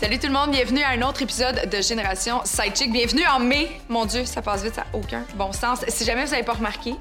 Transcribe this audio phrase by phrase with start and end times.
[0.00, 2.92] Salut tout le monde, bienvenue à un autre épisode de Génération Sidechick.
[2.92, 3.80] Bienvenue en mai.
[3.88, 5.84] Mon Dieu, ça passe vite, ça n'a aucun bon sens.
[5.88, 6.94] Si jamais vous n'avez pas remarqué,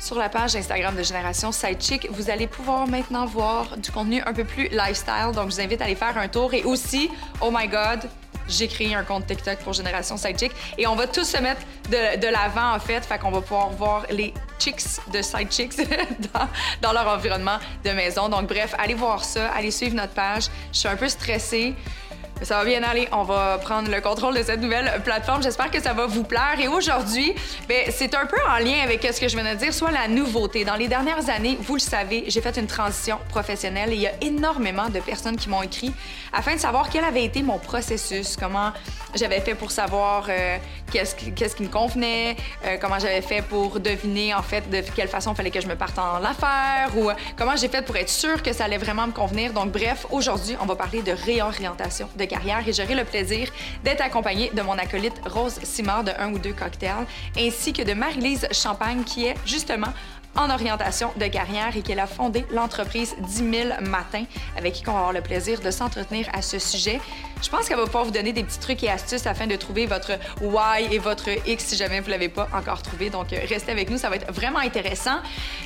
[0.00, 4.32] sur la page Instagram de Génération Sidechick, vous allez pouvoir maintenant voir du contenu un
[4.32, 5.32] peu plus lifestyle.
[5.34, 6.54] Donc, je vous invite à aller faire un tour.
[6.54, 7.10] Et aussi,
[7.42, 8.08] oh my God,
[8.48, 10.52] j'ai créé un compte TikTok pour Génération Sidechick.
[10.78, 13.04] Et on va tous se mettre de, l'avant, en fait.
[13.04, 15.76] Fait qu'on va pouvoir voir les chicks de Sidechicks
[16.32, 16.48] dans,
[16.80, 18.30] dans leur environnement de maison.
[18.30, 19.50] Donc, bref, allez voir ça.
[19.50, 20.44] Allez suivre notre page.
[20.72, 21.74] Je suis un peu stressée.
[22.42, 23.08] Ça va bien aller.
[23.12, 25.42] On va prendre le contrôle de cette nouvelle plateforme.
[25.42, 26.56] J'espère que ça va vous plaire.
[26.58, 27.34] Et aujourd'hui,
[27.68, 30.08] ben, c'est un peu en lien avec ce que je viens de dire, soit la
[30.08, 30.64] nouveauté.
[30.64, 34.06] Dans les dernières années, vous le savez, j'ai fait une transition professionnelle et il y
[34.08, 35.92] a énormément de personnes qui m'ont écrit
[36.32, 38.72] afin de savoir quel avait été mon processus, comment
[39.14, 40.58] j'avais fait pour savoir euh,
[40.92, 45.32] qu'est-ce qui, me convenait, euh, comment j'avais fait pour deviner en fait de quelle façon
[45.32, 48.08] il fallait que je me parte en affaires ou euh, comment j'ai fait pour être
[48.08, 49.52] sûre que ça allait vraiment me convenir.
[49.52, 53.48] Donc bref, aujourd'hui, on va parler de réorientation de carrière et j'aurai le plaisir
[53.84, 57.06] d'être accompagnée de mon acolyte Rose Simard de un ou deux cocktails
[57.38, 59.92] ainsi que de Marie-Lise Champagne qui est justement
[60.36, 64.24] en orientation de carrière et qu'elle a fondé l'entreprise 10 000 Matins,
[64.56, 67.00] avec qui on va avoir le plaisir de s'entretenir à ce sujet.
[67.42, 69.86] Je pense qu'elle va pouvoir vous donner des petits trucs et astuces afin de trouver
[69.86, 73.10] votre Y et votre X si jamais vous ne l'avez pas encore trouvé.
[73.10, 75.18] Donc, restez avec nous, ça va être vraiment intéressant.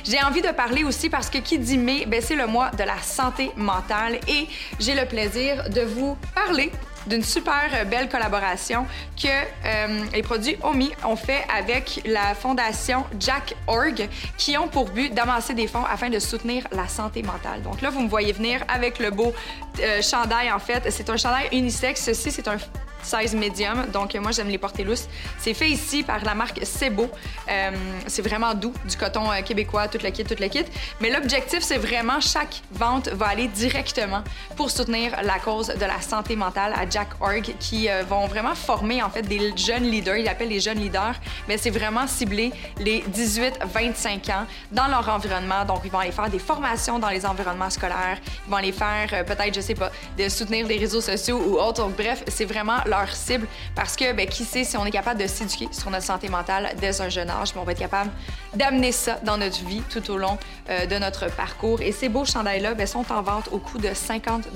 [0.03, 2.83] J'ai envie de parler aussi parce que qui dit mai, ben, c'est le mois de
[2.83, 4.47] la santé mentale et
[4.79, 6.71] j'ai le plaisir de vous parler
[7.07, 8.85] d'une super belle collaboration
[9.21, 14.89] que euh, les produits OMI ont fait avec la fondation Jack Org qui ont pour
[14.89, 17.61] but d'amasser des fonds afin de soutenir la santé mentale.
[17.63, 19.33] Donc là, vous me voyez venir avec le beau
[19.79, 20.89] euh, chandail en fait.
[20.91, 22.03] C'est un chandail unisexe.
[22.03, 22.57] Ceci, c'est un
[23.03, 23.85] size medium.
[23.91, 25.07] Donc, moi, j'aime les porter lousses.
[25.37, 27.09] C'est fait ici par la marque Sebo.
[27.49, 27.71] Euh,
[28.07, 30.65] c'est vraiment doux, du coton euh, québécois, toute la kit, toute la kit.
[31.01, 34.23] Mais l'objectif, c'est vraiment chaque vente va aller directement
[34.55, 38.55] pour soutenir la cause de la santé mentale à Jack Org, qui euh, vont vraiment
[38.55, 40.17] former, en fait, des jeunes leaders.
[40.17, 41.15] Ils appellent les jeunes leaders,
[41.47, 45.65] mais c'est vraiment ciblé les 18-25 ans dans leur environnement.
[45.65, 48.17] Donc, ils vont aller faire des formations dans les environnements scolaires.
[48.45, 51.87] Ils vont aller faire, peut-être, je sais pas, de soutenir des réseaux sociaux ou autres.
[51.87, 55.27] Bref, c'est vraiment leur cible parce que, ben, qui sait, si on est capable de
[55.27, 58.11] s'éduquer sur notre santé mentale dès un jeune âge, on va être capable
[58.55, 60.37] d'amener ça dans notre vie tout au long
[60.69, 61.81] euh, de notre parcours.
[61.81, 64.47] Et ces beaux chandails-là ben, sont en vente au coût de 50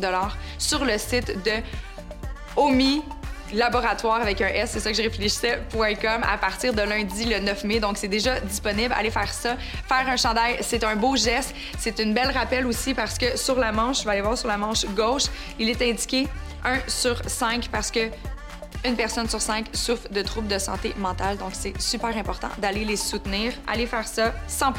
[0.57, 1.51] sur le site de
[2.55, 3.03] Omi
[3.53, 7.63] laboratoire avec un S, c'est ça que je réfléchissais.com à partir de lundi le 9
[7.65, 7.79] mai.
[7.79, 8.93] Donc, c'est déjà disponible.
[8.97, 9.57] Allez faire ça.
[9.87, 11.53] Faire un chandail, c'est un beau geste.
[11.77, 14.47] C'est une belle rappel aussi parce que sur la manche, je vais aller voir sur
[14.47, 15.23] la manche gauche,
[15.59, 16.27] il est indiqué
[16.63, 18.09] 1 sur 5 parce que
[18.85, 21.37] une personne sur cinq souffre de troubles de santé mentale.
[21.37, 23.53] Donc, c'est super important d'aller les soutenir.
[23.67, 24.71] Allez faire ça 100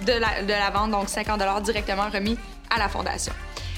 [0.00, 3.32] de de la vente, donc 50 directement remis à la fondation.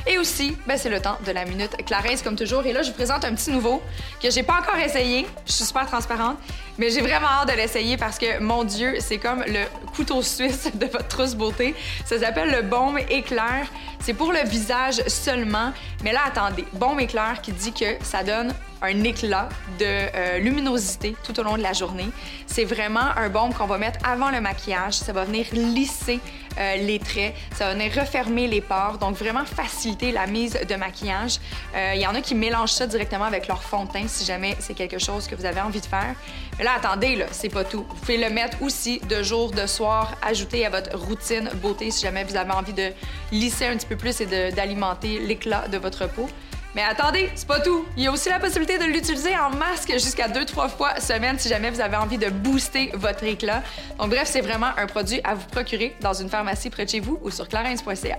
[0.06, 2.66] Et aussi, ben, c'est le temps de la minute Clarence, comme toujours.
[2.66, 3.82] Et là, je vous présente un petit nouveau
[4.22, 5.26] que j'ai pas encore essayé.
[5.46, 6.36] Je suis super transparente,
[6.76, 9.64] mais j'ai vraiment hâte de l'essayer parce que, mon Dieu, c'est comme le
[9.96, 11.74] couteau suisse de votre trousse beauté.
[12.04, 13.66] Ça s'appelle le baume éclair.
[14.00, 15.72] C'est pour le visage seulement.
[16.02, 21.16] Mais là, attendez, baume éclair qui dit que ça donne un éclat de euh, luminosité
[21.24, 22.08] tout au long de la journée.
[22.46, 24.94] C'est vraiment un baume qu'on va mettre avant le maquillage.
[24.94, 26.20] Ça va venir lisser
[26.58, 30.74] euh, les traits, ça va venir refermer les pores, donc vraiment faciliter la mise de
[30.76, 31.38] maquillage.
[31.74, 34.24] Euh, il y en a qui mélangent ça directement avec leur fond de teint si
[34.24, 36.14] jamais c'est quelque chose que vous avez envie de faire.
[36.58, 37.84] Mais là, attendez, là, c'est pas tout.
[37.88, 42.02] Vous pouvez le mettre aussi de jour, de soir, ajouter à votre routine beauté si
[42.02, 42.92] jamais vous avez envie de
[43.32, 46.28] lisser un petit peu plus et d'alimenter l'éclat de votre peau.
[46.74, 47.84] Mais attendez, c'est pas tout.
[47.96, 51.38] Il y a aussi la possibilité de l'utiliser en masque jusqu'à deux, trois fois semaine
[51.38, 53.62] si jamais vous avez envie de booster votre éclat.
[53.98, 57.00] Donc bref, c'est vraiment un produit à vous procurer dans une pharmacie près de chez
[57.00, 58.18] vous ou sur clarins.ca.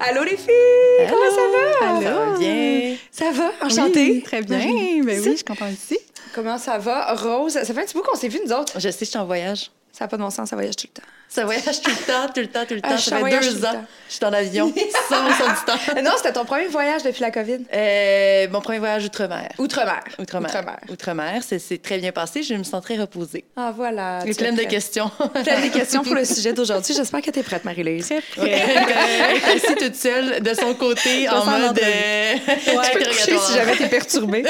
[0.00, 1.08] Allô les filles!
[1.08, 2.02] Comment ça va?
[2.02, 2.96] Ça va bien.
[3.10, 3.50] Ça va?
[3.66, 4.22] Enchantée?
[4.22, 4.58] très bien.
[4.58, 5.98] Ben oui, je suis contente ici.
[6.34, 7.14] Comment ça va?
[7.14, 8.80] Rose, ça fait un petit bout qu'on s'est vu, nous autres.
[8.80, 9.70] Je sais, je suis en voyage.
[9.92, 11.08] Ça n'a pas de bon sens, ça voyage tout le temps.
[11.32, 12.98] Ça voyage tout le temps, tout le temps, tout le temps.
[12.98, 13.84] ça fait deux ans.
[14.08, 14.68] Je suis en avion.
[14.68, 16.02] 100% du temps.
[16.02, 17.58] non, c'était ton premier voyage depuis la COVID?
[17.72, 19.48] Euh, mon premier voyage outre-mer.
[19.58, 20.00] Outre-mer.
[20.18, 20.50] Outre-mer.
[20.50, 20.76] Outre-mer.
[20.90, 21.42] Outre-mer.
[21.46, 22.42] C'est- très bien passé.
[22.42, 23.44] Je me sens très reposée.
[23.56, 24.20] Ah, voilà.
[24.22, 24.70] Et tu es pleine de prête.
[24.70, 25.08] questions.
[25.44, 26.94] Pleine de questions pour le sujet d'aujourd'hui.
[26.94, 28.10] J'espère que tu es prête, Marie-Lise.
[28.36, 32.34] Elle est assise toute seule de son côté en mode euh,
[32.64, 34.42] Tu peux te coucher si jamais t'es perturbée.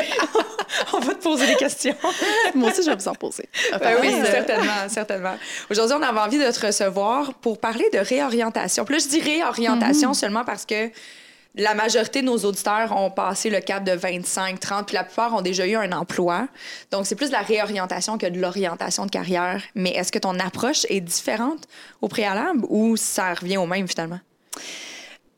[0.95, 1.95] On va te poser des questions.
[2.55, 3.49] Moi aussi, je vais vous en poser.
[3.79, 5.35] Ben oui, certainement, certainement.
[5.69, 8.85] Aujourd'hui, on avait envie de te recevoir pour parler de réorientation.
[8.85, 10.91] Puis là, je dis réorientation seulement parce que
[11.57, 15.35] la majorité de nos auditeurs ont passé le cap de 25, 30, puis la plupart
[15.35, 16.47] ont déjà eu un emploi.
[16.91, 19.63] Donc, c'est plus de la réorientation que de l'orientation de carrière.
[19.75, 21.67] Mais est-ce que ton approche est différente
[22.01, 24.21] au préalable ou ça revient au même finalement?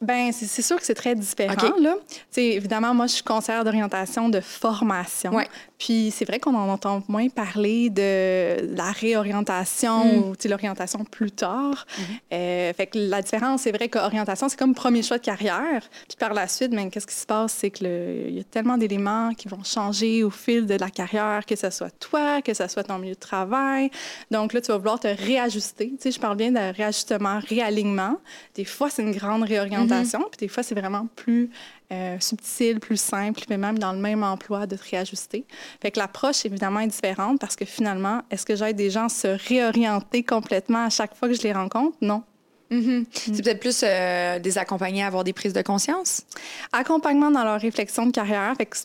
[0.02, 1.94] Ben, c'est sûr que c'est très différent, là.
[2.36, 5.32] Évidemment, moi, je suis conseillère d'orientation de formation.
[5.32, 5.46] Ouais.
[5.84, 10.18] Puis c'est vrai qu'on en entend moins parler de la réorientation Mm.
[10.30, 11.86] ou, l'orientation plus tard.
[11.88, 12.02] Mm-hmm.
[12.34, 15.82] Euh, fait que la différence, c'est vrai qu'orientation, c'est comme premier choix de carrière.
[16.06, 17.52] Puis par la suite, ben, qu'est-ce qui se passe?
[17.54, 20.88] C'est que le- il y a tellement d'éléments qui vont changer au fil de la
[20.90, 23.90] carrière, que ce soit toi, que ce soit ton milieu de travail.
[24.30, 25.88] Donc là, tu vas vouloir te réajuster.
[25.90, 28.18] Tu sais, je parle bien de réajustement, réalignement.
[28.54, 31.50] Des fois, c'est une grande réorientation, puis des fois, c'est vraiment plus
[31.92, 35.44] euh, subtil, plus simple, mais même dans le même emploi, de te réajuster.
[35.80, 39.08] Fait que l'approche, évidemment, est différente parce que finalement, est-ce que j'aide des gens à
[39.08, 41.96] se réorienter complètement à chaque fois que je les rencontre?
[42.00, 42.22] Non.
[42.70, 43.04] Mhm.
[43.12, 46.22] C'est peut-être plus euh, des accompagnés à avoir des prises de conscience?
[46.72, 48.76] Accompagnement dans leur réflexion de carrière, fait que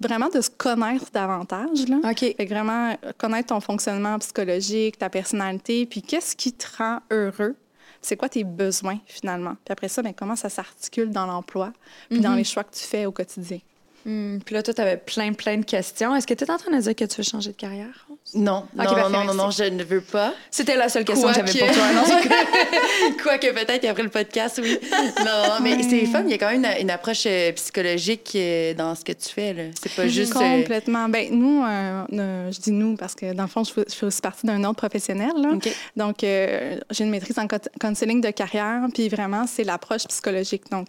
[0.00, 1.96] vraiment de se connaître davantage, là.
[2.10, 2.18] OK.
[2.18, 7.00] Fait que vraiment euh, connaître ton fonctionnement psychologique, ta personnalité, puis qu'est-ce qui te rend
[7.10, 7.56] heureux?
[8.04, 9.54] C'est quoi tes besoins, finalement?
[9.64, 11.72] Puis après ça, ben, comment ça s'articule dans l'emploi,
[12.10, 13.60] puis dans les choix que tu fais au quotidien?
[14.06, 16.14] Hmm, Puis là, toi, tu avais plein, plein de questions.
[16.14, 18.06] Est-ce que tu es en train de dire que tu veux changer de carrière?
[18.34, 20.34] Non, non, non, non, non, je ne veux pas.
[20.50, 21.92] C'était la seule question que j'avais Quoique- pour toi.
[21.92, 22.02] Non,
[23.22, 24.78] Quoique peut-être après le podcast, oui.
[25.18, 26.22] Non, non, mais c'est fun.
[26.24, 29.28] Il y a quand même une, une approche euh, psychologique euh, dans ce que tu
[29.28, 29.52] fais.
[29.52, 29.62] là.
[29.80, 30.34] C'est pas juste.
[30.36, 31.08] euh, Complètement.
[31.08, 33.94] Ben, nous, euh, euh, je dis nous parce que dans le fond, je fais, je
[33.94, 35.32] fais aussi partie d'un autre professionnel.
[35.36, 35.50] là.
[35.96, 40.64] Donc, euh, j'ai une maîtrise en co- counseling de carrière, puis vraiment, c'est l'approche psychologique.
[40.70, 40.88] Donc,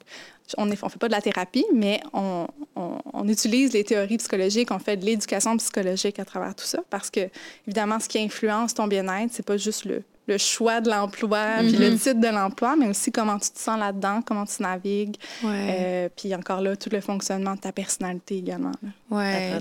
[0.58, 4.70] on ne fait pas de la thérapie, mais on, on- on utilise les théories psychologiques,
[4.72, 7.22] on fait de l'éducation psychologique à travers tout ça, parce que,
[7.68, 11.72] évidemment, ce qui influence ton bien-être, c'est pas juste le, le choix de l'emploi, puis
[11.78, 15.68] le titre de l'emploi, mais aussi comment tu te sens là-dedans, comment tu navigues, Ouais.
[15.80, 18.72] euh, puis encore là, tout le fonctionnement de ta personnalité également.
[18.82, 18.90] là.
[19.12, 19.52] Ouais.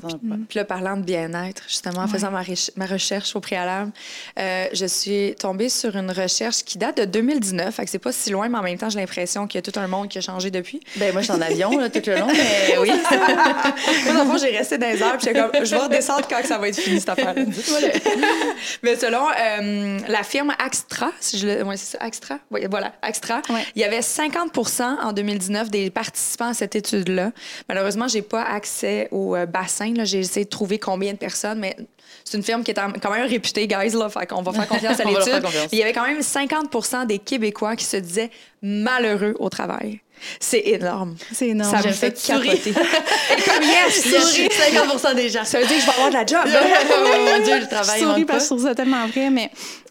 [0.49, 3.93] Puis là, parlant de bien-être, justement, en faisant ma, reche- ma recherche au préalable,
[4.39, 7.75] euh, je suis tombée sur une recherche qui date de 2019.
[7.75, 9.71] Fait que c'est pas si loin, mais en même temps, j'ai l'impression qu'il y a
[9.71, 10.81] tout un monde qui a changé depuis.
[10.97, 12.91] Ben, moi, je suis en avion là, tout le long, mais oui.
[14.05, 16.41] Moi, dans le fond, j'ai resté dans les heures, puis comme, je vais redescendre quand
[16.41, 17.35] que ça va être fini, cette affaire
[18.83, 21.63] Mais selon euh, la firme Axtra, si je le...
[21.65, 22.39] ouais, c'est ça, Axtra?
[22.51, 23.43] Voilà, Axtra,
[23.75, 27.33] il y avait 50% en 2019 des participants à cette étude-là.
[27.69, 29.93] Malheureusement, j'ai pas accès au euh, bassin.
[29.95, 30.05] là.
[30.05, 31.77] J'ai essayé de trouver combien de personnes, mais
[32.25, 33.91] c'est une firme qui est quand même réputée, guys.
[33.91, 35.47] Là, fait qu'on va faire confiance à l'étude.
[35.73, 38.31] Il y avait quand même 50 des Québécois qui se disaient
[38.63, 40.01] malheureux au travail.
[40.41, 41.17] C'est énorme.
[41.33, 41.77] C'est énorme.
[41.77, 42.71] Ça me fait capoter.
[42.71, 45.45] Et comme yes, Souris, 50 des gens.
[45.45, 46.47] ça veut dire que je vais avoir de la job.
[46.47, 46.61] là.
[46.91, 49.51] oh mon Dieu, le travail Souris manque parce que je trouve ça tellement vrai, mais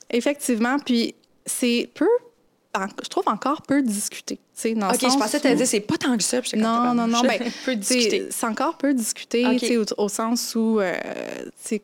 [0.09, 1.13] effectivement, puis
[1.45, 2.07] c'est peu,
[3.03, 4.39] je trouve encore peu discuté.
[4.75, 6.41] Dans OK, je pensais que tu dire c'est pas tant que ça.
[6.41, 9.57] puis Non, non, non, ben, peu c'est encore peu discuté, OK.
[9.57, 10.93] tu sais, au, au sens où, euh,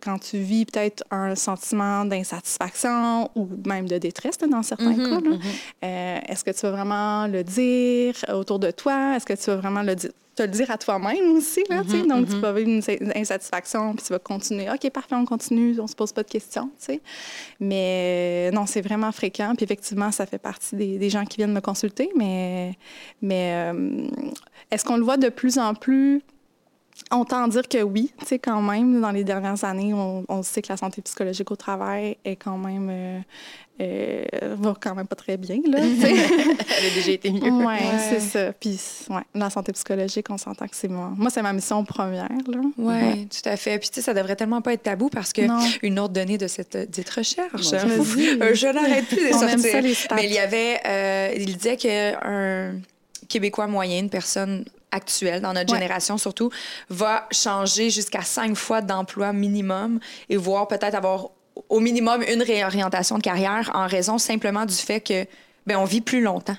[0.01, 5.09] quand tu vis peut-être un sentiment d'insatisfaction ou même de détresse là, dans certains Mhm,
[5.09, 5.37] cas, là,
[5.83, 9.15] euh, est-ce que tu vas vraiment le dire autour de toi?
[9.15, 10.11] Est-ce que tu vas vraiment le dire?
[10.39, 12.05] Te le dire à toi-même aussi, là, tu sais.
[12.05, 14.69] Donc, tu vas vivre une, insatisfaction, puis tu vas continuer.
[14.69, 17.01] OK, parfait, on continue, on se pose pas de questions, tu sais.
[17.59, 19.53] Mais euh, non, c'est vraiment fréquent.
[19.55, 22.09] Puis effectivement, ça fait partie des, des gens qui viennent me consulter.
[22.15, 22.73] Mais,
[23.21, 24.07] mais euh,
[24.71, 26.21] est-ce qu'on le voit de plus en plus?
[27.11, 29.01] On tend à dire que oui, tu sais, quand même.
[29.01, 32.57] Dans les dernières années, on, on sait que la santé psychologique au travail est quand
[32.57, 32.87] même...
[32.91, 33.19] euh,
[33.81, 34.25] euh,
[34.59, 35.79] va quand même pas très bien, là.
[36.01, 37.49] Elle a déjà été mieux.
[37.49, 37.77] Oui, Ouais.
[38.09, 38.51] c'est ça.
[38.51, 38.77] Puis,
[39.09, 41.13] ouais, la santé psychologique, on s'entend que c'est moi.
[41.15, 42.59] Moi, c'est ma mission première, là.
[42.77, 43.79] Oui, tout à fait.
[43.79, 45.59] Puis, tu sais, ça devrait tellement pas être tabou parce que Non.
[45.81, 49.59] une autre donnée de cette euh, dite recherche, Bon, euh, je n'arrête plus de sortir.
[49.59, 50.15] ça, les stats.
[50.15, 52.73] Mais il y avait, euh, il disait qu'un
[53.29, 55.79] Québécois moyen, une personne actuelle, dans notre Ouais.
[55.79, 56.49] génération surtout,
[56.89, 61.29] va changer jusqu'à cinq fois d'emploi minimum et voire peut-être avoir
[61.67, 65.25] au minimum une réorientation de carrière en raison simplement du fait que
[65.67, 66.57] ben on vit plus longtemps.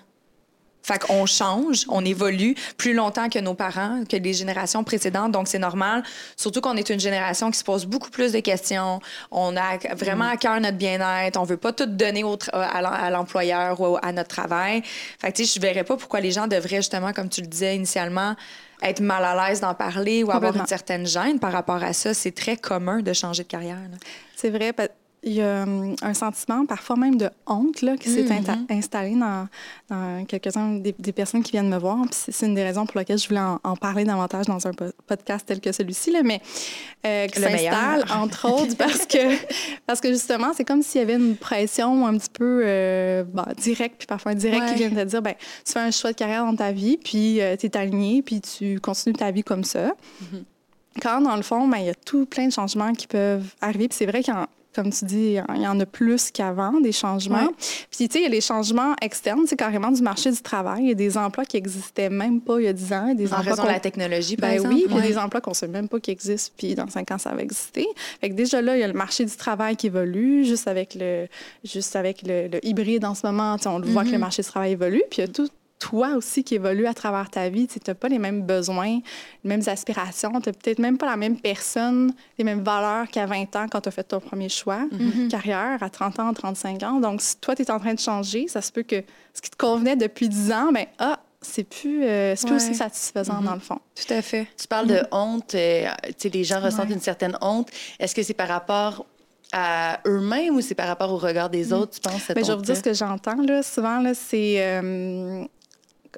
[0.82, 5.30] Fait qu'on change, on évolue plus longtemps que nos parents, que les générations précédentes.
[5.32, 6.02] Donc, c'est normal.
[6.36, 9.00] Surtout qu'on est une génération qui se pose beaucoup plus de questions.
[9.30, 11.38] On a vraiment à cœur notre bien-être.
[11.38, 14.82] On veut pas tout donner au à l'em- à l'employeur ou à notre travail.
[15.20, 17.46] Fait que, tu sais, je verrais pas pourquoi les gens devraient, justement, comme tu le
[17.46, 18.34] disais initialement,
[18.82, 22.14] être mal à l'aise d'en parler ou avoir une certaine gêne par rapport à ça.
[22.14, 23.76] C'est très commun de changer de carrière.
[23.76, 23.98] là.
[24.34, 24.72] C'est vrai.
[25.22, 28.72] Il y a hum, un sentiment, parfois même de honte, là, qui s'est Mm-hmm.
[28.72, 29.48] installé dans,
[29.90, 31.98] dans quelques-uns des, des personnes qui viennent me voir.
[32.10, 34.86] C'est une des raisons pour lesquelles je voulais en, en parler davantage dans un po-
[35.06, 36.16] podcast tel que celui-ci.
[36.24, 36.40] Mais
[37.06, 39.18] euh, qui s'installe, entre autres, parce que,
[39.86, 43.44] parce que justement, c'est comme s'il y avait une pression un petit peu euh, bon,
[43.58, 44.72] directe, puis parfois indirecte, Ouais.
[44.72, 45.34] qui vient de te dire ben,
[45.66, 48.80] tu fais un choix de carrière dans ta vie, puis tu es aligné, puis tu
[48.80, 49.92] continues ta vie comme ça.
[51.02, 53.88] Quand, dans le fond, ben, il y a tout plein de changements qui peuvent arriver.
[53.88, 56.80] Puis c'est vrai qu'il y en- comme tu dis, il y en a plus qu'avant,
[56.80, 57.46] des changements.
[57.46, 57.54] Ouais.
[57.90, 60.82] Puis, tu sais, il y a les changements externes, c'est carrément du marché du travail.
[60.84, 63.14] Il y a des emplois qui n'existaient même pas il y a 10 ans.
[63.14, 64.74] Des En emplois raison de la technologie, par ben exemple.
[64.74, 65.08] oui, puis il y a Ouais.
[65.08, 67.42] des emplois qu'on ne sait même pas qui existent, puis dans cinq ans, ça va
[67.42, 67.86] exister.
[68.20, 70.94] Fait que déjà là, il y a le marché du travail qui évolue, juste avec
[70.94, 71.26] le,
[71.64, 73.56] juste avec le, le hybride en ce moment.
[73.66, 74.20] On le voit que le Mm-hmm.
[74.20, 75.48] marché du travail évolue, puis il y a tout
[75.80, 77.66] toi aussi qui évolue à travers ta vie.
[77.66, 79.00] Tu n'as pas les mêmes besoins,
[79.42, 80.30] les mêmes aspirations.
[80.40, 83.80] Tu n'as peut-être même pas la même personne, les mêmes valeurs qu'à 20 ans quand
[83.80, 85.28] tu as fait ton premier choix, Mm-hmm.
[85.28, 87.00] carrière, à 30 ans, 35 ans.
[87.00, 89.02] Donc, si toi, tu es en train de changer, ça se peut que
[89.34, 92.62] ce qui te convenait depuis 10 ans, ben ah, c'est plus, euh, c'est plus Ouais.
[92.62, 93.78] aussi satisfaisant dans le fond.
[93.94, 94.46] Tout à fait.
[94.60, 96.94] Tu parles de honte, euh, tu sais, les gens ressentent Ouais.
[96.94, 97.70] une certaine honte.
[97.98, 99.06] Est-ce que c'est par rapport
[99.52, 102.50] à eux-mêmes ou c'est par rapport au regard des autres, tu penses, cette Ben, je
[102.52, 104.00] vais vous dire ce que j'entends là, souvent.
[104.00, 104.56] Là, c'est.
[104.58, 105.44] euh,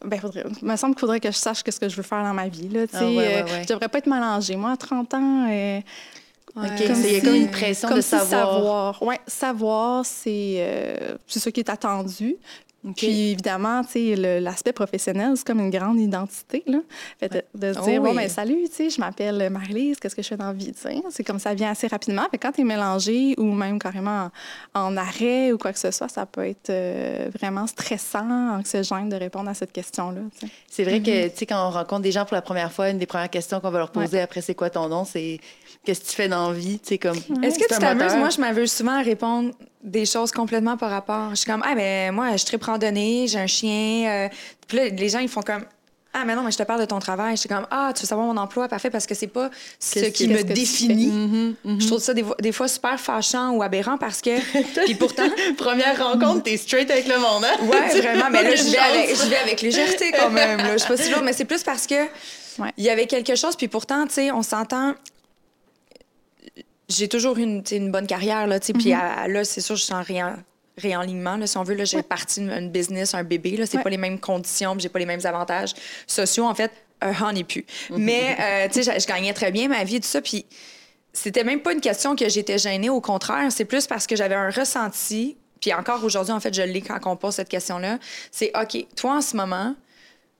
[0.04, 2.22] ben, faudrait, il me semble qu'il faudrait que je sache ce que je veux faire
[2.22, 2.68] dans ma vie.
[2.68, 3.62] Là, Ah, ouais, ouais, euh, ouais.
[3.62, 4.56] Je devrais pas être mélangée.
[4.56, 5.80] Moi, à 30 ans, euh,
[6.54, 6.80] Comme il
[7.12, 8.52] y a si- comme une pression comme de si savoir.
[8.54, 9.02] savoir.
[9.02, 12.36] Ouais, savoir, c'est euh, c'est ce qui est attendu.
[12.84, 12.94] OK.
[12.96, 16.64] Puis évidemment, tu sais, le- l'aspect professionnel, c'est comme une grande identité.
[16.66, 16.78] Là.
[17.20, 18.16] Fait de, de se Oh dire, bon, oui.
[18.16, 20.72] ben salut, tu sais, je m'appelle Marie-Lise, qu'est-ce que je fais dans la vie?
[21.10, 22.22] C'est comme ça vient assez rapidement.
[22.30, 24.30] Fait que quand tu es mélangé ou même carrément
[24.74, 29.08] en, en arrêt ou quoi que ce soit, ça peut être euh, vraiment stressant, anxiogène
[29.08, 30.20] de répondre à cette question-là.
[30.68, 31.04] C'est vrai Mm-hmm.
[31.04, 33.30] que, tu sais, quand on rencontre des gens pour la première fois, une des premières
[33.30, 35.04] questions qu'on va leur poser après, c'est quoi ton nom?
[35.04, 35.38] C'est
[35.84, 36.78] qu'est-ce que tu fais dans la vie?
[36.78, 37.16] Tu sais, comme.
[37.42, 38.14] Est-ce que tu t'amuses?
[38.16, 39.52] Moi, je m'amuse souvent à répondre
[39.82, 41.30] des choses complètement par rapport.
[41.30, 44.08] Je suis comme, ah, ben moi, je tripe randonnée, j'ai un chien.
[44.08, 44.28] euh,
[44.68, 45.64] Puis là, les gens, ils font comme,
[46.14, 47.36] ah, mais non, mais je te parle de ton travail.
[47.36, 48.68] Je suis comme, ah, tu veux savoir mon emploi?
[48.68, 49.50] Parfait, parce que c'est pas
[49.80, 51.06] ce Qu'est-ce qui que- me définit.
[51.06, 51.80] Mhm, mhm.
[51.80, 54.38] Je trouve ça des, fois- des fois super fâchant ou aberrant parce que.
[54.84, 55.24] Puis pourtant.
[55.56, 57.56] Première rencontre, t'es straight avec le monde, hein?
[57.66, 58.26] Ouais, vraiment.
[58.30, 60.58] Mais là, je vais, avec, je vais avec légèreté quand même.
[60.58, 60.74] Là.
[60.76, 61.94] Je sais pas si lourd, mais c'est plus parce que
[62.58, 62.70] Ouais.
[62.76, 63.56] il y avait quelque chose.
[63.56, 64.92] Puis pourtant, tu sais, on s'entend.
[66.96, 68.72] J'ai toujours eu une, une bonne carrière, là, tu sais.
[68.72, 70.36] Puis à- là, c'est sûr, je suis en réen-
[70.78, 71.74] réalignement, là, si on veut.
[71.74, 73.56] Là, j'ai parti une, une business, un bébé.
[73.56, 73.82] Là, c'est Ouais.
[73.82, 75.74] pas les mêmes conditions, j'ai pas les mêmes avantages
[76.06, 76.44] sociaux.
[76.44, 76.70] En fait,
[77.00, 77.64] un on n'est plus.
[77.90, 80.20] Mais, euh, tu sais, je, je gagnais très bien ma vie et tout ça.
[80.20, 80.46] Puis
[81.12, 82.88] c'était même pas une question que j'étais gênée.
[82.90, 85.36] Au contraire, c'est plus parce que j'avais un ressenti.
[85.60, 87.98] Puis encore aujourd'hui, en fait, je l'ai quand on pose cette question-là.
[88.30, 89.74] C'est OK, toi, en ce moment,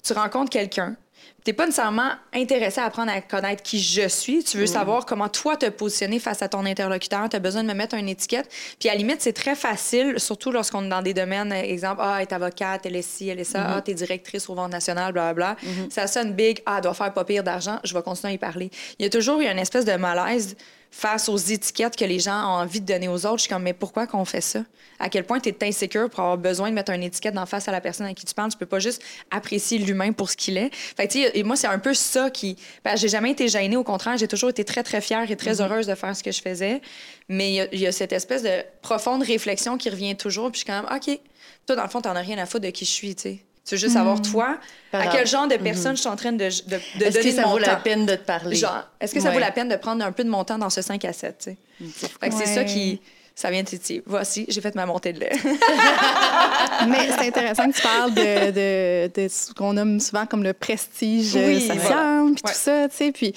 [0.03, 0.97] tu rencontres quelqu'un.
[1.45, 4.45] Tu pas nécessairement intéressé à apprendre à connaître qui je suis.
[4.45, 7.29] Tu veux savoir comment toi te positionner face à ton interlocuteur.
[7.29, 8.49] Tu as besoin de me mettre une étiquette.
[8.79, 12.01] Puis à la limite, c'est très facile, surtout lorsqu'on est dans des domaines, euh, exemple,
[12.05, 14.71] ah, elle est avocate, elle est ci, elle est ça, ah, t'es directrice au Vente
[14.71, 15.57] nationale, blablabla.
[15.91, 18.39] Ça sonne big, ah, elle doit faire pas pire d'argent, je vais continuer à y
[18.39, 18.71] parler.
[18.99, 20.57] Il y a toujours eu une espèce de malaise
[20.95, 23.39] face aux étiquettes que les gens ont envie de donner aux autres.
[23.39, 24.63] Je suis comme, mais pourquoi qu'on fait ça?
[25.01, 27.67] À quel point tu es insécure pour avoir besoin de mettre une étiquette d'en face
[27.67, 28.51] à la personne à qui tu parles?
[28.51, 30.71] Tu peux pas juste apprécier l'humain pour ce qu'il est.
[30.73, 32.57] Fait que, tu sais, et moi, c'est un peu ça qui.
[32.85, 33.75] Ben, j'ai jamais été gênée.
[33.77, 36.31] Au contraire, j'ai toujours été très, très fière et très heureuse de faire ce que
[36.31, 36.83] je faisais.
[37.29, 40.53] Mais il y a- il y, a cette espèce de profonde réflexion qui revient toujours.
[40.53, 41.19] Puis je suis quand même, OK,
[41.67, 43.39] toi, dans le fond, t'en as rien à foutre de qui je suis, tu sais.
[43.65, 44.59] Tu veux juste savoir, toi,
[44.91, 47.13] Par à quel genre de personne je suis en train de, de, de Est-ce donner
[47.21, 48.57] que de ça mon vaut la peine de te parler?
[48.57, 50.71] Genre, est-ce que ça vaut la peine de prendre un peu de mon temps dans
[50.71, 52.09] ce 5 à 7, tu sais?
[52.21, 53.01] Fait que c'est ça qui...
[53.35, 54.03] Ça vient de titiller.
[54.05, 55.31] Voici, j'ai fait ma montée de lait.
[56.89, 60.53] Mais c'est intéressant que tu parles de, de, de ce qu'on nomme souvent comme le
[60.53, 62.23] prestige euh, Oui, social, voilà.
[62.25, 62.53] puis Ouais.
[62.53, 63.13] tout ça, tu sais.
[63.13, 63.35] Puis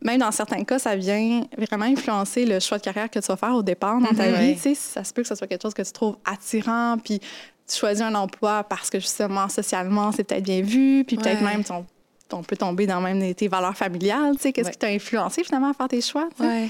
[0.00, 3.36] même dans certains cas, ça vient vraiment influencer le choix de carrière que tu vas
[3.36, 4.34] faire au départ dans ta Mhm.
[4.34, 4.48] vie.
[4.50, 4.54] Ouais.
[4.54, 7.20] Tu sais, ça se peut que ce soit quelque chose que tu trouves attirant, puis
[7.68, 11.50] choisis un emploi parce que justement, socialement, c'est peut-être bien vu, puis peut-être Ouais.
[11.52, 11.86] même ton-
[12.32, 14.72] on peut tomber dans même tes valeurs familiales, tu sais, qu'est-ce Ouais.
[14.72, 16.42] qui t'a influencé finalement à faire tes choix, tu.
[16.44, 16.68] Ouais.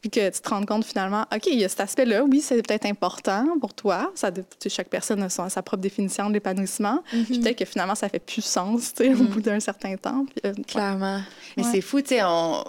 [0.00, 2.62] Puis que tu te rends compte finalement, OK, il y a cet aspect-là, oui, c'est
[2.62, 4.12] peut-être important pour toi.
[4.14, 7.02] Ça, tu sais, chaque personne a sa propre définition de l'épanouissement.
[7.10, 10.24] Puis peut-être que finalement, ça fait plus sens tu sais, au bout d'un certain temps.
[10.26, 10.52] Puis, euh.
[10.68, 11.20] Clairement.
[11.56, 12.62] Mais c'est fou, tu sais, on,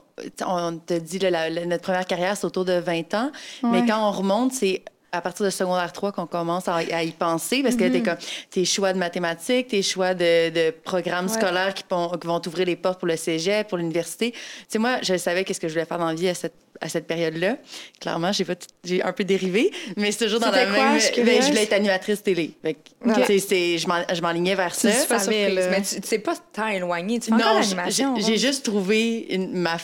[0.47, 3.31] on te dit, là, la- la- notre première carrière, c'est autour de 20 ans.
[3.63, 7.11] Mais quand on remonte, c'est à partir de secondaire 3 qu'on commence à, à y
[7.11, 8.17] penser parce que t'es comme
[8.51, 11.33] tes choix de mathématiques, tes choix de, de programmes Ouais.
[11.33, 14.31] scolaires qui, vont- qui vont t'ouvrir les portes pour le cégep, pour l'université.
[14.31, 14.37] Tu
[14.69, 16.87] sais, moi, je savais qu'est-ce que je voulais faire dans la vie à cette, à
[16.87, 17.57] cette période-là.
[17.99, 20.91] Clairement, j'ai pas tout- j'ai un peu dérivé, mais c'est toujours dans la quoi?
[20.91, 20.99] même.
[20.99, 22.51] Je Ben, je voulais être animatrice télé.
[22.61, 23.15] Fait que, Ok.
[23.21, 24.89] tu sais, c'est- je m'en- je m'enlignais vers ça.
[24.89, 25.69] Tu C'est pas surprise, là.
[25.71, 27.19] mais tu pas tant éloigné.
[27.19, 28.15] Tu fais encore Non, l'animation.
[28.17, 28.37] j'ai- hein?
[28.37, 29.77] juste trouvé une, ma,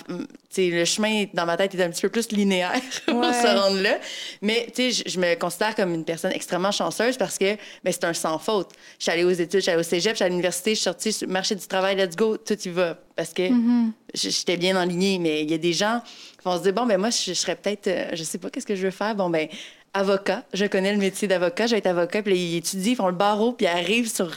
[0.58, 3.34] le chemin dans ma tête est un petit peu plus linéaire pour Ouais.
[3.34, 3.98] se rendre là.
[4.42, 8.04] Mais tu sais, je, me considère comme une personne extrêmement chanceuse parce que ben, c'est
[8.06, 8.72] un sans faute.
[9.00, 10.72] Je suis allée aux études, je suis allée au cégep, je suis allée à l'université,
[10.72, 12.98] je suis sortie sur le marché du travail, let's go, tout y va.
[13.16, 13.92] Parce que Mm-hmm.
[14.14, 15.20] j'étais bien enlignée.
[15.20, 17.34] Mais il y a des gens qui vont se dire, bon, ben moi, je, je
[17.34, 19.16] serais peut-être, euh, je sais pas qu'est-ce que je veux faire?
[19.16, 19.48] Bon, ben
[19.94, 20.44] avocat.
[20.54, 22.22] Je connais le métier d'avocat, je vais être avocat.
[22.22, 24.30] Puis ils étudient, ils font le barreau, puis ils arrivent sur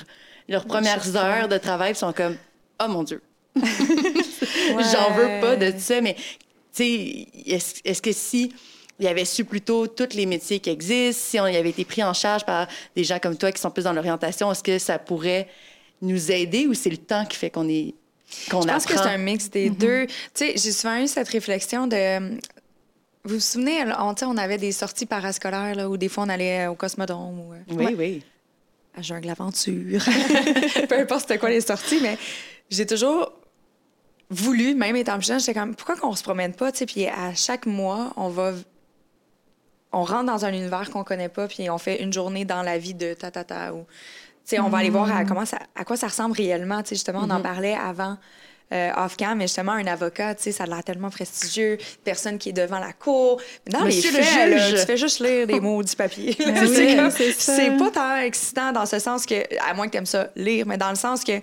[0.49, 2.37] leurs premières heures de travail, puis ils sont comme,
[2.83, 3.21] oh mon Dieu.
[4.93, 6.23] J'en veux pas de ça, mais tu
[6.73, 7.27] sais,
[7.85, 8.53] est-ce que si
[9.01, 12.03] il avait su plutôt tous les métiers qui existent, si on y avait été pris
[12.03, 14.99] en charge par des gens comme toi qui sont plus dans l'orientation, est-ce que ça
[14.99, 15.49] pourrait
[16.03, 17.95] nous aider ou c'est le temps qui fait qu'on est
[18.51, 19.05] qu'on Je pense que apprend?
[19.05, 20.07] c'est un mix des deux.
[20.07, 22.37] Tu sais, j'ai souvent eu cette réflexion de.
[23.25, 26.67] Vous vous souvenez, on, on avait des sorties parascolaires là, où des fois on allait
[26.67, 28.23] au Cosmodrome ou euh, Oui, oui.
[28.97, 30.03] à Jungle Aventure.
[30.89, 32.17] Peu importe c'était quoi les sorties, mais
[32.71, 33.33] j'ai toujours
[34.31, 37.07] voulu, même étant plus jeune, j'étais comme, pourquoi qu'on se promène pas, tu sais, puis
[37.07, 38.53] à chaque mois, on va.
[39.91, 42.77] On rentre dans un univers qu'on connaît pas, puis on fait une journée dans la
[42.77, 43.87] vie de ta ta ta ou.
[44.45, 46.83] Tu sais, on va aller voir à, comment ça, à quoi ça ressemble réellement.
[46.83, 48.19] Tu sais, justement, on en parlait avant
[48.73, 52.51] euh, off-cam, mais justement, un avocat, tu sais, ça a l'air tellement prestigieux, personne qui
[52.51, 53.41] est devant la cour.
[53.67, 54.81] Dans Monsieur les le faits, là, juge.
[54.81, 55.61] tu fais juste lire des
[55.97, 56.37] papiers.
[56.47, 60.29] Ben oui, c'est pas tant excitant dans ce sens que, à moins que t'aimes ça
[60.37, 61.41] lire, mais dans le sens que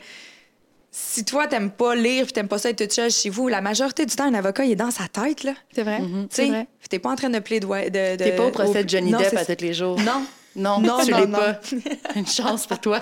[0.97, 3.59] si toi, t'aimes pas lire puis t'aimes pas ça être toute seule chez vous, la
[3.59, 5.51] majorité du temps, un avocat, il est dans sa tête, là.
[5.73, 5.99] C'est vrai.
[5.99, 6.67] Tu sais, vrai.
[6.89, 7.89] t'es pas en train de plaidoyer.
[7.89, 9.99] De, de, T'es pas au procès de Johnny Non, Depp à tous les jours.
[9.99, 10.25] Non.
[10.55, 11.59] Non, Non, tu l'es pas.
[12.15, 13.01] Une chance pour toi.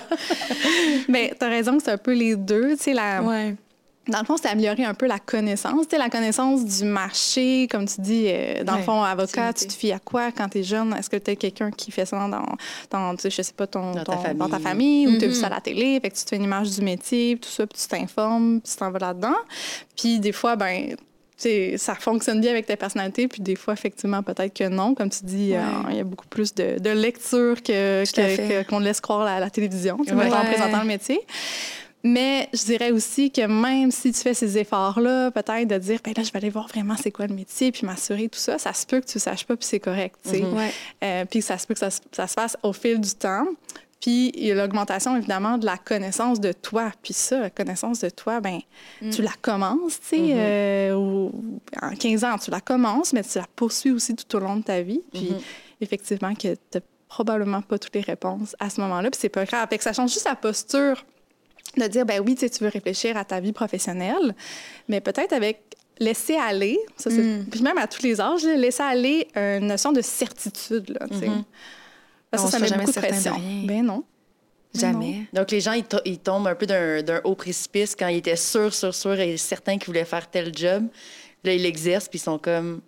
[1.07, 2.75] Mais tu as raison que c'est un peu les deux.
[2.77, 3.21] Tu sais, la...
[3.21, 3.55] Ouais.
[4.07, 5.85] Dans le fond, c'est améliorer un peu la connaissance.
[5.97, 9.93] La connaissance du marché, comme tu dis, euh, dans le fond, avocat, tu te fies
[9.93, 10.93] à quoi quand tu es jeune?
[10.93, 14.15] Est-ce que tu es quelqu'un qui fait ça dans, je sais pas, ton, Dans ta
[14.17, 15.07] ton- dans ta famille.
[15.07, 15.99] ou tu as vu ça à la télé?
[16.01, 18.59] Fait que tu te fais une image du métier, puis tout ça, puis tu t'informes,
[18.59, 19.35] puis tu t'en vas là-dedans.
[19.95, 20.95] Puis des fois, ben
[21.77, 24.95] ça fonctionne bien avec ta personnalité, puis des fois, effectivement, peut-être que non.
[24.95, 25.57] Comme tu dis, Ouais.
[25.57, 29.39] euh, il y a beaucoup plus de, de lecture à que- qu'on laisse croire à
[29.41, 30.11] la télévision, Ouais.
[30.31, 31.19] en présentant le métier.
[32.05, 36.13] Mais je dirais aussi que même si tu fais ces efforts-là, peut-être de dire, ben
[36.17, 38.73] là, je vais aller voir vraiment c'est quoi le métier, puis m'assurer tout ça, ça
[38.73, 40.43] se peut que tu ne saches pas, puis c'est correct, tu sais.
[40.43, 40.71] Ouais.
[41.03, 43.45] Euh, puis ça se peut que ça, se- ça se fasse au fil du temps.
[44.01, 46.91] Puis il y a l'augmentation, évidemment, de la connaissance de toi.
[47.01, 48.59] Puis ça, la connaissance de toi, ben
[49.13, 51.31] tu la commences, tu sais, euh, au-
[51.81, 54.63] en 15 ans, tu la commences, mais tu la poursuis aussi tout au long de
[54.63, 54.99] ta vie.
[55.13, 55.39] Puis Mhm.
[55.79, 59.09] effectivement, que tu n'as probablement pas toutes les réponses à ce moment-là.
[59.09, 59.69] Puis c'est pas grave.
[59.69, 61.05] Fait que ça change juste la posture
[61.77, 64.35] de dire, ben oui, tu veux réfléchir à ta vie professionnelle,
[64.87, 65.61] mais peut-être avec
[65.99, 67.45] laisser aller, ça, c'est- Mm.
[67.51, 71.07] puis même à tous les âges, là, laisser aller une notion de certitude, là.
[72.31, 73.33] Parce que ça sera met jamais beaucoup de certain de pression.
[73.35, 73.63] rien.
[73.67, 74.03] Ben non.
[74.73, 75.25] Ben Jamais.
[75.33, 78.17] Donc, les gens, ils, to- ils tombent un peu d'un d'un haut précipice quand ils
[78.17, 80.87] étaient sûrs, sûrs, sûrs et certains qu'ils voulaient faire tel job.
[81.43, 82.81] Là, ils l'exercent, puis ils sont comme,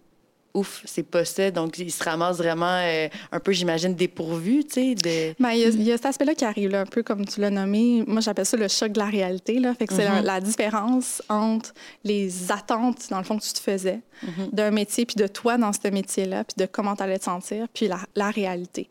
[0.55, 1.51] ouf, c'est pas ça.
[1.51, 4.95] Donc, ils se ramassent vraiment euh, un peu, j'imagine, dépourvus, tu sais.
[4.95, 5.35] De...
[5.39, 7.25] Ben, il y a- il y, a cet aspect-là qui arrive, là, un peu comme
[7.25, 8.03] tu l'as nommé.
[8.07, 9.59] Moi, j'appelle ça le choc de la réalité.
[9.59, 9.73] Là.
[9.75, 10.25] Fait que c'est la, Mhm.
[10.25, 14.49] la différence entre les attentes, dans le fond, que tu te faisais Mhm.
[14.53, 17.67] d'un métier, puis de toi dans ce métier-là, puis de comment tu allais te sentir,
[17.73, 18.89] puis la, la réalité.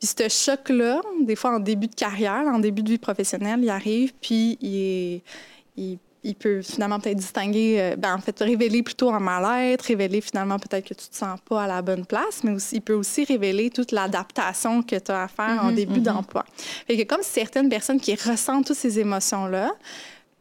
[0.00, 3.70] Puis ce choc-là, des fois en début de carrière, en début de vie professionnelle, il
[3.70, 5.22] arrive, puis il, est-
[5.76, 10.20] il, il peut finalement peut-être distinguer, euh, ben, en fait, révéler plutôt un mal-être, révéler
[10.20, 12.94] finalement peut-être que tu te sens pas à la bonne place, mais aussi, il peut
[12.94, 16.44] aussi révéler toute l'adaptation que tu as à faire en Mhm, début d'emploi.
[16.86, 19.72] Fait que comme certaines personnes qui ressentent toutes ces émotions-là,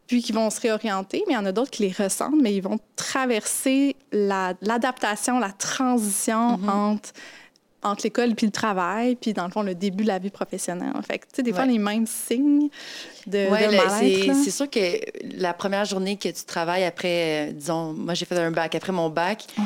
[0.05, 2.53] puis qui vont se réorienter, mais il y en a d'autres qui les ressentent, mais
[2.53, 6.69] ils vont traverser la- l'adaptation, la, transition Mhm.
[6.69, 7.09] entre
[7.83, 10.91] entre l'école puis le travail, puis dans le fond, le début de la vie professionnelle.
[11.07, 11.71] Fait que, tu sais, des fois, Ouais.
[11.71, 12.69] les mêmes signes
[13.27, 14.79] de, Ouais, de c'est sûr que
[15.37, 18.91] la première journée que tu travailles après, euh, disons, moi j'ai fait un bac, après
[18.91, 19.63] mon bac, Ouais.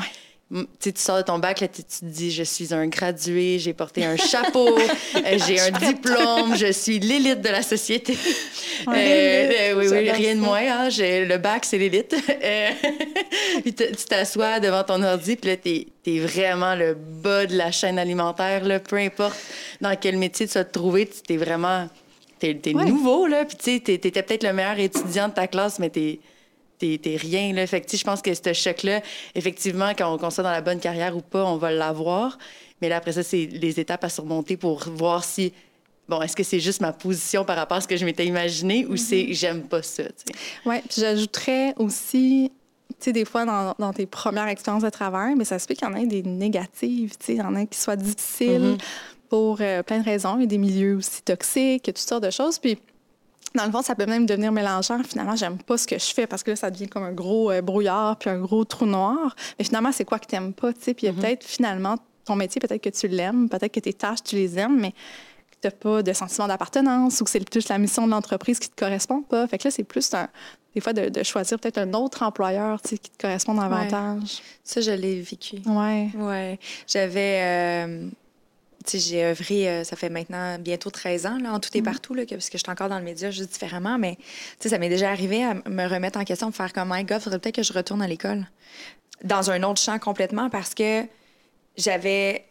[0.79, 4.05] Tu sors de ton bac, là, tu te dis, je suis un gradué, j'ai porté
[4.05, 4.77] un chapeau,
[5.15, 8.17] euh, j'ai un diplôme, je suis l'élite de la société.
[8.87, 10.61] Euh, euh, oui, oui, rien de moins.
[10.61, 12.15] Hein, j'ai- le bac, c'est l'élite.
[13.63, 17.71] Puis tu t'assois devant ton ordi, puis là, t'es es vraiment le bas de la
[17.71, 19.35] chaîne alimentaire, là, peu importe
[19.81, 21.87] dans quel métier tu vas te trouver, tu t'es vraiment...
[22.37, 22.85] T'es es Ouais.
[22.85, 25.89] nouveau, là, puis tu sais, t'es- t'étais peut-être le meilleur étudiant de ta classe, mais
[25.89, 26.19] t'es
[26.77, 27.65] t'es rien, là.
[27.67, 29.01] Fait que, je pense que ce choc-là,
[29.33, 32.37] effectivement, qu'on qu'on soit dans la bonne carrière ou pas, on va l'avoir.
[32.81, 35.53] Mais là, après ça, c'est les étapes à surmonter pour voir si,
[36.09, 38.85] bon, est-ce que c'est juste ma position par rapport à ce que je m'étais imaginé
[38.85, 40.03] ou c'est j'aime pas ça.
[40.65, 42.51] Oui, puis j'ajouterais aussi,
[42.89, 45.73] tu sais, des fois, dans, dans, tes premières expériences de travail, mais ça se peut
[45.73, 48.77] qu'il y en ait des négatives, tu sais, il y en a qui soient difficiles
[49.29, 50.35] pour euh, plein de raisons.
[50.37, 52.59] Il y a des milieux aussi toxiques, toutes sortes de choses.
[52.59, 52.77] Puis,
[53.55, 55.01] dans le fond, ça peut même devenir mélangeant.
[55.03, 57.51] Finalement, j'aime pas ce que je fais parce que là, ça devient comme un gros
[57.51, 59.35] euh, brouillard puis un gros trou noir.
[59.57, 60.93] Mais finalement, c'est quoi que tu n'aimes pas, tu sais?
[60.93, 64.35] Puis a peut-être, finalement, ton métier, peut-être que tu l'aimes, peut-être que tes tâches, tu
[64.35, 67.77] les aimes, mais que tu n'as pas de sentiment d'appartenance ou que c'est plus la
[67.77, 69.47] mission de l'entreprise qui te correspond pas.
[69.47, 70.11] Fait que là, c'est plus
[70.73, 74.41] des fois de, choisir peut-être un autre employeur qui te correspond davantage.
[74.63, 75.57] Ça, je l'ai vécu.
[75.65, 76.11] Oui.
[76.15, 76.59] Ouais.
[76.85, 77.39] J'avais.
[77.87, 78.09] Euh,
[78.93, 81.83] j'ai œuvré, euh, ça fait maintenant bientôt 13 ans, là, en tout et mm-hmm.
[81.83, 84.17] partout, là, parce que je suis encore dans le média juste différemment, mais
[84.59, 87.39] ça m'est déjà arrivé à me remettre en question, de faire comme, my God, faudrait
[87.39, 88.45] peut-être que je retourne à l'école.
[89.23, 91.03] Dans un autre champ complètement, parce que
[91.77, 92.45] j'avais,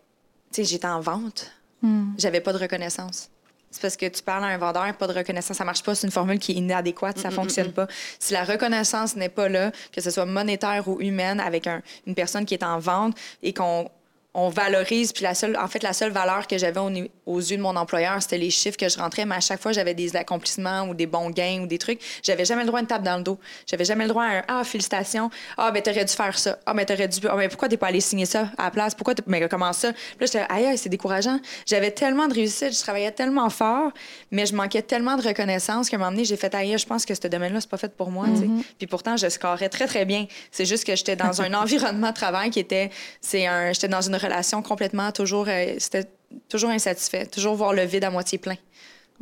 [0.53, 2.15] tu sais, j'étais en vente, mm.
[2.19, 3.31] j'avais pas de reconnaissance.
[3.75, 5.97] C'est parce que tu parles à un vendeur, pas de reconnaissance, ça marche pas.
[5.97, 7.89] C'est une formule qui est inadéquate, ça fonctionne pas.
[8.21, 11.67] Si la reconnaissance n'est pas là, que ce soit monétaire ou humaine, avec
[12.07, 13.91] une personne qui est en vente et qu'on
[14.35, 15.13] on valorise.
[15.13, 18.21] Puis la seule, en fait, la seule valeur que j'avais aux yeux de mon employeur,
[18.21, 19.25] c'était les chiffres que je rentrais.
[19.25, 22.01] Mais à chaque fois, j'avais des accomplissements ou des bons gains ou des trucs.
[22.23, 23.39] J'avais jamais le droit à une tape dans le dos.
[23.67, 25.31] J'avais jamais le droit à un Ah, félicitations.
[25.57, 26.59] Ah, ben, t'aurais dû faire ça.
[26.67, 27.21] Ah, mais t'aurais dû.
[27.29, 28.95] Ah, mais pourquoi t'es pas allé signer ça à la place?
[28.95, 29.93] Pourquoi Mais comment ça?
[29.93, 31.39] Puis là, j'étais, aïe, c'est décourageant.
[31.65, 33.93] J'avais tellement de réussite, je travaillais tellement fort,
[34.33, 37.05] mais je manquais tellement de reconnaissance qu'à un moment donné, j'ai fait, aïe, je pense
[37.07, 38.27] que ce domaine-là, c'est pas fait pour moi.
[38.27, 38.63] Mm-hmm.
[38.79, 40.27] Puis pourtant, je scorais très, très bien.
[40.51, 42.91] C'est juste que j'étais dans un environnement de travail qui était.
[43.21, 43.73] C'est un.
[43.73, 46.09] J'étais dans une relation complètement toujours, euh, c'était
[46.49, 48.57] toujours insatisfait, toujours voir le vide à moitié plein.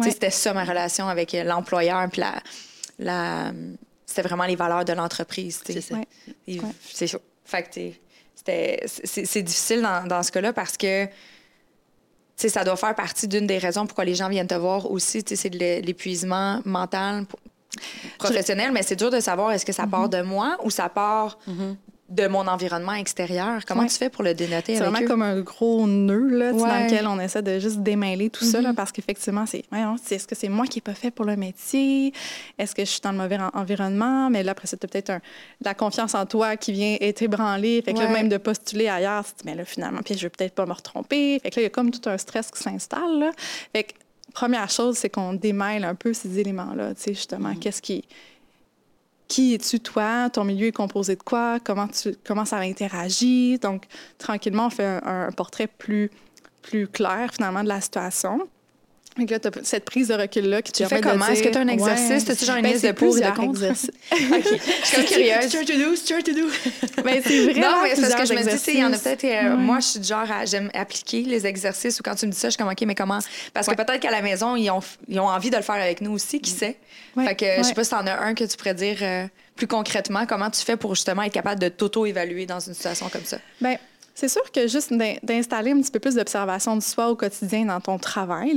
[0.03, 2.43] C'était ça ma relation avec euh, l'employeur, puis la,
[2.99, 3.53] la
[4.07, 5.63] c'était vraiment les valeurs de l'entreprise.
[5.65, 5.97] C'est ça.
[6.93, 7.21] C'est chaud.
[7.45, 7.95] Fait
[8.95, 11.07] c'est difficile dans, dans ce cas-là parce que
[12.37, 15.23] ça doit faire partie d'une des raisons pourquoi les gens viennent te voir aussi.
[15.25, 17.27] C'est l'épuisement mental,
[18.19, 20.19] professionnel, mais c'est dur de savoir est-ce que ça part mm-hmm.
[20.19, 21.77] de moi ou ça part mm-hmm
[22.13, 23.65] de mon environnement extérieur.
[23.67, 27.07] Comment tu fais pour le dénoter C'est vraiment comme un gros nœud là, dans lequel
[27.07, 28.75] on essaie de juste démêler tout ça, là, mm-hmm.
[28.75, 29.65] parce qu'effectivement, c'est
[30.11, 32.13] est-ce que c'est moi qui n'ai pas fait pour le métier?
[32.59, 34.29] Est-ce que je suis dans le mauvais environnement?
[34.29, 35.21] Mais là, après, c'est peut-être un,
[35.65, 37.81] la confiance en toi qui vient être ébranlée.
[37.83, 40.67] Fait que là, même de postuler ailleurs, mais là, finalement, puis je vais peut-être pas
[40.67, 41.41] me retromper.
[41.43, 43.31] Fait que là, il y a comme tout un stress qui s'installe.
[43.75, 43.93] Fait que
[44.35, 47.59] première chose, c'est qu'on démêle un peu ces éléments-là, tu sais, justement, mm-hmm.
[47.59, 48.05] qu'est-ce qui
[49.33, 53.59] qui es-tu toi, ton milieu est composé de quoi, comment, tu, comment ça interagit?
[53.59, 53.87] Donc,
[54.19, 56.11] tranquillement, on fait un, portrait plus,
[56.61, 58.47] plus clair, finalement, de la situation.
[59.19, 61.27] Donc là, tu as cette prise de recul-là qui tu fais comment?
[61.27, 62.25] Est-ce que tu as un exercice?
[62.25, 62.31] Ouais.
[62.31, 63.63] As-tu genre une ben, liste de pour et de contre?
[63.71, 63.81] OK.
[64.13, 65.49] Je suis curieuse.
[65.49, 66.47] Start to do, start to do.
[67.05, 69.25] ben, c'est Non, mais c'est ce que je me dis, il y en a peut-être...
[69.25, 72.39] Euh, moi, je suis du genre, j'aime appliquer les exercices ou quand tu me dis
[72.39, 73.19] ça, je suis comme, OK, mais comment?
[73.53, 76.01] Parce que peut-être qu'à la maison, ils ont, ils ont envie de le faire avec
[76.01, 76.79] nous aussi, qui sait?
[77.15, 79.27] Fait que je sais pas si tu en as un que tu pourrais dire euh,
[79.57, 83.25] plus concrètement, comment tu fais pour justement être capable de t'auto-évaluer dans une situation comme
[83.25, 83.39] ça?
[83.61, 83.77] Bien,
[84.15, 87.81] c'est sûr que juste d'installer un petit peu plus d'observation de soi au quotidien dans
[87.81, 88.57] ton travail,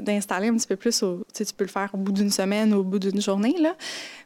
[0.00, 2.84] d'installer un petit peu plus, tu peux le faire au bout d'une semaine ou au
[2.84, 3.54] bout d'une journée,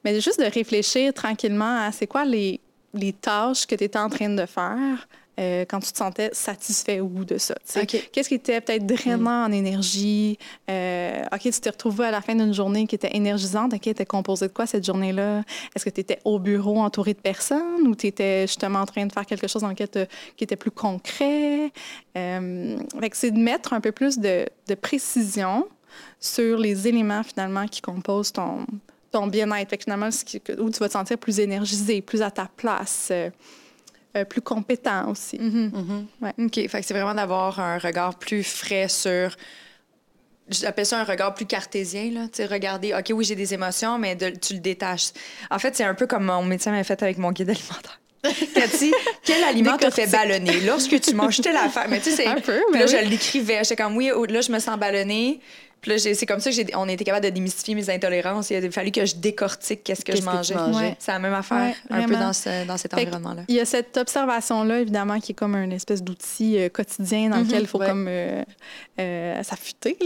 [0.04, 2.60] mais juste de réfléchir tranquillement à c'est quoi les,
[2.94, 5.08] les tâches que tu étais en train de faire,
[5.38, 7.54] euh, quand tu te sentais satisfait bout de ça.
[7.86, 10.38] Qu'est-ce qui était peut-être drainant en énergie?
[10.68, 13.72] Euh, OK, tu t'es retrouvé à la fin d'une journée qui était énergisante.
[13.72, 15.42] OK, était composé de quoi cette journée-là?
[15.74, 19.06] Est-ce que tu étais au bureau entouré de personnes ou tu étais justement en train
[19.06, 21.72] de faire quelque chose lequel qui était plus concret?
[22.16, 22.76] Euh,
[23.12, 25.66] c'est de mettre un peu plus de, de, précision
[26.20, 28.66] sur les éléments finalement qui composent ton,
[29.10, 29.80] ton bien-être.
[29.82, 30.08] Finalement,
[30.58, 33.12] où tu vas te sentir plus énergisé, plus à ta place.
[34.18, 35.38] Euh, plus compétent aussi.
[35.38, 35.70] Mm-hmm.
[35.70, 36.46] Mm-hmm.
[36.46, 36.68] OK.
[36.68, 39.36] Fait que c'est vraiment d'avoir un regard plus frais sur.
[40.48, 42.22] J'appelle ça un regard plus cartésien, là.
[42.24, 45.10] Tu sais, regarder, OK, oui, j'ai des émotions, mais tu le détaches.
[45.50, 48.00] En fait, c'est un peu comme mon médecin m'a fait avec mon guide alimentaire.
[48.54, 48.92] Cathy,
[49.24, 50.60] quel aliment te fait ballonner?
[50.60, 51.86] Lorsque tu manges telle affaire.
[51.88, 52.26] Mais tu sais, c'est.
[52.26, 52.60] Un peu.
[52.72, 53.60] Puis là, je l'écrivais.
[53.62, 55.40] J'étais comme, oui, là, je me sens ballonnée.
[55.80, 58.50] Puis là, c'est comme ça qu'on a été capable de démystifier mes intolérances.
[58.50, 60.96] Il a fallu que je décortique qu'est-ce que je mangeais.
[60.98, 62.32] C'est la même affaire, un peu dans,
[62.66, 63.42] dans cet environnement-là.
[63.48, 67.38] Il y a cette observation-là, évidemment, qui est comme une espèce d'outil euh, quotidien dans
[67.38, 67.44] mhm.
[67.44, 68.42] lequel il faut comme euh,
[68.98, 69.96] euh, s'affûter.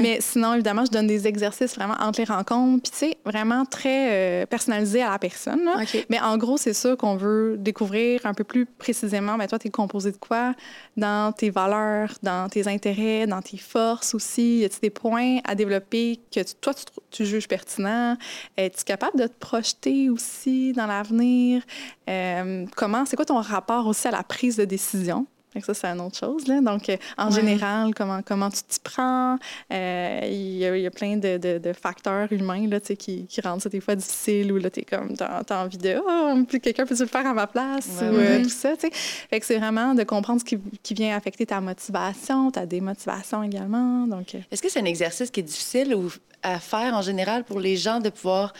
[0.00, 2.82] Mais sinon, évidemment, je donne des exercices vraiment entre les rencontres.
[2.82, 5.70] Puis, tu sais, vraiment très personnalisé à la personne.
[6.10, 9.36] Mais en gros, c'est ça qu'on veut découvrir un peu plus précisément.
[9.36, 10.54] Mais toi, tu es composé de quoi?
[10.96, 14.58] Dans tes valeurs, dans tes intérêts, dans tes forces aussi?
[14.58, 16.72] Y a des points à développer que toi,
[17.10, 18.16] tu, juges pertinent?
[18.56, 21.62] Es-tu capable de te projeter aussi dans l'avenir?
[22.08, 25.26] Euh, comment, c'est quoi ton rapport aussi à la prise de décision?
[25.60, 26.46] Ça, c'est une autre chose.
[26.46, 26.60] Là.
[26.60, 27.34] Donc, euh, en Ouais.
[27.40, 29.36] général, comment, comment tu t'y prends?
[29.72, 33.26] Euh, Il y, a, il y a plein de, de- de facteurs humains là, qui,
[33.26, 35.96] qui rendent ça des fois difficile ou là, tu es comme, tu as, envie de,
[36.04, 37.88] oh, quelqu'un peut-tu le faire à ma place?
[38.00, 38.42] Ouais, ou euh, ouais.
[38.42, 38.74] tout ça.
[38.76, 38.90] tu sais.
[38.92, 43.42] Fait que c'est vraiment de comprendre ce qui, qui vient affecter ta motivation, ta démotivation
[43.42, 44.06] également.
[44.06, 46.10] Donc, euh, Est-ce que c'est un exercice qui est difficile ou
[46.42, 48.52] à faire en général pour les gens de pouvoir.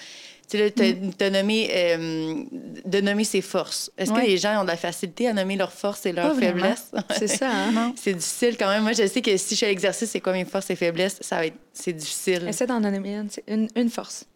[0.52, 1.32] Tu sais, t'as- Mm.
[1.32, 2.44] nommé, euh,
[2.84, 3.90] de nommer ses forces.
[3.96, 4.20] Est-ce Ouais.
[4.22, 6.90] que les gens ont de la facilité à nommer leurs forces et leurs Pas faiblesses?
[7.16, 7.72] C'est ça, hein?
[7.72, 7.94] non.
[7.96, 8.82] C'est difficile quand même.
[8.82, 11.36] Moi, je sais que si je fais l'exercice, c'est quoi mes forces et faiblesses, ça
[11.36, 12.46] va être, c'est difficile.
[12.48, 13.28] Essaie d'en donner une.
[13.48, 14.26] Une, une force.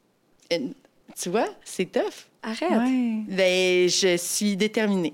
[0.50, 2.29] Tu vois, c'est tough.
[2.42, 2.70] Arrête.
[2.70, 3.22] Ouais.
[3.29, 5.12] Ben, je suis déterminée,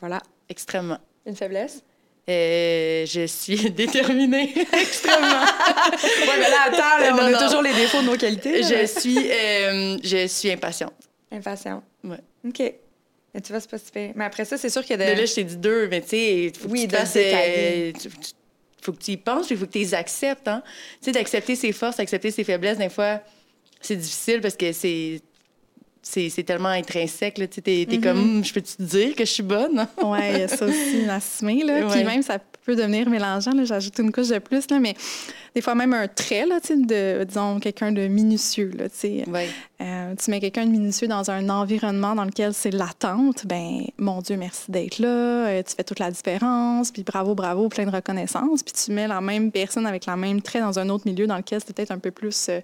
[0.00, 0.20] Voilà.
[0.50, 0.98] extrêmement.
[1.24, 1.82] Une faiblesse?
[2.28, 5.26] Euh, je suis déterminée, extrêmement.
[5.42, 7.38] Ouais, mais là, attends, là, on Non, a non.
[7.46, 8.62] toujours les défauts de nos qualités.
[8.62, 10.92] je suis, euh, je suis impatiente.
[11.32, 11.82] Impatient.
[12.04, 12.18] Ouais.
[12.46, 12.60] OK.
[13.34, 14.12] Mais tu vois, c'est pas.
[14.14, 15.20] Mais après ça, c'est sûr qu'il y a Mais de...
[15.20, 18.32] là, je t'ai dit deux, mais tu sais, faut que Oui, tu euh, tu- tu-
[18.82, 20.46] faut que tu y penses, il faut que tu les acceptes.
[20.48, 20.62] Hein?
[21.00, 23.20] Tu sais, d'accepter ses forces, accepter ses faiblesses, des fois,
[23.80, 25.20] c'est difficile parce que c'est.
[26.04, 27.38] C'est c'est tellement intrinsèque.
[27.38, 29.86] Là, tu t'es, t'es comme, Hum, je peux-tu te dire que je suis bonne?
[30.02, 31.62] Oui, il y a ça aussi, l'assumer.
[31.64, 31.86] Là.
[31.88, 32.04] Puis Ouais.
[32.04, 33.52] même, ça peut devenir mélangeant.
[33.52, 33.64] Là.
[33.64, 34.68] J'ajoute une couche de plus.
[34.70, 34.94] Là, mais
[35.54, 38.70] des fois, même un trait, là, de, disons, quelqu'un de minutieux.
[38.76, 38.86] Là.
[39.82, 44.20] Euh, tu mets quelqu'un de minutieux dans un environnement dans lequel c'est l'attente, ben mon
[44.20, 47.90] Dieu, merci d'être là, euh, tu fais toute la différence, puis bravo, bravo, plein de
[47.90, 48.62] reconnaissance.
[48.62, 51.36] Puis tu mets la même personne avec la même trait dans un autre milieu dans
[51.36, 52.60] lequel c'est peut-être un peu plus euh,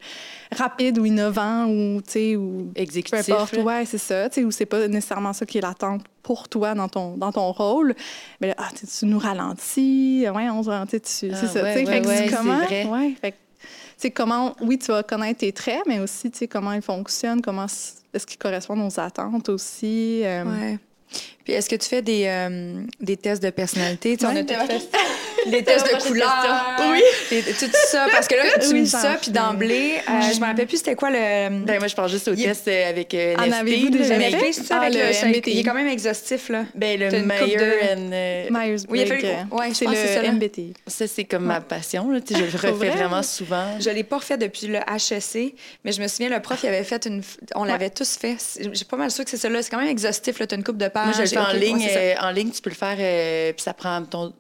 [0.57, 3.29] rapide ou innovant ou, tu sais, ou peu Exécutif.
[3.31, 3.53] importe.
[3.55, 3.63] là.
[3.63, 6.75] Ouais, c'est ça, tu sais, ou c'est pas nécessairement ça qui est l'attente pour toi
[6.75, 7.95] dans ton, dans ton rôle.
[8.41, 11.75] Mais là, ah, tu nous ralentis, ouais, on se ralentit, tu, Ah, c'est ça, ouais,
[11.75, 12.78] ouais, ouais, c'est c'est comment, vrai.
[13.21, 13.37] Fait que
[13.97, 17.43] c'est comment, oui, tu vas connaître tes traits, mais aussi, tu sais, comment ils fonctionnent,
[17.43, 20.23] comment est-ce qu'ils correspondent aux attentes aussi.
[20.25, 20.79] euh, Ouais.
[21.49, 24.19] Puis est-ce que tu fais des, euh, des tests de personnalité?
[24.19, 24.41] Tu sais, on Ouais.
[24.41, 24.87] a tout fait
[25.51, 26.77] des tests de couleur.
[26.91, 27.01] Oui.
[27.59, 28.07] tout ça.
[28.13, 30.77] Parce que là, tu Oui, me dis ça, puis d'emblée, euh, je me rappelle plus
[30.77, 31.65] c'était quoi le...
[31.65, 33.55] Ben, moi, je pense juste au Il- test euh, avec euh, En NFT.
[33.63, 34.51] avez-vous déjà fait?
[34.69, 35.51] Ah, avec le MBTI.
[35.53, 36.65] Il est quand même exhaustif, là.
[36.75, 37.63] Ben, le Meyer de-
[37.95, 38.87] and, euh, Myers-Briggs.
[38.91, 40.29] Oui, il fallu- euh, ouais, je c'est le.
[40.33, 40.75] MBTI.
[40.87, 42.11] Ça, c'est comme ma passion.
[42.11, 42.19] Là.
[42.31, 42.91] Je le refais vrai?
[42.91, 43.81] vraiment souvent.
[43.81, 46.85] Je l'ai pas refait depuis le HEC, mais je me souviens, le prof, il avait
[46.85, 47.23] fait une...
[47.55, 48.37] On l'avait tous fait.
[48.61, 49.63] J'ai pas mal sûr que c'est ça, là.
[49.63, 50.47] C'est quand même exhaustif, là.
[50.47, 51.15] T'as une coupe de pages.
[51.39, 51.89] Le en ouais, ligne.
[51.89, 51.99] ça.
[51.99, 54.33] euh, en ligne, tu peux le faire, euh, puis ça prend, mettons,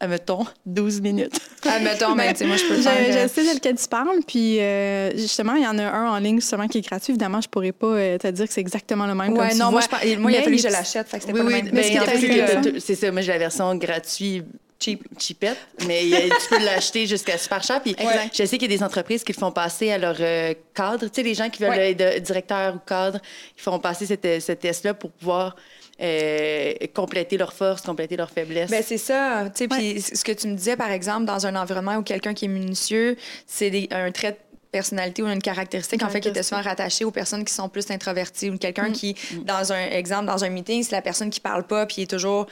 [0.00, 1.38] admettons, 12 minutes.
[1.66, 2.92] Admettons, mais tu sais, moi, je peux Je, faire...
[2.96, 6.10] euh, je sais de lequel tu parles, puis euh, justement, il y en a un
[6.12, 7.12] en ligne justement qui est gratuit.
[7.12, 9.28] Évidemment, je pourrais pas euh, te dire que c'est exactement le même.
[9.34, 9.98] comme Ouais, tu non, moi, vois.
[10.02, 11.52] je, moi, il a fallu que je l'achète, fait que c'était Oui, pas oui.
[11.54, 11.70] le même.
[11.74, 13.10] Mais Ben, c'est ça.
[13.10, 14.44] Moi, j'ai la version gratuite.
[14.80, 15.02] Cheap.
[15.18, 17.82] Cheapette, mais tu peux l'acheter jusqu'à super cher.
[17.82, 18.30] Puis Exact.
[18.32, 21.06] je sais qu'il y a des entreprises qui le font passer à leur euh, cadre.
[21.06, 21.96] Tu sais, les gens qui veulent Ouais.
[22.00, 23.18] être directeur ou cadre,
[23.56, 25.56] ils font passer cette- ce test-là pour pouvoir
[26.00, 28.70] euh, compléter leurs forces, compléter leurs faiblesses.
[28.70, 29.44] Ben c'est ça.
[29.54, 32.34] Tu sais, puis ce que tu me disais, par exemple, dans un environnement où quelqu'un
[32.34, 34.36] qui est minutieux, c'est des- un trait de
[34.70, 37.90] personnalité ou une caractéristique, en fait, qui était souvent rattaché aux personnes qui sont plus
[37.90, 41.66] introverties ou quelqu'un qui, dans un exemple, dans un meeting, c'est la personne qui parle
[41.66, 42.46] pas puis est toujours...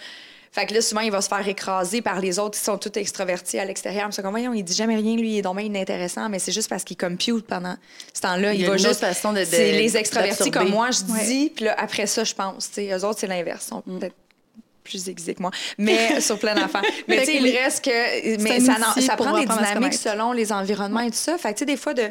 [0.58, 2.98] Fait que là, souvent, il va se faire écraser par les autres qui sont tous
[2.98, 4.08] extrovertis à l'extérieur.
[4.10, 6.50] C'est comme, voyons, il dit jamais rien, lui, il est donc bien inintéressant, mais c'est
[6.52, 7.76] juste parce qu'il compute pendant
[8.14, 8.54] ce temps-là.
[8.54, 9.00] Il Il, y a va une autre juste.
[9.00, 10.58] façon de- de- c'est les extravertis d'absorber.
[10.58, 11.12] comme moi, je dis,
[11.44, 11.52] Ouais.
[11.54, 12.68] puis là, après ça, je pense.
[12.68, 13.66] Tu sais, eux autres, c'est l'inverse.
[13.66, 14.14] Ils sont peut-être
[14.82, 16.82] plus aiguisés que moi, mais sur plein d'affaires.
[17.06, 18.42] Mais tu sais, il reste que.
[18.42, 21.36] Mais ça, ça prend des dynamiques selon les environnements et tout ça.
[21.36, 22.04] Fait que, tu sais, des fois, de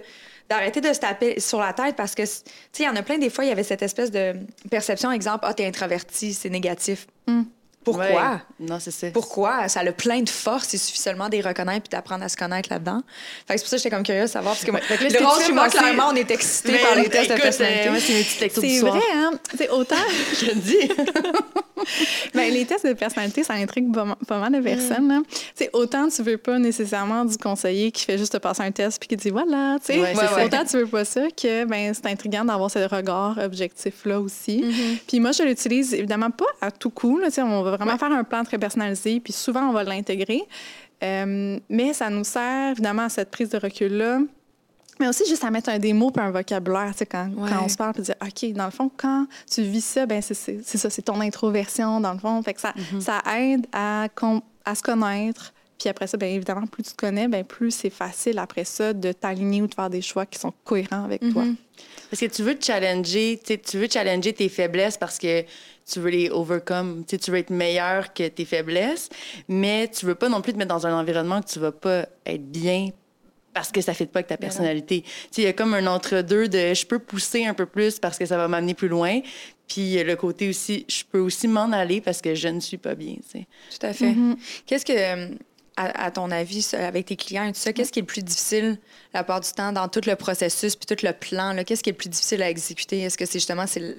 [0.50, 2.44] d'arrêter de se taper sur la tête parce que, tu sais,
[2.82, 4.34] il y en a plein, des fois, il y avait cette espèce de
[4.70, 7.08] perception, exemple, ah, t'es introverti, c'est négatif.
[7.86, 8.06] Pourquoi?
[8.06, 8.38] Ouais.
[8.60, 9.08] Non, c'est ça.
[9.12, 9.68] Pourquoi?
[9.70, 10.74] Ça a plein de force.
[10.74, 13.02] Il suffit seulement de les reconnaître puis d'apprendre à se connaître là-dedans.
[13.48, 14.56] Fait que c'est pour ça que j'étais comme curieuse de savoir.
[14.56, 17.30] Parce que moi, là, le rôle moi, clairement, on est excités Mais par les tests
[17.30, 17.88] de écoute, personnalité.
[17.88, 19.32] euh, moi, c'est mes petites du C'est vrai, hein?
[19.58, 19.96] Sais, autant.
[20.40, 20.78] Je te dis.
[22.34, 24.64] Ben, les tests de personnalité, ça intrigue pas, mal de Mm.
[24.64, 25.24] personnes.
[25.30, 28.72] Tu sais, autant tu veux pas nécessairement du conseiller qui fait juste te passer un
[28.72, 30.00] test puis qui dit voilà, tu sais.
[30.00, 34.20] Ouais, c'est autant tu veux pas ça que ben, c'est intriguant d'avoir ce regard objectif-là
[34.20, 34.62] aussi.
[34.64, 34.98] Mm-hmm.
[35.08, 37.20] Puis moi, je l'utilise évidemment pas à tout coup.
[37.20, 40.42] Là, on va vraiment faire un plan très personnalisé, puis souvent, on va l'intégrer.
[41.04, 44.20] Euh, mais ça nous sert évidemment à cette prise de recul-là.
[44.98, 47.50] Mais aussi juste à mettre un des mots puis un vocabulaire, tu sais, quand, Ouais.
[47.50, 50.22] quand on se parle, puis dire, OK, dans le fond, quand tu vis ça, ben
[50.22, 50.34] c'est
[50.64, 52.42] ça, c'est ton introversion, dans le fond.
[52.44, 53.02] Fait que ça, Mm-hmm.
[53.02, 54.08] ça aide à,
[54.64, 55.54] à se connaître.
[55.78, 58.94] Puis après ça, bien évidemment, plus tu te connais, ben plus c'est facile après ça
[58.94, 61.44] de t'aligner ou de faire des choix qui sont cohérents avec toi.
[61.44, 61.56] Mm-hmm.
[62.10, 65.44] Parce que tu veux te challenger, tu veux challenger tes faiblesses parce que
[65.90, 67.04] tu veux les overcome.
[67.08, 69.10] Tu sais, tu veux être meilleur que tes faiblesses,
[69.48, 72.08] mais tu veux pas non plus te mettre dans un environnement que tu vas pas
[72.26, 72.90] être bien
[73.54, 75.02] parce que ça ne fait pas avec ta personnalité.
[75.04, 78.00] Tu sais, il y a comme un entre-deux de je peux pousser un peu plus
[78.00, 79.22] parce que ça va m'amener plus loin.
[79.68, 82.96] Puis le côté aussi, je peux aussi m'en aller parce que je ne suis pas
[82.96, 83.16] bien.
[83.16, 83.48] Tu sais.
[83.80, 84.14] Tout à fait.
[84.66, 85.38] Qu'est-ce que,
[85.78, 88.78] à, ton avis, avec tes clients et tout ça, qu'est-ce qui est le plus difficile
[89.14, 91.56] la part du temps dans tout le processus puis tout le plan?
[91.66, 93.02] Qu'est-ce qui est le plus difficile à exécuter?
[93.02, 93.96] Est-ce que c'est justement c'est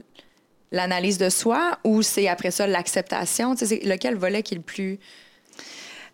[0.72, 3.54] l'analyse de soi ou c'est après ça l'acceptation?
[3.54, 4.98] Tu sais, lequel volet qui est le plus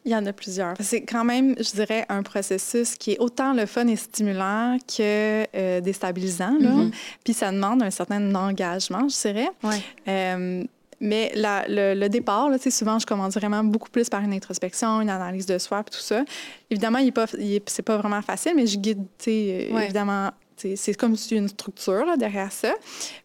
[0.04, 0.74] il y en a plusieurs.
[0.80, 5.46] C'est quand même, je dirais, un processus qui est autant le fun et stimulant que
[5.56, 6.58] euh, déstabilisant.
[6.58, 6.92] Mm-hmm.
[7.22, 9.50] Puis ça demande un certain engagement, je dirais.
[9.62, 9.80] Ouais.
[10.08, 10.64] Euh,
[11.00, 15.10] mais la, le, départ, là, souvent, je commence vraiment beaucoup plus par une introspection, une
[15.10, 16.24] analyse de soi, tout ça.
[16.70, 17.26] Évidemment, il n'est pas,
[17.66, 19.84] c'est pas vraiment facile, mais je guide, ouais.
[19.84, 20.30] évidemment,
[20.76, 22.72] c'est comme si une structure là, derrière ça.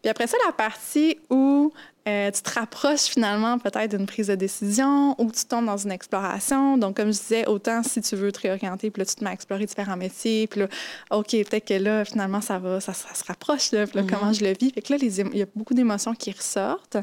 [0.02, 1.72] Puis après ça, la partie où
[2.08, 5.92] euh, tu te rapproches finalement peut-être d'une prise de décision ou tu tombes dans une
[5.92, 6.78] exploration.
[6.78, 9.32] Donc, comme je disais, autant si tu veux te réorienter, puis là, tu te mets
[9.32, 10.68] à explorer différents métiers, puis là,
[11.12, 14.40] OK, peut-être que là, finalement, ça va, ça, se rapproche, là, puis là, comment mm-hmm.
[14.40, 14.72] je le vis.
[14.72, 16.98] Fait que là, il y a beaucoup d'émotions qui ressortent.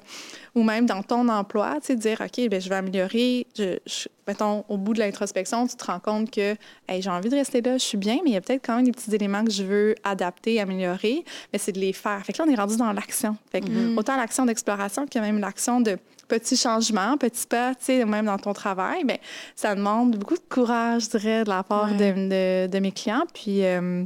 [0.54, 3.46] Ou même dans ton emploi, tu sais, dire, OK, bien, je vais améliorer.
[3.56, 6.54] Je, mettons, au bout de l'introspection, tu te rends compte que
[6.88, 8.76] hey, j'ai envie de rester là, je suis bien, mais il y a peut-être quand
[8.76, 12.24] même des petits éléments que je veux adapter, améliorer, mais c'est de les faire.
[12.24, 13.36] Fait que là, on est rendu dans l'action.
[13.50, 13.98] Fait que mm-hmm.
[13.98, 18.04] autant l'action d'exploration qu'il y a même l'action de petits changements, petits pas, tu sais,
[18.04, 19.20] même dans ton travail, mais
[19.54, 23.24] ça demande beaucoup de courage, je dirais, de la part de, de, mes clients.
[23.32, 24.04] Puis, euh,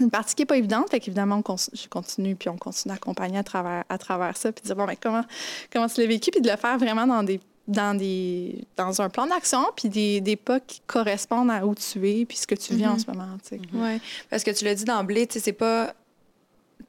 [0.00, 3.42] une partie qui n'est pas évidente, fait qu'évidemment, je continue, puis on continue d'accompagner à
[3.42, 5.24] travers, à travers ça, puis de dire, bon, mais comment,
[5.72, 9.08] comment tu l'as vécu, puis de le faire vraiment dans des dans, des, dans un
[9.08, 12.56] plan d'action, puis des, des, pas qui correspondent à où tu es, puis ce que
[12.56, 12.98] tu vis en mm-hmm.
[12.98, 13.38] ce moment.
[13.42, 13.60] Sais.
[13.72, 15.94] Oui, parce que tu l'as dit d'emblée, tu sais, c'est pas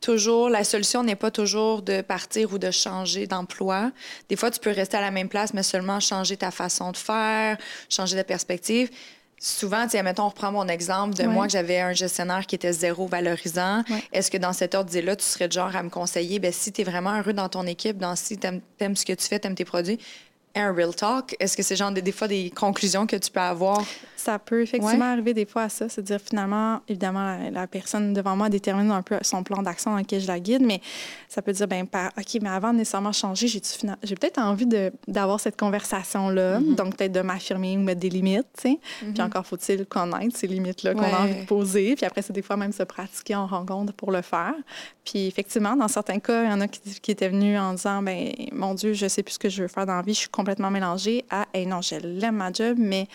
[0.02, 3.92] toujours, la solution n'est pas toujours de partir ou de changer d'emploi.
[4.30, 6.98] Des fois, tu peux rester à la même place, mais seulement changer ta façon de
[6.98, 7.58] faire,
[7.89, 8.89] changer de perspective.
[9.45, 12.71] Souvent, tu mettons, on reprend mon exemple de moi que j'avais un gestionnaire qui était
[12.71, 13.84] zéro valorisant.
[14.13, 16.79] Est-ce que dans cet ordre-là, tu serais de genre à me conseiller, ben si tu
[16.79, 19.47] es vraiment heureux dans ton équipe, dans si tu aimes, ce que tu fais, tu
[19.47, 19.99] aimes tes produits,
[20.56, 23.41] un real talk, est-ce que c'est genre des, des, fois des conclusions que tu peux
[23.41, 23.84] avoir?
[24.24, 25.90] Ça peut effectivement arriver des fois à ça.
[25.90, 30.22] C'est-à-dire, finalement, évidemment, la, personne devant moi détermine un peu son plan d'action dans lequel
[30.22, 30.80] je la guide, mais
[31.28, 31.86] ça peut dire, ben
[32.18, 34.68] OK, mais avant de nécessairement changer, j'ai peut-être envie
[35.08, 36.76] d'avoir cette conversation-là, mm-hmm.
[36.76, 38.80] donc peut-être de m'affirmer ou mettre des limites, tu sais.
[39.00, 39.24] Puis mm-hmm.
[39.24, 41.96] encore faut-il connaître ces limites-là qu'on a envie de poser.
[41.96, 44.54] Puis après, c'est des fois même se pratiquer en rencontre pour le faire.
[45.04, 48.02] Puis effectivement, dans certains cas, il y en a qui, qui étaient venus en disant,
[48.02, 50.20] ben mon Dieu, je sais plus ce que je veux faire dans la vie, je
[50.20, 53.08] suis complètement mélangée à, hey, non, je l'aime ma job, mais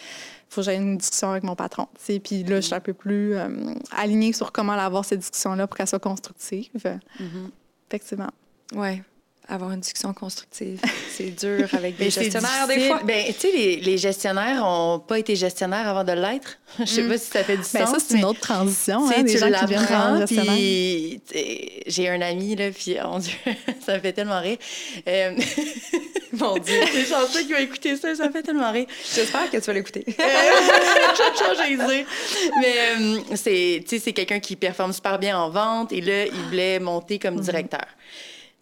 [0.49, 1.89] faut que j'aie une discussion avec mon patron.
[2.05, 3.49] Puis là, je suis un peu plus euh,
[3.97, 6.71] alignée sur comment avoir cette discussion-là pour qu'elle soit constructive.
[6.75, 7.51] Mm-hmm.
[7.89, 8.31] Effectivement.
[8.75, 9.03] Oui
[9.49, 10.81] avoir une discussion constructive.
[11.11, 13.01] C'est dur avec des gestionnaires, des fois.
[13.03, 16.59] Ben, tu sais, les, les, gestionnaires n'ont pas été gestionnaires avant de l'être.
[16.79, 17.09] Je sais mm.
[17.09, 17.91] pas si ça fait du ben, sens.
[17.91, 19.09] ça, c'est une autre transition.
[19.09, 21.21] Hein, tu l'apprends, puis
[21.87, 23.33] j'ai un ami, là, puis, oh Dieu,
[23.87, 24.59] ça me fait tellement rire.
[25.09, 25.33] Euh...
[26.33, 28.87] mon Dieu, c'est chanceux qui va écouter ça, ça me fait tellement rire.
[29.15, 30.05] J'espère que tu vas l'écouter.
[30.09, 30.23] Euh,
[32.61, 37.19] Mais euh, c'est quelqu'un qui performe super bien en vente, et là, il voulait monter
[37.19, 37.45] comme mm-hmm.
[37.45, 37.87] directeur.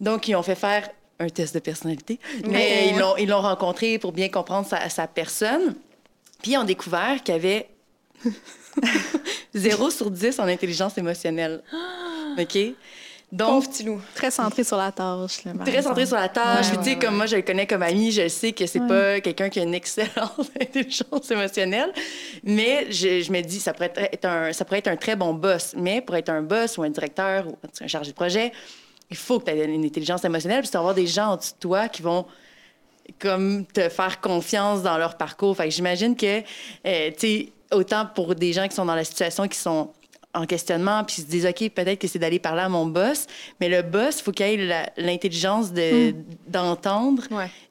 [0.01, 4.29] Donc, ils ont fait faire un test de personnalité, mais ils l'ont rencontré pour bien
[4.29, 5.75] comprendre sa, sa personne.
[6.43, 7.69] Puis, ils ont découvert qu'il y avait
[9.55, 11.63] 0 sur 10 en intelligence émotionnelle.
[12.39, 12.59] OK?
[13.33, 13.65] Donc,
[14.15, 15.41] Très centré sur la tâche.
[15.65, 16.67] très centré sur la tâche.
[16.79, 19.49] tu sais, comme moi, je le connais comme ami, je sais que c'est pas quelqu'un
[19.49, 21.93] qui a une excellente intelligence émotionnelle.
[22.45, 25.35] Mais je, je, me dis, ça pourrait être un, ça pourrait être un très bon
[25.35, 25.75] boss.
[25.77, 28.53] Mais pour être un boss ou un directeur ou un chargé de projet,
[29.11, 31.55] il faut que tu aies une intelligence émotionnelle, puis tu avoir des gens en dessous
[31.55, 32.27] de toi qui vont
[33.19, 35.57] comme te faire confiance dans leur parcours.
[35.57, 36.41] Fait j'imagine que,
[36.87, 39.93] euh, tu sais, autant pour des gens qui sont dans la situation, qui sont
[40.35, 43.27] en questionnement, puis se disent, OK, peut-être que c'est d'aller parler à mon boss,
[43.61, 46.25] mais le boss, il faut qu'il ait l'intelligence de, hmm.
[46.49, 47.23] d'entendre,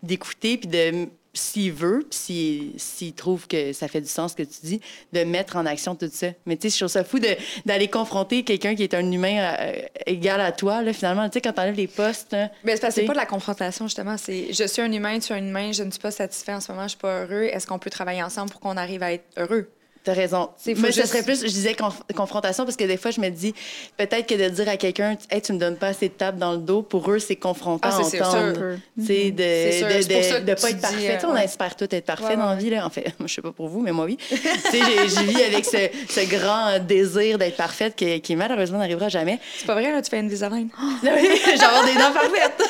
[0.02, 4.43] d'écouter, puis de s'il veut, puis s'il trouve que ça fait du sens ce que
[4.43, 4.82] tu dis,
[5.13, 6.28] de mettre en action tout ça.
[6.45, 7.19] Mais tu sais, je trouve ça fou
[7.65, 9.74] d'aller confronter quelqu'un qui est un humain euh,
[10.06, 11.28] égal à toi, là, finalement.
[11.30, 12.34] Tu sais, quand t'enlèves les postes...
[12.34, 14.17] Hein, Mais c'est pas de la confrontation, justement.
[14.17, 16.62] C'est je suis un humain, tu es un humain, je ne suis pas satisfait en
[16.62, 17.43] ce moment, je suis pas heureux.
[17.43, 19.69] Est-ce qu'on peut travailler ensemble pour qu'on arrive à être heureux?
[20.06, 20.50] T'as raison.
[20.78, 21.76] Moi, ce serait plus, je disais
[22.15, 23.56] confrontation parce que des fois, je me dis,
[23.98, 26.52] peut-être que de dire à quelqu'un, hey, tu me donnes pas assez de tape dans
[26.52, 28.78] le dos, pour eux, c'est confrontant ah, c'est entendre.
[29.04, 31.18] Tu de, de, de, pas être parfait.
[31.28, 32.86] on espère tout être parfait dans la vie, là.
[32.86, 34.18] En fait, je sais pas pour vous, mais moi, oui.
[34.30, 39.10] tu sais, je vis avec ce, ce grand désir d'être parfaite qui, qui, malheureusement, n'arrivera
[39.10, 39.39] jamais.
[39.58, 40.70] C'est pas vrai, là, tu fais une Invisalign.
[41.02, 42.63] J'ai avoir des dents parfaites.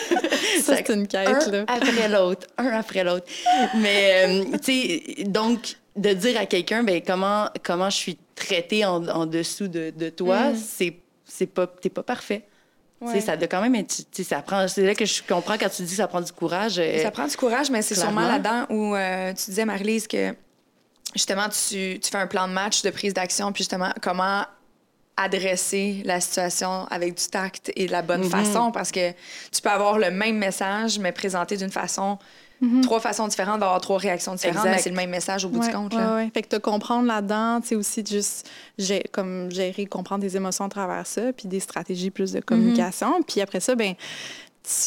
[0.63, 3.26] Ça, c'est une quête, un après l'autre, un après l'autre.
[3.76, 8.84] Mais, euh, tu sais, donc, de dire à quelqu'un, ben comment, comment je suis traitée
[8.86, 10.55] en, en dessous de, de toi, Mm.
[10.55, 12.43] c'est c'est pas, t'es pas parfait.
[13.01, 13.19] Ouais.
[13.19, 15.70] Ça doit quand même être, tu sais, ça prend, c'est là que je comprends quand
[15.70, 16.76] tu dis que ça prend du courage.
[16.80, 20.34] euh, Ça prend du courage, mais c'est sûrement là-dedans où euh, tu disais, Marie-Lise, que
[21.13, 24.45] justement, tu, tu fais un plan de match de prise d'action, puis justement, comment
[25.17, 28.30] adresser la situation avec du tact et de la bonne Mhm.
[28.30, 29.11] façon, parce que
[29.51, 32.17] tu peux avoir le même message, mais présenté d'une façon,
[32.82, 34.72] trois façons différentes, va avoir trois réactions différentes, Exact.
[34.76, 35.93] mais c'est le même message au bout Ouais, du compte.
[35.93, 36.30] ouais.
[36.34, 38.49] Fait que te comprendre là-dedans, tu sais, aussi de juste
[39.12, 43.22] comme gérer, comprendre des émotions à travers ça, puis des stratégies plus de communication.
[43.24, 43.93] Puis après ça, ben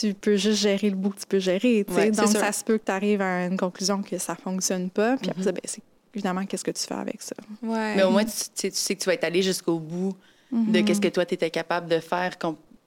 [0.00, 1.94] tu peux juste gérer le bout que tu peux gérer, tu.
[1.94, 5.16] Ouais, Donc, ça se peut que tu arrives à une conclusion que ça fonctionne pas.
[5.16, 5.82] Puis après ça, ben c'est
[6.14, 7.36] évidemment qu'est-ce que tu fais avec ça?
[7.62, 7.94] Ouais.
[7.94, 10.14] Mais au moins, tu, tu sais, que tu vas être allé jusqu'au bout
[10.50, 12.32] de qu'est-ce que toi, tu étais capable de faire.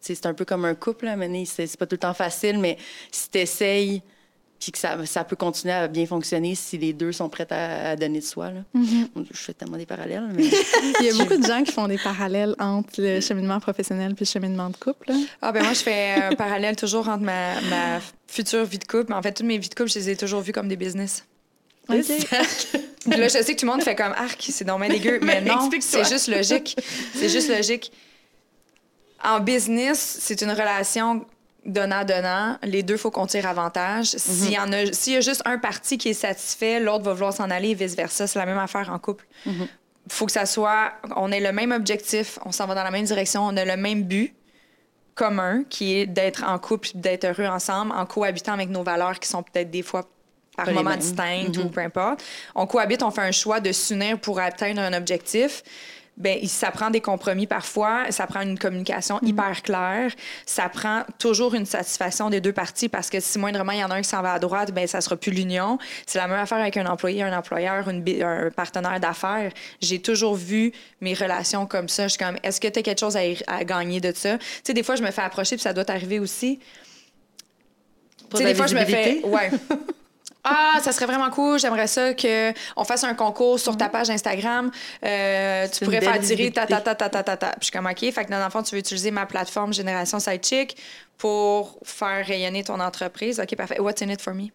[0.01, 1.15] C'est un peu comme un couple, là,
[1.45, 2.75] c'est pas tout le temps facile, mais
[3.11, 4.01] si tu essayes,
[4.61, 7.89] puis que ça, ça peut continuer à bien fonctionner si les deux sont prêts à,
[7.89, 8.51] à donner de soi.
[8.51, 8.61] Là.
[8.75, 10.43] Je fais tellement des parallèles, mais
[10.99, 14.23] Il y a beaucoup de gens qui font des parallèles entre le cheminement professionnel puis
[14.25, 15.09] le cheminement de couple.
[15.09, 15.15] là.
[15.41, 19.07] Ah ben moi, je fais un parallèle toujours entre ma, ma future vie de couple,
[19.09, 20.77] mais en fait, toutes mes vies de couple, je les ai toujours vues comme des
[20.77, 21.25] business.
[21.89, 25.69] Là, je sais que tout le monde fait comme arc, c'est dommage dégueu, mais non,
[25.79, 26.77] c'est juste logique.
[27.15, 27.91] C'est juste logique.
[29.23, 31.25] En business, c'est une relation
[31.65, 32.57] donnant-donnant.
[32.63, 34.05] Les deux, faut qu'on tire avantage.
[34.07, 37.13] S'il y en a, s'il y a juste un parti qui est satisfait, l'autre va
[37.13, 38.27] vouloir s'en aller et vice-versa.
[38.27, 39.25] C'est la même affaire en couple.
[40.07, 43.05] faut que ça soit, on ait le même objectif, on s'en va dans la même
[43.05, 44.33] direction, on a le même but
[45.13, 49.29] commun qui est d'être en couple, d'être heureux ensemble, en cohabitant avec nos valeurs qui
[49.29, 50.09] sont peut-être des fois
[50.55, 50.99] par moments mêmes.
[50.99, 52.23] distinctes ou peu importe.
[52.55, 55.63] On cohabite, on fait un choix de s'unir pour atteindre un objectif.
[56.17, 60.11] Ben, ça prend des compromis parfois, ça prend une communication hyper claire,
[60.45, 63.89] ça prend toujours une satisfaction des deux parties parce que si moindrement il y en
[63.89, 65.79] a un qui s'en va à droite, ben ça sera plus l'union.
[66.05, 69.51] C'est la même affaire avec un employé, un employeur, une un partenaire d'affaires.
[69.81, 72.03] J'ai toujours vu mes relations comme ça.
[72.03, 74.37] Je suis comme, est-ce que tu as quelque chose à, gagner de ça?
[74.37, 76.59] Tu sais, des fois, je me fais approcher, puis ça doit t'arriver aussi.
[78.29, 79.21] Pour Tu sais, des fois, je me fais.
[79.23, 79.49] Ouais.
[80.43, 81.59] Ah, ça serait vraiment cool.
[81.59, 84.71] J'aimerais ça qu'on fasse un concours sur ta page Instagram.
[85.05, 87.47] Euh, tu pourrais faire tirer ta ta ta ta ta ta ta.
[87.51, 87.99] Puis je suis comme OK.
[88.11, 90.75] Fait que dans le fond, tu veux utiliser ma plateforme Génération Sidechick
[91.17, 93.39] pour faire rayonner ton entreprise.
[93.39, 93.79] OK, parfait.
[93.79, 94.47] What's in it for me?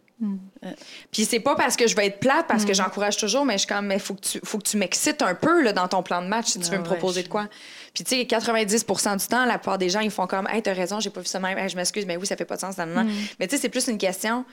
[1.13, 3.59] Puis c'est pas parce que je vais être plate, parce que j'encourage toujours, mais je
[3.59, 6.03] suis comme, mais faut que tu, faut que tu m'excites un peu là, dans ton
[6.03, 7.47] plan de match si tu veux Ah me ouais, proposer je- de quoi.
[7.93, 10.73] Puis tu sais, 90% du temps, la plupart des gens, ils font comme, hey, t'as
[10.73, 12.61] raison, j'ai pas vu ça même, Hey, je m'excuse, mais oui, ça fait pas de
[12.63, 12.79] sens.
[12.79, 13.07] nan.
[13.39, 14.45] Mais tu sais, c'est plus une question.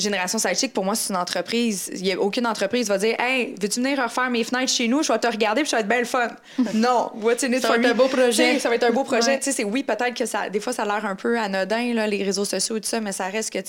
[0.00, 1.90] Génération Sidechick, pour moi, c'est une entreprise.
[1.94, 5.02] Il y a aucune entreprise va dire Hey, veux-tu venir refaire mes fenêtres chez nous?
[5.02, 6.28] Je vais te regarder puis ça va être belle fun.
[6.74, 8.58] non, what's in it Ça for va être un beau projet.
[8.58, 9.34] Ça va être un beau projet.
[9.34, 9.38] Ouais.
[9.40, 12.22] C'est oui, peut-être que ça, des fois, ça a l'air un peu anodin, là, les
[12.22, 13.60] réseaux sociaux et tout ça, mais ça reste que,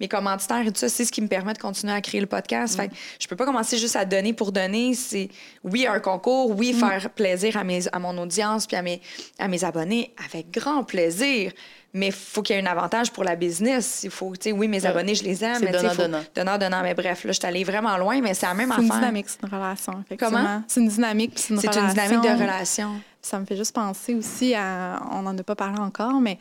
[0.00, 2.26] mes commanditaires et tout ça, c'est ce qui me permet de continuer à créer le
[2.26, 2.76] podcast.
[2.76, 4.94] Fait que je peux pas commencer juste à donner pour donner.
[4.94, 5.28] C'est,
[5.64, 9.00] oui, un concours, oui, faire plaisir à, mes, à mon audience puis à mes,
[9.38, 11.52] à mes abonnés avec grand plaisir.
[11.92, 14.02] Mais il faut qu'il y ait un avantage pour la business.
[14.04, 15.56] Il faut, tu sais, oui, mes abonnés, je les aime.
[15.58, 16.20] C'est sais, faut- donnant-donnant.
[16.34, 16.82] Donnant-donnant.
[16.82, 18.84] Mais bref, là, je suis allée vraiment loin, mais c'est la même C'est affaire.
[18.84, 20.36] une dynamique, c'est une relation, effectivement.
[20.38, 20.62] Comment?
[20.68, 21.86] C'est une dynamique, puis c'est une C'est relation.
[21.88, 22.90] une dynamique de relation.
[23.20, 26.38] Ça me fait juste penser aussi à, on n'en a pas parlé encore, mais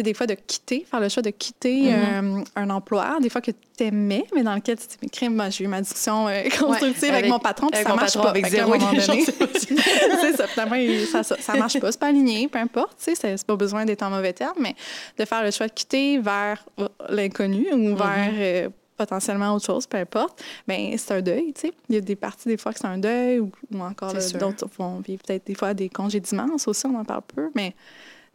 [0.00, 2.38] sais, des fois de quitter, faire le choix de quitter Mm-hmm.
[2.40, 5.08] euh, un emploi, des fois que tu aimais, mais dans lequel tu te dis, mais
[5.08, 8.14] crime, moi, j'ai eu ma discussion euh, constructive avec, avec- mon patron, puis ça marche
[8.14, 8.30] pas.
[8.30, 8.72] avec un zéro
[10.20, 13.04] c'est ça, finalement, il- ça, ça, ça marche pas, c'est pas aligné, peu importe, tu
[13.04, 14.74] sais, c'est c'est pas besoin d'être en mauvais terme, mais
[15.18, 16.64] de faire le choix de quitter vers
[17.08, 21.72] l'inconnu ou vers euh, potentiellement autre chose, peu importe, ben c'est un deuil, tu sais.
[21.88, 24.20] Il y a des parties des fois que c'est un deuil ou, ou encore là,
[24.38, 27.74] d'autres vont vivre peut-être des fois des congédiements, aussi on en parle peu, mais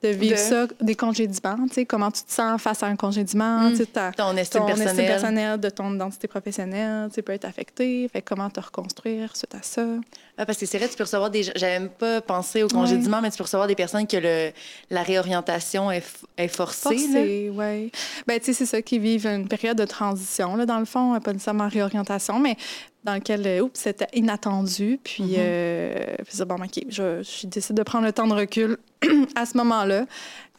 [0.04, 2.96] de vivre De- ça, des congédiements, tu sais, comment tu te sens face à un
[2.96, 5.60] congédiement, ta- Ton estime ton estime personnelle.
[5.60, 7.46] de ton identité professionnelle, tu peut être
[8.12, 9.86] fait que comment te reconstruire suite à ça?
[10.38, 11.44] Ah, parce que c'est vrai, tu peux recevoir des.
[11.44, 14.52] J'avais même pas pensé au congédiement, mais tu peux recevoir des personnes que le,
[14.90, 17.50] la réorientation est, f- est forcée.
[17.54, 17.92] oui.
[18.28, 21.18] Ben, tu sais, c'est ça qui vivent une période de transition, là, dans le fond,
[21.22, 22.58] pas nécessairement réorientation, mais
[23.06, 25.00] dans lequel, euh, oups, c'était inattendu.
[25.04, 25.34] Puis, Mhm.
[25.38, 28.78] euh, puis ça, bon, OK, je, je décide de prendre le temps de recul
[29.36, 30.06] à ce moment-là,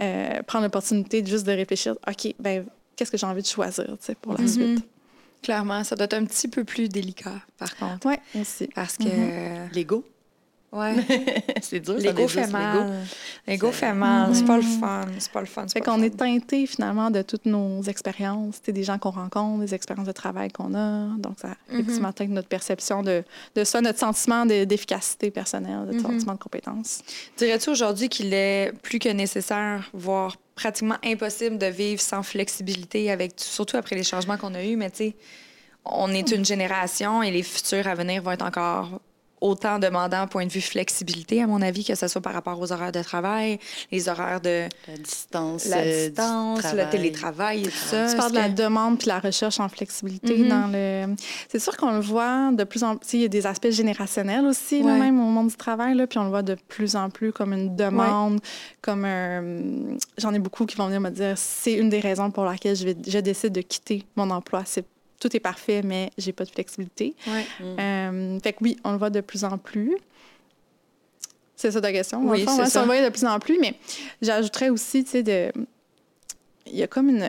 [0.03, 2.65] euh, prendre l'opportunité juste de réfléchir, OK, ben
[2.97, 4.49] qu'est-ce que j'ai envie de choisir, tu sais, pour la Mhm.
[4.49, 4.81] suite?
[5.47, 8.05] Clairement, ça doit être un petit peu plus délicat, par contre.
[8.09, 8.67] Oui, aussi.
[8.75, 9.73] Parce que.
[9.73, 10.05] L'ego?
[10.73, 10.95] Ouais.
[11.63, 11.95] c'est dur.
[11.97, 12.93] L'ego fait mal.
[13.47, 14.35] L'ego fait mal.
[14.35, 15.07] C'est pas le fun.
[15.19, 15.65] C'est pas le fun.
[15.69, 19.75] c'est Fait qu'on est teinté finalement de toutes nos expériences, des gens qu'on rencontre, des
[19.75, 21.07] expériences de travail qu'on a.
[21.19, 21.81] Donc, ça Mhm.
[21.81, 23.23] effectivement teinte notre perception de,
[23.55, 27.01] de ça, notre sentiment de- d'efficacité personnelle, notre sentiment de compétence.
[27.39, 33.33] Dirais-tu aujourd'hui qu'il est plus que nécessaire, voire pratiquement impossible de vivre sans flexibilité, avec
[33.37, 35.17] surtout après les changements qu'on a eus, mais tu sais,
[35.85, 39.01] on est une génération et les futurs à venir vont être encore
[39.47, 42.73] autant demandant point de vue flexibilité, à mon avis, que ce soit par rapport aux
[42.73, 43.59] horaires de travail,
[43.93, 44.69] les horaires de...
[44.89, 45.67] La distance.
[45.67, 46.91] La euh, distance, le travail.
[46.91, 48.11] télétravail et tout ça.
[48.11, 50.49] Tu parles de la que- demande puis la recherche en flexibilité Mhm.
[50.49, 51.15] dans le.
[51.49, 53.15] C'est sûr qu'on le voit de plus en plus.
[53.15, 54.99] Il y a des aspects générationnels aussi, là, Ouais.
[54.99, 57.53] même au monde du travail, là, puis on le voit de plus en plus comme
[57.53, 58.41] une demande,
[58.83, 59.97] comme un.
[60.19, 62.85] J'en ai beaucoup qui vont venir me dire c'est une des raisons pour laquelle je,
[62.85, 64.63] vais, je décide de quitter mon emploi.
[64.67, 64.85] C'est
[65.21, 67.15] tout est parfait, mais j'ai pas de flexibilité.
[67.27, 67.45] Ouais.
[67.81, 69.97] Euh, fait que oui, on le voit de plus en plus.
[71.55, 72.21] C'est ça ta question?
[72.29, 72.81] Oui, fond, ouais, ça.
[72.81, 73.75] On le voit de plus en plus, mais
[74.21, 75.51] j'ajouterais aussi, tu sais, de...
[76.67, 77.27] il y a comme une,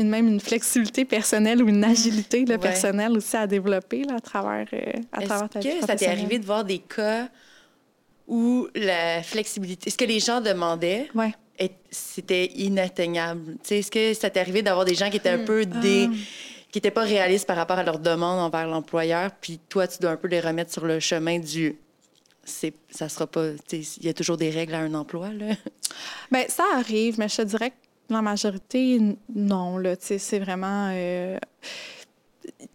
[0.00, 2.60] une- même une flexibilité personnelle ou une agilité là, Ouais.
[2.60, 5.94] personnelle aussi à développer là, à travers, euh, à travers ta vie Est-ce que ça
[5.96, 7.28] t'est arrivé de voir des cas
[8.26, 11.32] où la flexibilité, ce que les gens demandaient, Ouais.
[11.90, 13.52] c'était inatteignable?
[13.62, 16.08] Tu sais, Est-ce que ça t'est arrivé d'avoir des gens qui étaient un peu des...
[16.72, 20.10] Qui n'étaient pas réalistes par rapport à leurs demandes envers l'employeur, puis toi, tu dois
[20.12, 21.76] un peu les remettre sur le chemin du...
[22.44, 23.50] C'est, ça sera pas...
[23.70, 25.54] Il y a toujours des règles à un emploi, là.
[26.32, 27.76] Ben, ça arrive, mais je te dirais que
[28.08, 28.98] la majorité,
[29.34, 29.76] non.
[29.78, 30.88] Là, c'est vraiment.
[30.92, 31.38] euh,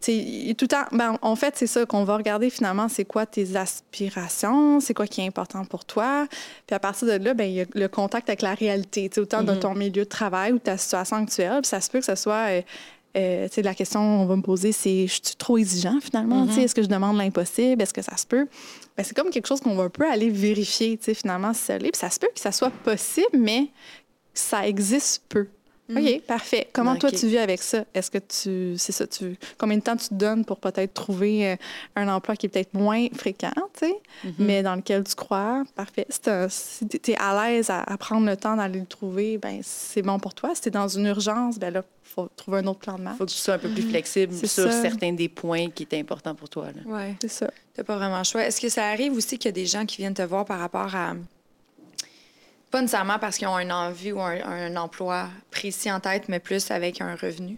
[0.06, 3.56] tout le temps, ben, en fait, c'est ça qu'on va regarder finalement, c'est quoi tes
[3.56, 6.28] aspirations, c'est quoi qui est important pour toi.
[6.66, 9.44] Puis à partir de là, ben, il y a le contact avec la réalité, autant
[9.44, 9.60] de Mhm.
[9.60, 11.62] ton milieu de travail ou ta situation actuelle.
[11.62, 12.50] Puis ça se peut que ce soit.
[12.52, 12.62] euh,
[13.18, 16.48] euh, la question qu'on va me poser, c'est je suis trop exigeant finalement?
[16.52, 17.82] Sais, Est-ce que je demande l'impossible?
[17.82, 18.48] Est-ce que ça se peut?
[18.96, 21.92] Ben, c'est comme quelque chose qu'on va un peu aller vérifier finalement si ça l'est.
[21.92, 23.68] Puis ça se peut que ça soit possible, mais
[24.34, 25.48] ça existe peu.
[25.90, 26.68] OK, parfait.
[26.74, 27.86] Comment toi, tu vis avec ça?
[27.94, 28.78] Est-ce que tu.
[28.78, 29.38] C'est ça, tu.
[29.58, 31.56] Combien de temps tu te donnes pour peut-être trouver euh,
[31.96, 33.96] un emploi qui est peut-être moins fréquent, tu sais,
[34.38, 35.64] mais dans lequel tu crois?
[35.76, 36.06] Parfait.
[36.10, 39.38] Si t'as- Si tu es à l'aise à, à prendre le temps d'aller le trouver,
[39.38, 40.54] ben c'est bon pour toi.
[40.56, 43.04] Si tu es dans une urgence, ben là, il faut trouver un autre plan de
[43.04, 43.18] match.
[43.18, 44.82] faut que tu sois un peu plus flexible C'est sur ça.
[44.82, 46.68] certains des points qui étaient importants pour toi.
[46.86, 47.16] Ouais.
[47.22, 47.50] C'est ça.
[47.74, 48.44] T'as pas vraiment le choix.
[48.44, 50.60] Est-ce que ça arrive aussi qu'il y a des gens qui viennent te voir par
[50.60, 51.14] rapport à.
[52.78, 56.40] Pas nécessairement parce qu'ils ont une envie ou un, un emploi précis en tête, mais
[56.40, 57.58] plus avec un revenu?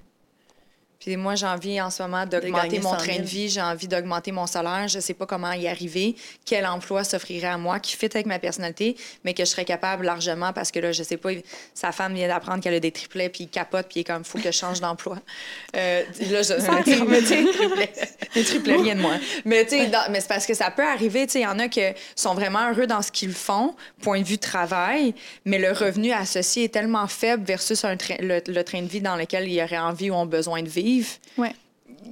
[1.00, 3.12] Puis moi, j'ai envie en ce moment d'augmenter mon 100 000.
[3.14, 4.88] train de vie, j'ai envie d'augmenter mon salaire.
[4.90, 8.38] Je sais pas comment y arriver, quel emploi s'offrirait à moi qui fit avec ma
[8.38, 11.30] personnalité, mais que je serais capable largement parce que là, je sais pas,
[11.74, 14.26] sa femme vient d'apprendre qu'elle a des triplets, puis il capote, puis il est comme,
[14.26, 15.20] faut que je change d'emploi.
[15.76, 17.06] Euh, là, je Ça arrive.
[17.24, 17.92] triplets,
[18.34, 19.20] des triplets, rien de moins.
[19.46, 21.48] Mais tu sais, dans- mais c'est parce que ça peut arriver, tu sais, il y
[21.48, 21.82] en a qui
[22.16, 25.14] sont vraiment heureux dans ce qu'ils font, point de vue travail,
[25.46, 29.00] mais le revenu associé est tellement faible versus un train- le, le train de vie
[29.02, 30.89] dans lequel ils auraient envie ou ont besoin de vivre
[31.38, 31.54] Ouais.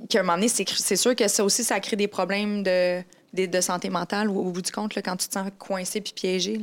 [0.09, 3.01] qu'à un moment donné, c'est sûr que ça aussi, ça crée des problèmes de,
[3.33, 6.01] de, de santé mentale au, au bout du compte, là, quand tu te sens coincé
[6.01, 6.59] puis piégé.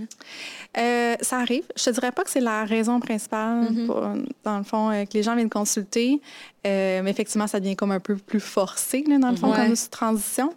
[0.76, 1.64] Euh, ça arrive.
[1.76, 4.02] Je te dirais pas que c'est la raison principale, pour-
[4.44, 6.20] dans le fond, euh, que les gens viennent consulter.
[6.66, 9.56] Euh, mais effectivement, ça devient comme un peu plus forcé, là, dans le fond, Ouais.
[9.56, 10.52] comme une transition.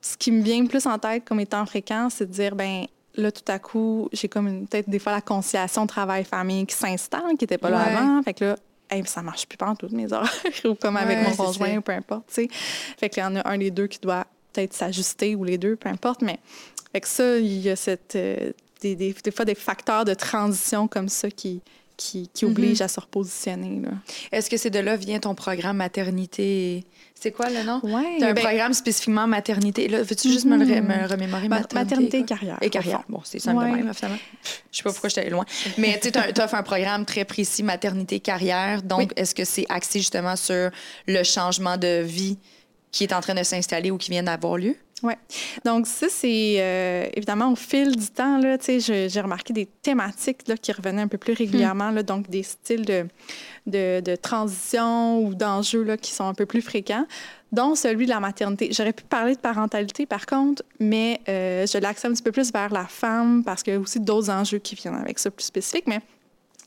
[0.00, 2.84] Ce qui me vient plus en tête comme étant fréquent, c'est de dire, ben
[3.16, 7.44] là, tout à coup, j'ai comme peut-être des fois la conciliation travail-famille qui s'installe, qui
[7.44, 7.92] n'était pas là Ouais.
[7.96, 8.22] avant.
[8.22, 8.56] Fait que là,
[8.90, 10.30] hey, ça marche plus pas toutes mes horaires,
[10.64, 12.48] ou comme avec Ouais, mon conjoint, ou peu importe, tu sais.
[12.98, 15.76] Fait qu'il y en a un des deux qui doit peut-être s'ajuster, ou les deux,
[15.76, 16.22] peu importe.
[16.22, 16.38] Mais
[16.92, 20.14] fait que ça, il y a cette, euh, des, des, des fois des facteurs de
[20.14, 21.60] transition comme ça qui,
[21.96, 22.50] qui, qui Mhm.
[22.50, 23.82] obligent à se repositionner.
[24.32, 26.84] Est-ce que c'est de là vient ton programme maternité?
[27.14, 27.80] C'est quoi le nom?
[27.80, 29.88] T'as un ben, programme spécifiquement maternité.
[29.88, 30.88] Là, veux-tu juste me, le ré- Mhm.
[30.88, 31.48] me le remémorer?
[31.48, 32.58] ma- maternité, maternité et carrière.
[32.60, 33.02] Et carrière.
[33.08, 33.76] Bon, c'est simple de Ouais.
[33.82, 34.18] même, finalement.
[34.72, 35.44] Je sais pas pourquoi j'étais allée loin.
[35.78, 38.82] Mais tu as fait un programme très précis, maternité-carrière.
[38.82, 39.08] Donc, Oui.
[39.16, 40.70] est-ce que c'est axé justement sur
[41.06, 42.38] le changement de vie
[42.92, 44.76] qui est en train de s'installer ou qui vient d'avoir lieu?
[45.04, 45.12] Oui.
[45.66, 50.56] Donc, ça, c'est euh, évidemment au fil du temps, là, j'ai remarqué des thématiques là,
[50.56, 53.06] qui revenaient un peu plus régulièrement, là, donc des styles de,
[53.66, 57.06] de, de transition ou d'enjeux qui sont un peu plus fréquents,
[57.52, 58.70] dont celui de la maternité.
[58.72, 62.50] J'aurais pu parler de parentalité, par contre, mais euh, je l'axe un petit peu plus
[62.50, 65.44] vers la femme parce qu'il y a aussi d'autres enjeux qui viennent avec ça plus
[65.44, 66.00] spécifiques, mais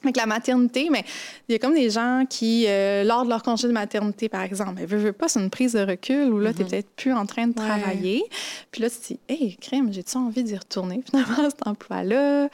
[0.04, 1.04] avec la maternité, mais
[1.50, 4.41] il y a comme des gens qui, euh, lors de leur congé de maternité, par
[4.43, 6.89] exemple, mais veux, veux pas, c'est une prise de recul où là, tu n'es peut-être
[6.95, 7.66] plus en train de Ouais.
[7.68, 8.24] travailler.
[8.72, 12.50] Puis là, tu te dis, hey, crème, j'ai-tu envie d'y retourner finalement à cet emploi-là?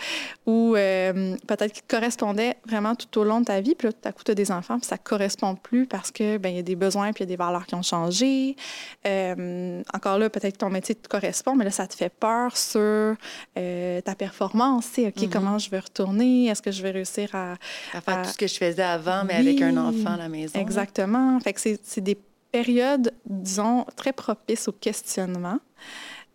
[0.46, 3.76] Ou euh, peut-être qu'il correspondait vraiment tout au long de ta vie.
[3.76, 6.12] Puis là, tout à coup, tu as des enfants, puis ça ne correspond plus parce
[6.12, 7.82] que ben, il y a des besoins, puis il y a des valeurs qui ont
[7.82, 8.56] changé.
[9.06, 12.56] Euh, encore là, peut-être que ton métier te correspond, mais là, ça te fait peur
[12.56, 13.16] sur
[13.56, 14.92] ta performance.
[14.94, 16.46] Tu OK, comment je vais retourner?
[16.48, 17.54] Est-ce que je vais réussir à
[17.94, 20.30] À faire à- tout ce que je faisais avant, mais avec un enfant à la
[20.30, 20.60] maison.
[20.60, 21.40] Exactement.
[21.40, 22.18] Fait que c'est des
[22.52, 25.60] périodes, disons, très propices au questionnement.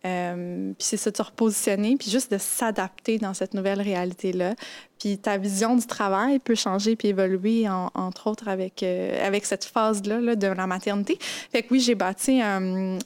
[0.05, 4.55] Euh, puis c'est ça, de se repositionner, puis juste de s'adapter dans cette nouvelle réalité-là.
[4.97, 9.65] Puis ta vision du travail peut changer puis évoluer, entre autres, avec, euh, avec cette
[9.65, 11.17] phase-là de la maternité.
[11.51, 12.39] Fait que oui, j'ai bâti,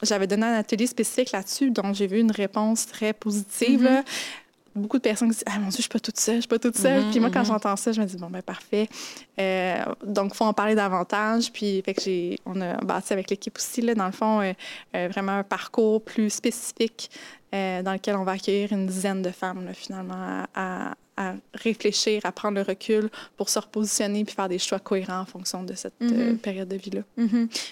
[0.02, 3.82] j'avais donné un atelier spécifique là-dessus, donc j'ai vu une réponse très positive.
[3.82, 4.04] Mm-hmm
[4.74, 6.48] beaucoup de personnes qui disent Ah mon Dieu, je suis pas toute seule, je suis
[6.48, 7.02] pas toute seule.
[7.02, 7.46] Mm-hmm, puis moi, quand mm-hmm.
[7.46, 8.88] j'entends ça, je me dis Bon, ben parfait.
[9.38, 11.52] Euh, donc, il faut en parler davantage.
[11.52, 14.52] Puis, fait que j'ai, on a bâti avec l'équipe aussi, là, dans le fond, euh,
[14.94, 17.10] euh, vraiment un parcours plus spécifique
[17.52, 20.94] dans lequel on va accueillir une dizaine de femmes, finalement, à,
[21.54, 25.62] réfléchir, à prendre le recul pour se repositionner puis faire des choix cohérents en fonction
[25.62, 26.38] de cette mm-hmm.
[26.38, 27.02] période de vie-là.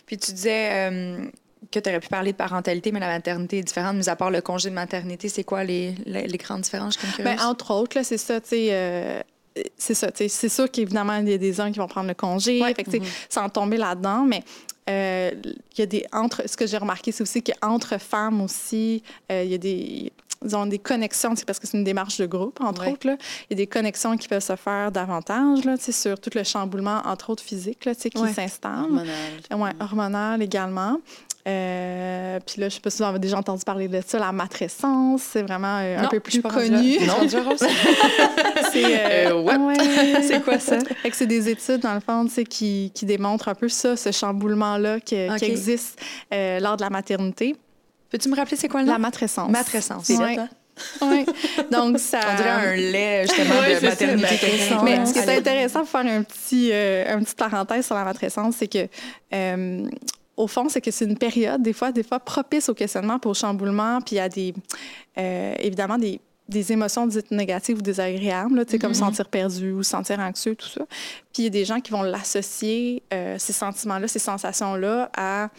[0.06, 1.32] Puis, tu disais
[1.70, 3.96] que tu aurais pu parler de parentalité, mais la maternité est différente.
[3.96, 6.98] Mis à part le congé de maternité, c'est quoi les, les, grandes différences?
[7.18, 8.68] Bien, entre autres, c'est ça, tu sais.
[8.70, 9.20] Euh,
[9.76, 12.62] c'est ça, c'est sûr qu'évidemment, il y a des hommes qui vont prendre le congé,
[12.74, 13.26] fait que, mm-hmm.
[13.28, 14.42] sans tomber là-dedans, mais
[14.88, 19.00] euh, il y a des entre ce que j'ai remarqué c'est aussi qu'entre femmes aussi
[19.30, 22.26] euh, il y a des disons, des connexions, c'est parce que c'est une démarche de
[22.26, 23.06] groupe, entre autres.
[23.06, 23.16] Là.
[23.48, 27.00] Il y a des connexions qui peuvent se faire davantage là, sur tout le chamboulement,
[27.04, 28.82] entre autres physique, là, qui s'installe.
[28.82, 29.06] Hormonal.
[29.52, 30.98] Ouais, hormonal également.
[31.48, 34.30] Euh, puis là, je sais pas si vous avez déjà entendu parler de ça, la
[34.30, 36.98] matrescence, c'est vraiment euh, un peu plus connu.
[37.04, 37.14] Non,
[38.72, 40.22] c'est euh, ouais.
[40.22, 40.78] C'est quoi ça?
[41.02, 44.12] Fait que c'est des études, dans le fond, qui, qui démontrent un peu ça, ce
[44.12, 47.56] chamboulement-là qui, qui, existe lors de la maternité.
[48.10, 48.92] Peux-tu me rappeler c'est quoi le nom?
[48.92, 49.50] La matrescence.
[49.50, 50.04] Matrescence.
[50.04, 50.38] C'est ouais.
[51.02, 51.26] Oui.
[51.70, 52.20] Donc, ça.
[52.32, 54.36] On dirait un lait, justement, de maternité.
[54.84, 58.56] Mais ce qui est intéressant pour faire un petit, un petit parenthèse sur la matrescence,
[58.58, 58.86] c'est que
[60.36, 63.30] au fond, c'est que c'est une période, des fois, des fois propice au questionnement, puis
[63.30, 64.54] au chamboulement, puis il y a des,
[65.18, 68.94] euh, évidemment des, des, émotions dites négatives ou désagréables, là, comme mm-hmm.
[68.94, 70.86] sentir perdu ou sentir anxieux, tout ça.
[71.32, 75.50] Puis il y a des gens qui vont l'associer, euh, ces sentiments-là, ces sensations-là, à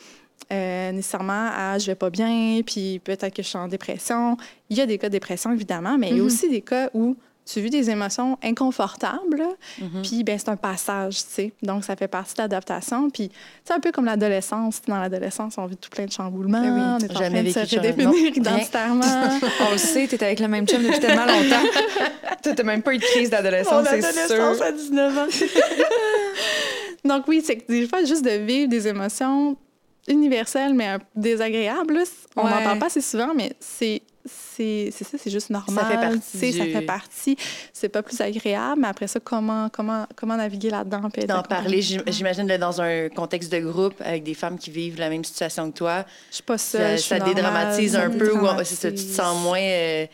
[0.51, 4.37] euh, nécessairement à je vais pas bien, puis peut-être que je suis en dépression.
[4.69, 6.25] Il y a des cas de dépression, évidemment, mais il y a mm-hmm.
[6.25, 7.15] aussi des cas où
[7.45, 9.43] tu vis des émotions inconfortables,
[9.81, 10.01] mhm.
[10.01, 11.53] puis ben c'est un passage, tu sais.
[11.61, 13.09] Donc, ça fait partie de l'adaptation.
[13.09, 13.31] Puis,
[13.65, 14.81] c'est un peu comme l'adolescence.
[14.87, 16.61] Dans l'adolescence, on vit tout plein de chamboulements.
[16.61, 19.03] Ben oui, on est en train de se redéfinir identitairement.
[19.67, 21.67] on le sait, tu étais avec le même chum depuis tellement longtemps.
[22.43, 24.61] tu n'as même pas eu de crise d'adolescence, c'est sûr.
[24.61, 25.27] à 19 ans.
[27.05, 29.57] Donc, oui, c'est des fois, juste de vivre des émotions
[30.07, 32.03] universelles, mais désagréables,
[32.35, 35.83] on n'en parle pas assez souvent, mais c'est c'est ça, c'est juste normal.
[35.83, 36.53] Ça fait partie.
[36.53, 37.37] Ça fait partie.
[37.73, 41.01] C'est pas plus agréable, mais après ça, comment, comment, comment naviguer là-dedans?
[41.27, 45.23] D'en parler, j'imagine, dans un contexte de groupe avec des femmes qui vivent la même
[45.23, 46.05] situation que toi.
[46.29, 46.99] Je suis pas seule.
[46.99, 49.59] Ça, ça dédramatise un peu, ou tu te sens moins.
[49.59, 50.05] Euh,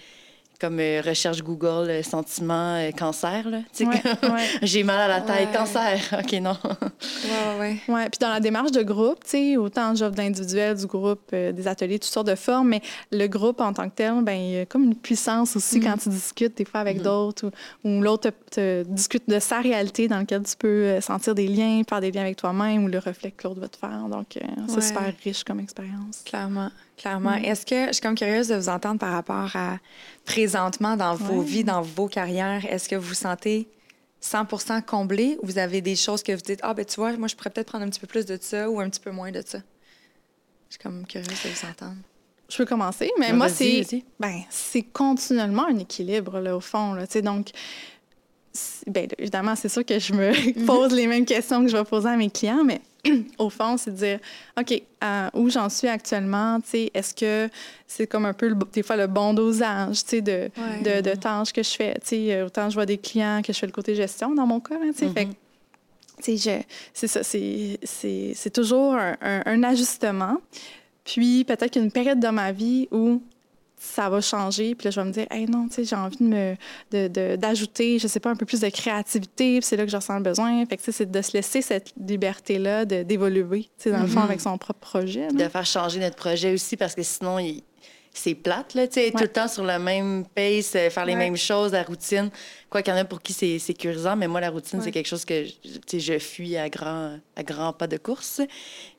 [0.60, 3.50] comme euh, recherche Google, euh, sentiment, euh, cancer.
[3.50, 3.60] Là,
[4.62, 6.00] J'ai mal à la tête, cancer.
[6.20, 6.58] OK, non.
[6.64, 7.30] Oui,
[7.60, 7.94] oui.
[7.94, 8.10] Ouais.
[8.10, 9.24] Puis dans la démarche de groupe,
[9.58, 12.82] autant j'offre d'individuel, du groupe, des ateliers, toutes sortes de formes, mais
[13.12, 15.84] le groupe en tant que tel, ben, il y a comme une puissance aussi mm.
[15.84, 17.04] quand tu discutes des fois avec mm.
[17.04, 17.52] d'autres
[17.84, 22.02] ou, l'autre te, discute de sa réalité dans laquelle tu peux sentir des liens, faire
[22.02, 24.08] des liens avec toi-même ou le reflet que l'autre va te faire.
[24.10, 24.38] Donc,
[24.68, 26.24] c'est super riche comme expérience.
[26.26, 26.70] Clairement.
[27.00, 27.36] Clairement.
[27.36, 29.78] Est-ce que je suis comme curieuse de vous entendre par rapport à
[30.26, 33.70] présentement dans vos vies, dans vos carrières, est-ce que vous vous sentez
[34.22, 37.30] 100% comblé ou vous avez des choses que vous dites Ah, ben tu vois, moi,
[37.30, 39.32] je pourrais peut-être prendre un petit peu plus de ça ou un petit peu moins
[39.32, 39.60] de ça?
[40.68, 41.96] Je suis comme curieuse de vous entendre.
[42.50, 43.86] Je peux commencer, mais moi, c'est
[44.20, 46.96] ben, c'est continuellement un équilibre, là, au fond.
[46.96, 47.52] Là, donc,
[48.88, 50.66] bien, évidemment, c'est sûr que je me mhm.
[50.66, 52.82] pose les mêmes questions que je vais poser à mes clients, mais
[53.38, 54.20] au fond, c'est de dire,
[54.60, 54.82] OK,
[55.34, 57.50] où j'en suis actuellement, est-ce que
[57.88, 60.50] c'est comme un peu, des fois, le bon dosage, de,
[60.84, 61.96] de, de, tâches que je fais.
[62.04, 64.76] sais autant je vois des clients que je fais le côté gestion dans mon cas.
[64.76, 65.34] Hein, mm
[66.22, 70.38] c'est ça, c'est toujours un, un ajustement.
[71.06, 73.22] Puis peut-être qu'une période dans ma vie où
[73.80, 74.76] ça va changer.
[74.76, 76.56] Puis là, je vais me dire, hey, non, tu sais, j'ai envie de
[76.92, 79.60] me, d'ajouter, je sais pas, un peu plus de créativité.
[79.60, 80.66] Puis c'est là que je ressens le besoin.
[80.66, 84.24] Fait que, c'est de se laisser cette liberté-là d'évoluer, tu sais, dans le fond, mm-hmm.
[84.24, 85.30] avec son propre projet.
[85.30, 87.64] De faire changer notre projet aussi, parce que sinon, il
[88.14, 91.16] c'est plate, là, tu sais, tout le temps sur la même pace, euh, faire les
[91.16, 92.30] mêmes choses, la routine.
[92.70, 95.08] Quoi qu'il y en a pour qui c'est sécurisant, mais moi, la routine, c'est quelque
[95.08, 98.42] chose que, tu sais, je fuis à grands à grand pas de course.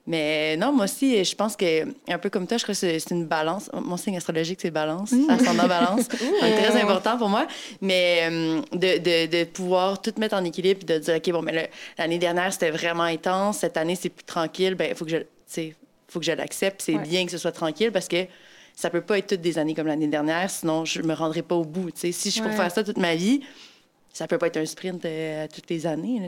[0.07, 3.11] Mais non, moi aussi, je pense que, un peu comme toi, je crois que c'est
[3.11, 3.71] une balance.
[3.73, 5.31] Mon signe astrologique, c'est balance, mmh.
[5.31, 6.09] ascendant balance.
[6.41, 7.47] c'est très important pour moi.
[7.81, 11.43] Mais euh, de, de, de, pouvoir tout mettre en équilibre et de dire, OK, bon,
[11.43, 13.59] mais l'année dernière, c'était vraiment intense.
[13.59, 14.75] Cette année, c'est plus tranquille.
[14.75, 15.71] Ben, il faut que je,
[16.09, 16.83] faut que je l'accepte.
[16.83, 18.27] C'est bien que ce soit tranquille parce que
[18.81, 21.55] ça peut pas être toutes des années comme l'année dernière, sinon je me rendrai pas
[21.55, 21.91] au bout.
[21.95, 23.43] Si je suis pour faire ça toute ma vie,
[24.13, 26.21] ça peut pas être un sprint euh, toutes les années.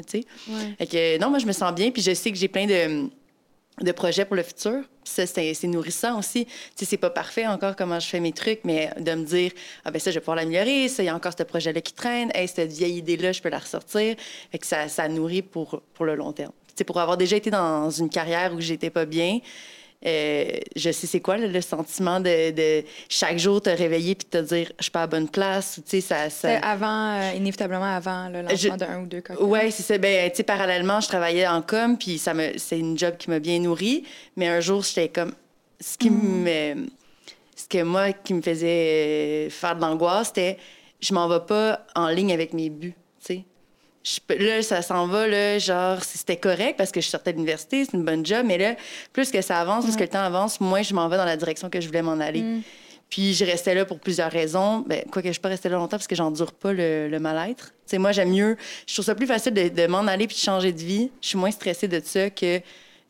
[0.48, 0.86] Ouais.
[0.86, 3.08] que, non, moi, je me sens bien, puis je sais que j'ai plein de
[3.80, 4.84] de projets pour le futur.
[5.04, 6.44] C'est nourrissant aussi.
[6.44, 9.50] Tu sais, c'est pas parfait encore comment je fais mes trucs, mais de me dire,
[9.84, 10.88] ah ben ça, je vais pouvoir l'améliorer.
[10.88, 12.30] Ça, il y a encore ce projet-là qui traîne.
[12.34, 14.14] Hey, cette vieille idée-là, je peux la ressortir.
[14.50, 16.52] Fait que ça, ça nourrit pour, pour le long terme.
[16.68, 19.40] Tu sais, pour avoir déjà été dans une carrière où j'étais pas bien,
[20.06, 20.44] euh,
[20.76, 24.38] je sais c'est quoi là, le sentiment de, de chaque jour te réveiller puis te
[24.38, 28.28] dire je suis pas à bonne place ou tu sais ça, avant, euh, inévitablement avant
[28.28, 29.46] le lancement Je- d'un ou deux cocktails.
[29.46, 29.98] Ouais, c'est ça.
[29.98, 33.30] Ben, tu sais, parallèlement, je travaillais en com, puis ça me, c'est une job qui
[33.30, 34.04] m'a bien nourrie.
[34.36, 35.32] Mais un jour, j'étais comme,
[35.80, 36.86] ce qui me,
[37.56, 40.58] ce que moi qui me faisait euh, faire de l'angoisse, c'était,
[41.00, 42.94] je m'en vais pas en ligne avec mes buts.
[44.04, 47.84] Je là, ça s'en va, là, genre, c'était correct parce que je sortais de l'université,
[47.84, 48.74] c'est une bonne job, mais là,
[49.12, 51.36] plus que ça avance, plus que le temps avance, moins je m'en vais dans la
[51.36, 52.44] direction que je voulais m'en aller.
[53.08, 54.84] Puis je restais là pour plusieurs raisons.
[54.86, 57.66] Ben, quoique je ne pas restée là longtemps parce que j'endure pas le, le mal-être.
[57.66, 58.56] Tu sais, moi, j'aime mieux.
[58.86, 61.10] Je trouve ça plus facile de, de m'en aller puis de changer de vie.
[61.20, 62.60] Je suis moins stressée de ça que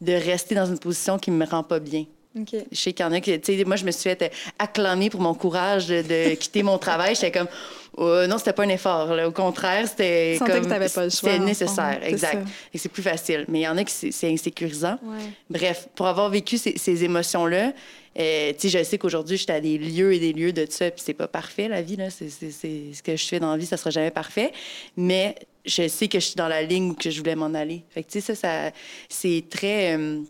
[0.00, 2.06] de rester dans une position qui me rend pas bien.
[2.34, 5.08] Je sais qu'il y en a qui, tu sais, moi, je me suis fait acclamer
[5.08, 7.14] pour mon courage de, de quitter mon travail.
[7.14, 7.48] J'étais comme,
[7.96, 9.14] oh, non, c'était pas un effort.
[9.14, 9.28] là.
[9.28, 11.44] Au contraire, c'était comme, c'était fond.
[11.44, 12.46] nécessaire, exact.
[12.72, 13.44] Et c'est plus facile.
[13.48, 14.98] Mais il y en a qui c'est insécurisant.
[15.02, 15.24] Ouais.
[15.50, 17.72] Bref, pour avoir vécu ces, ces émotions-là,
[18.18, 20.90] euh, tu sais, je sais qu'aujourd'hui, j'étais à des lieux et des lieux de ça,
[20.90, 22.10] puis c'est pas parfait, la vie, là.
[22.10, 24.52] C'est, ce que je fais dans la vie, ça sera jamais parfait.
[24.96, 25.34] Mais
[25.64, 27.82] je sais que je suis dans la ligne où que je voulais m'en aller.
[27.90, 28.70] Fait que, tu sais, ça, ça
[29.08, 29.96] c'est très...
[29.96, 30.20] euh,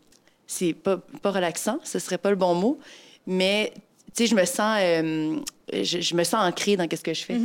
[0.46, 2.78] c'est pas, pas relaxant, ce serait pas le bon mot,
[3.26, 3.72] mais,
[4.14, 4.78] tu sais, je me sens...
[4.80, 5.36] euh,
[5.72, 7.36] je, je me sens ancrée dans ce que je fais.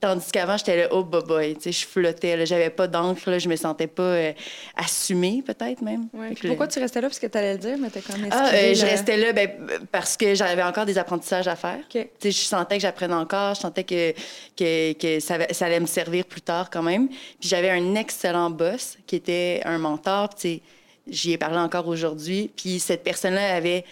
[0.00, 3.48] Tandis qu'avant, j'étais là, oh, boy, boy, tu sais, je flottais, j'avais pas d'encre, je
[3.48, 4.32] me sentais pas euh,
[4.74, 6.08] assumée, peut-être même.
[6.12, 6.34] Ouais.
[6.34, 7.08] Puis pourquoi tu restais là?
[7.08, 9.32] Parce que tu allais le dire, mais t'as quand même ah, euh, je restais là
[9.32, 9.48] ben,
[9.92, 11.78] parce que j'avais encore des apprentissages à faire.
[11.78, 11.92] OK.
[11.92, 14.12] Tu sais, Je sentais que j'apprenais encore, je sentais que,
[14.56, 17.08] que, que ça, ça allait me servir plus tard quand même.
[17.08, 20.34] Puis j'avais un excellent boss qui était un mentor.
[20.34, 20.60] tu sais,
[21.08, 22.50] J'y ai parlé encore aujourd'hui.
[22.56, 23.84] Puis cette personne-là avait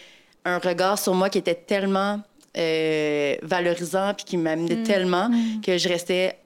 [0.44, 2.20] un regard sur moi qui était tellement
[2.56, 5.30] euh, valorisant puis qui m'amenait tellement
[5.64, 6.36] que je restais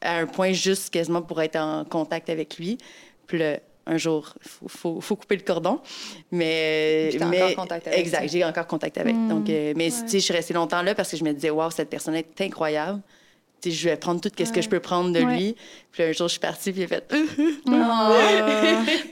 [0.00, 2.76] à un point juste quasiment pour être en contact avec lui.
[3.26, 5.80] Puis là, un jour, il faut, faut, faut couper le cordon.
[6.30, 9.14] Mais, mais encore contact avec, Exact, j'ai encore contact avec.
[9.28, 11.50] Donc, euh, mais tu sais, je suis restée longtemps là parce que je me disais,
[11.50, 13.00] waouh, cette personne est incroyable.
[13.62, 15.36] Tu sais, je vais prendre tout ce que je peux prendre de Ouais.
[15.36, 15.56] lui.
[15.92, 17.10] Puis là, un jour, je suis partie, puis il a fait.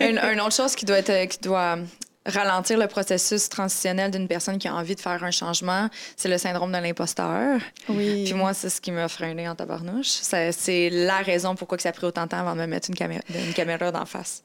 [0.01, 1.79] une, une autre chose qui doit, être, qui doit
[2.27, 6.39] ralentir le processus transitionnel d'une personne qui a envie de faire un changement, c'est le
[6.39, 7.61] syndrome de l'imposteur.
[7.89, 8.25] Oui.
[8.25, 10.07] Puis moi, c'est ce qui m'a freiné en tabarnouche.
[10.09, 12.89] C'est la raison pourquoi que ça a pris autant de temps avant de me mettre
[12.91, 14.43] une caméra, une caméra d'en face.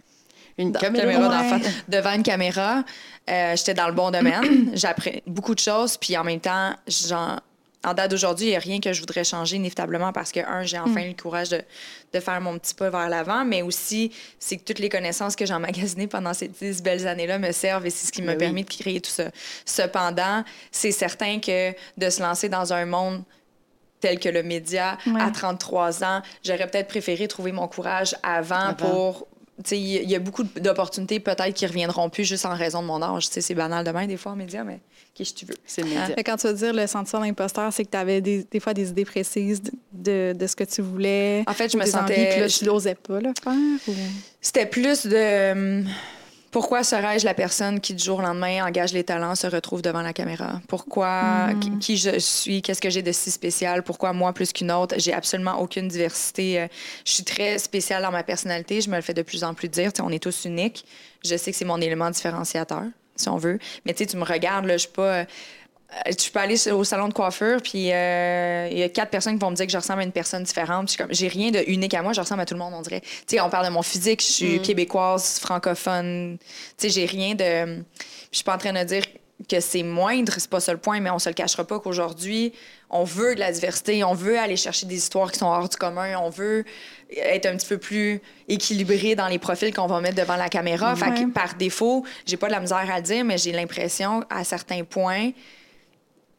[0.60, 1.06] Une Dans- caméra.
[1.30, 1.60] d'en Ouais.
[1.60, 1.72] face.
[1.88, 2.84] Devant une caméra,
[3.30, 4.72] euh, j'étais dans le bon domaine.
[4.74, 5.98] J'apprends beaucoup de choses.
[5.98, 7.38] Puis en même temps, j'en-
[7.86, 10.64] en date d'aujourd'hui, il n'y a rien que je voudrais changer inévitablement parce que, un,
[10.64, 11.62] j'ai enfin eu le courage de,
[12.12, 15.46] de faire mon petit pas vers l'avant, mais aussi, c'est que toutes les connaissances que
[15.46, 18.40] j'ai emmagasinées pendant ces dix belles années-là me servent et c'est ce qui m'a Ben
[18.40, 18.46] oui.
[18.46, 19.26] permis de créer tout ça.
[19.66, 23.24] Cependant, c'est certain que de se lancer dans un monde
[24.00, 25.22] tel que le média Ouais.
[25.22, 28.74] à 33 ans, j'aurais peut-être préféré trouver mon courage avant, Avant.
[28.76, 29.28] pour
[29.72, 33.28] il y a beaucoup d'opportunités peut-être qui reviendront plus juste en raison de mon âge.
[33.28, 34.80] C'est banal demain des fois en médias, mais
[35.18, 35.56] qu'est-ce que tu veux?
[35.66, 36.06] C'est le média.
[36.06, 38.60] Fait que quand tu veux dire le sentiment d'imposteur, c'est que tu avais des, des
[38.60, 41.44] fois des idées précises de, de, de ce que tu voulais.
[41.48, 43.54] En fait, je me sentais- envies, là, tu n'osais pas le faire.
[43.88, 43.94] ou-
[44.42, 45.86] C'était plus de hum,
[46.50, 50.02] pourquoi serais-je la personne qui du jour au lendemain engage les talents, se retrouve devant
[50.02, 50.62] la caméra?
[50.68, 52.62] Pourquoi qui, qui je suis?
[52.62, 53.84] Qu'est-ce que j'ai de si spécial?
[53.84, 54.96] Pourquoi moi plus qu'une autre?
[54.98, 56.62] J'ai absolument aucune diversité.
[56.62, 56.68] Euh,
[57.06, 58.80] Je suis très spéciale dans ma personnalité.
[58.82, 59.92] Je me le fais de plus en plus dire.
[60.02, 60.86] On est tous uniques.
[61.24, 62.84] Je sais que c'est mon élément différenciateur,
[63.18, 63.60] si on veut.
[63.86, 65.02] Mais tu sais, tu me regardes, là, je suis pas.
[65.02, 65.26] euh,
[66.18, 69.40] tu peux aller au salon de coiffure, puis euh, il y a quatre personnes qui
[69.40, 70.88] vont me dire que je ressemble à une personne différente.
[70.88, 72.82] Puis je j'ai rien de unique à moi, je ressemble à tout le monde, on
[72.82, 73.02] dirait.
[73.02, 76.38] Tu sais, on parle de mon physique, je suis québécoise, francophone.
[76.40, 76.46] Tu
[76.78, 77.84] sais, j'ai rien de.
[78.32, 79.04] Je suis pas en train de dire
[79.48, 82.54] que c'est moindre, c'est pas ça le point, mais on se le cachera pas qu'aujourd'hui,
[82.90, 85.78] on veut de la diversité, on veut aller chercher des histoires qui sont hors du
[85.78, 86.66] commun, on veut
[87.16, 90.96] être un petit peu plus équilibré dans les profils qu'on va mettre devant la caméra.
[90.96, 94.24] Fait que par défaut, j'ai pas de la misère à le dire, mais j'ai l'impression,
[94.30, 95.32] à certains points,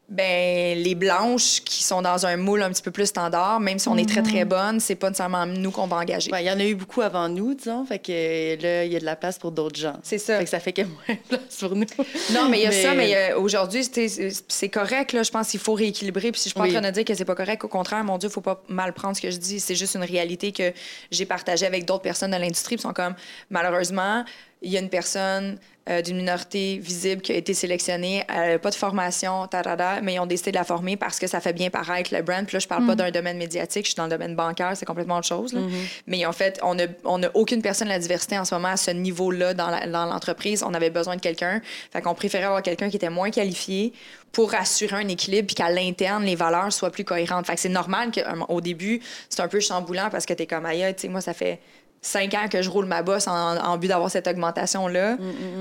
[0.09, 3.87] ben les blanches qui sont dans un moule un petit peu plus standard, même si
[3.89, 6.31] on est très très bonne, c'est pas nécessairement nous qu'on va engager.
[6.31, 7.85] Ouais, Il y en a eu beaucoup avant nous, disons.
[7.85, 9.93] Fait que là, il y a de la place pour d'autres gens.
[10.01, 10.39] C'est ça.
[10.39, 11.85] Fait que ça fait qu'il y a moins de place pour nous.
[12.33, 15.13] Non, mais il y a ça, mais euh, aujourd'hui, c'est- correct.
[15.13, 16.31] Là, je pense qu'il faut rééquilibrer.
[16.31, 16.69] Puis si je suis pas Oui.
[16.75, 18.93] en train de dire que c'est pas correct, au contraire, mon Dieu, faut pas mal
[18.93, 19.59] prendre ce que je dis.
[19.59, 20.73] C'est juste une réalité que
[21.11, 22.75] j'ai partagée avec d'autres personnes de l'industrie.
[22.75, 23.15] Ils sont comme,
[23.49, 24.23] malheureusement,
[24.61, 25.57] il y a une personne
[25.89, 30.15] euh, d'une minorité visible qui a été sélectionnée, elle n'a pas de formation, tarada, mais
[30.15, 32.45] ils ont décidé de la former parce que ça fait bien paraître le brand.
[32.45, 34.85] Puis là, je parle pas d'un domaine médiatique, je suis dans le domaine bancaire, c'est
[34.85, 35.53] complètement autre chose.
[35.53, 35.61] là.
[36.07, 38.69] Mais en fait, on n'a on a aucune personne de la diversité en ce moment
[38.69, 40.63] à ce niveau-là dans l'entreprise.
[40.63, 41.61] on avait besoin de quelqu'un.
[41.91, 43.93] Fait qu'on préférait avoir quelqu'un qui était moins qualifié
[44.31, 47.47] pour assurer un équilibre puis qu'à l'interne, les valeurs soient plus cohérentes.
[47.47, 50.93] Fait que c'est normal qu'au début, c'est un peu chamboulant parce que t'es comme, aïe,
[50.95, 51.59] tu sais, moi, ça fait
[52.01, 55.17] cinq ans que je roule ma bosse en, en but d'avoir cette augmentation-là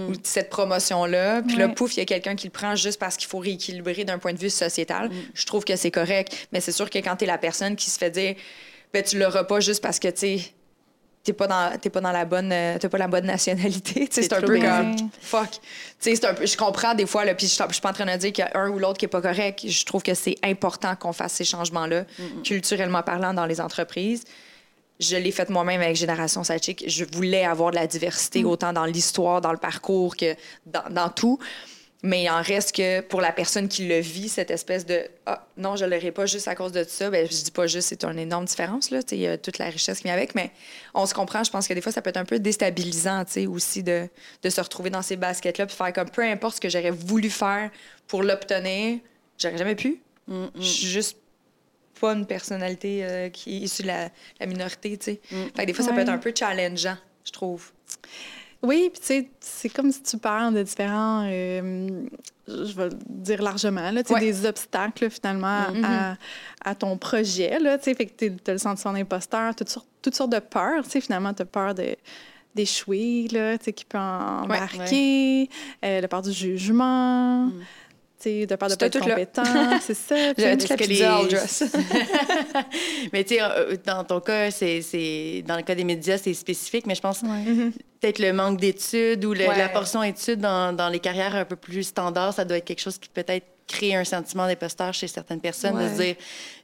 [0.09, 1.43] ou cette promotion-là.
[1.43, 4.05] Puis là, pouf, il y a quelqu'un qui le prend juste parce qu'il faut rééquilibrer
[4.05, 5.11] d'un point de vue sociétal.
[5.35, 6.49] Je trouve que c'est correct.
[6.53, 8.35] Mais c'est sûr que quand t'es la personne qui se fait dire,
[8.93, 10.39] ben, tu l'auras pas juste parce que, tu
[11.25, 14.23] t'es pas dans t'es pas dans la bonne euh, t'as pas la bonne nationalité Tu
[14.23, 14.95] c'est un peu bien.
[14.95, 15.59] comme fuck Tu
[15.99, 17.93] sais, c'est un peu je comprends des fois là puis je je suis pas en
[17.93, 20.03] train de dire qu'il y a un ou l'autre qui est pas correct je trouve
[20.03, 22.05] que c'est important qu'on fasse ces changements là
[22.45, 24.25] culturellement parlant dans les entreprises
[25.01, 26.85] je l'ai fait moi-même avec Génération Sidechick.
[26.89, 30.35] Je voulais avoir de la diversité, autant dans l'histoire, dans le parcours que
[30.67, 31.39] dans, dans tout.
[32.05, 35.47] Mais il en reste que pour la personne qui le vit, cette espèce de Ah,
[35.57, 37.11] non, je ne l'aurai pas juste à cause de ça.
[37.11, 38.91] Ben, je dis pas juste, c'est une énorme différence.
[38.91, 39.01] Là.
[39.11, 40.37] Il y a toute la richesse qui vient avec.
[40.37, 40.53] Mais
[40.95, 41.43] on se comprend.
[41.43, 44.09] Je pense que des fois, ça peut être un peu déstabilisant aussi de,
[44.43, 47.31] de se retrouver dans ces baskets-là puis faire comme peu importe ce que j'aurais voulu
[47.31, 47.71] faire
[48.07, 49.01] pour l'obtenir,
[49.37, 50.01] j'aurais jamais pu.
[50.29, 51.17] Je suis juste
[51.99, 54.09] pas une personnalité euh, qui est issue de la,
[54.41, 55.21] la minorité, tu sais.
[55.29, 56.03] Fait que des fois, ça peut Ouais.
[56.03, 57.71] être un peu challengeant, je trouve.
[58.63, 62.03] Oui, puis tu sais, c'est comme si tu parles de différents, euh,
[62.49, 64.21] je vais le dire largement, là, tu sais, Ouais.
[64.21, 66.17] des obstacles finalement à,
[66.65, 67.59] à ton projet.
[67.61, 70.41] Là, tu sais, fait que tu as le sentiment d'imposteur, toutes sortes, toutes sortes de
[70.41, 70.83] peurs.
[70.85, 71.95] Tu sais, finalement, tu as peur de
[72.55, 74.57] d'échouer, là, tu sais, qui peut en- Ouais.
[74.57, 75.49] embarquer,
[75.85, 77.53] euh, la peur du jugement,
[78.21, 79.43] tu sais, de peur de pas compétent,
[79.81, 80.17] c'est ça.
[80.37, 81.63] J'avais toute la pizza les- all dress.
[83.13, 86.35] mais tu sais, euh, dans ton cas, c'est, c'est- dans le cas des médias, c'est
[86.35, 87.71] spécifique, mais je pense Ouais.
[88.01, 89.59] peut-être le manque d'études ou le- Ouais.
[89.59, 92.81] la portion études dans, dans les carrières un peu plus standards, ça doit être quelque
[92.83, 96.17] chose qui peut-être crée un sentiment d'imposteur chez certaines personnes, de Ouais.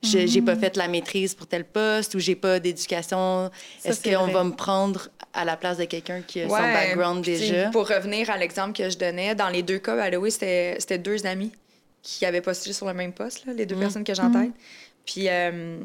[0.02, 3.50] se dire j'ai pas fait la maîtrise pour tel poste ou j'ai pas d'éducation.
[3.84, 6.60] Est-ce c'est qu'on va me prendre à la place de quelqu'un qui a son Ouais,
[6.72, 7.68] background puis déjà?
[7.70, 11.52] Pour revenir à l'exemple que je donnais, dans les deux cas, way, c'était deux amis
[12.02, 14.50] qui avaient postulé sur le même poste, là, les deux personnes que j'ai en tête.
[15.06, 15.78] Puis euh,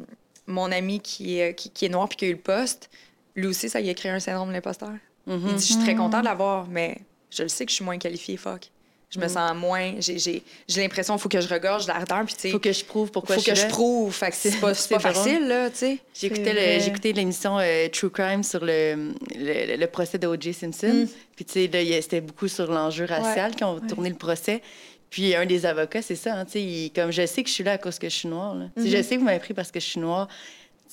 [0.47, 2.89] mon ami qui est, qui, qui est noir puis qui a eu le poste,
[3.35, 4.91] lui aussi, ça lui a créé un syndrome de l'imposteur.
[5.27, 6.97] Il dit, je suis très content de l'avoir, mais
[7.29, 8.71] je le sais que je suis moins qualifiée, fuck.
[9.09, 9.95] Je me sens moins...
[9.99, 10.43] J'ai
[10.77, 12.49] l'impression qu'il faut que je regorge tu sais...
[12.51, 14.13] faut que je prouve pourquoi faut je suis que je prouve.
[14.13, 15.97] Fait que c'est pas, facile, là, tu sais.
[16.13, 20.53] J'écoutais l'émission euh, True Crime sur le, le, le procès de O.J.
[20.53, 21.05] Simpson.
[21.05, 21.07] Mm.
[21.35, 24.61] Puis, tu sais, il c'était beaucoup sur l'enjeu racial qui ont tourné le procès.
[25.09, 27.53] Puis, un des avocats, c'est ça, hein, tu sais, il- comme je sais que je
[27.55, 28.53] suis là à cause que je suis noire.
[28.53, 28.65] là.
[28.77, 28.89] Mm-hmm.
[28.89, 30.27] Je sais que vous m'avez pris parce que je suis noire.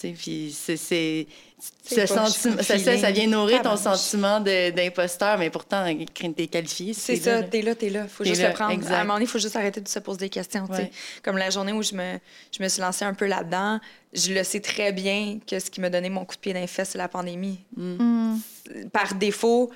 [0.01, 0.77] Puis, c'est.
[0.77, 1.27] c'est-
[1.83, 5.87] C'est Ce pas- sentiment, je ça, vient nourrir ton sentiment de- d'imposteur, mais pourtant,
[6.37, 6.93] t'es qualifié.
[6.93, 8.07] C'est ça, t'es là, t'es là.
[8.07, 8.73] Faut T'es juste là, le prendre.
[8.73, 8.93] exact.
[8.93, 10.67] À un moment donné, il faut juste arrêter de se poser des questions.
[10.67, 10.91] Ouais.
[11.23, 12.19] Comme la journée où je me,
[12.57, 13.81] je me suis lancée un peu là-dedans,
[14.13, 16.91] je le sais très bien que ce qui m'a donné mon coup de pied fesses,
[16.91, 17.61] c'est la pandémie.
[17.75, 18.37] Mm.
[18.93, 19.71] Par défaut,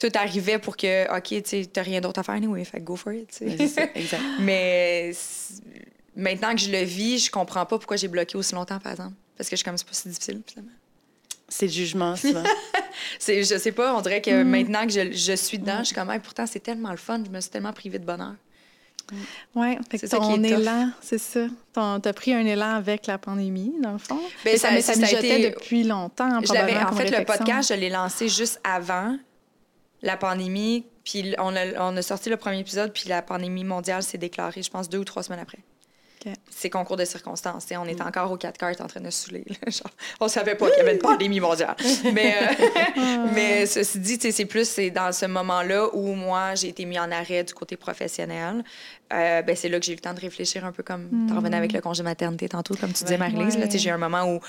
[0.00, 3.12] tout arrivait pour que, OK, tu t'as rien d'autre à faire anyway, fait go for
[3.12, 3.38] it.
[3.40, 4.20] Mais c'est ça, exact.
[4.40, 5.62] Mais c'est-
[6.16, 9.14] maintenant que je le vis, je comprends pas pourquoi j'ai bloqué aussi longtemps, par exemple.
[9.36, 10.72] Parce que je suis comme, c'est pas si difficile, finalement.
[11.48, 12.42] C'est le jugement, souvent.
[13.26, 16.10] Je sais pas, on dirait que maintenant que je, je suis dedans, je suis comme,
[16.10, 18.34] Hey, pourtant, c'est tellement le fun, je me suis tellement privée de bonheur.
[19.54, 21.46] Oui, fait que C'est ton élan, c'est ça.
[21.74, 24.18] T'as pris un élan avec la pandémie, dans le fond.
[24.44, 27.68] Ben, ça- mais ça ça a mijotait été- depuis longtemps, Je en fait, le podcast,
[27.74, 29.18] je l'ai lancé juste avant
[30.00, 30.86] la pandémie.
[31.04, 34.62] Puis on a, on a sorti le premier épisode, puis la pandémie mondiale s'est déclarée,
[34.62, 35.58] je pense, deux ou trois semaines après.
[36.50, 37.66] C'est concours de circonstances.
[37.66, 39.44] t'sais, On était encore aux quatre cartes en train de saouler.
[39.66, 41.76] genre, on savait pas qu'il y avait une pandémie mondiale.
[42.12, 46.84] mais, euh, mais ceci dit, c'est plus c'est dans ce moment-là où moi, j'ai été
[46.84, 48.64] mis en arrêt du côté professionnel.
[49.12, 51.34] Euh, ben, c'est là que j'ai eu le temps de réfléchir un peu comme tu
[51.34, 53.30] revenais avec le congé maternité tantôt, comme tu disais, Ouais.
[53.30, 53.56] Marie-Lise.
[53.56, 53.68] Ouais.
[53.70, 54.40] J'ai eu un moment où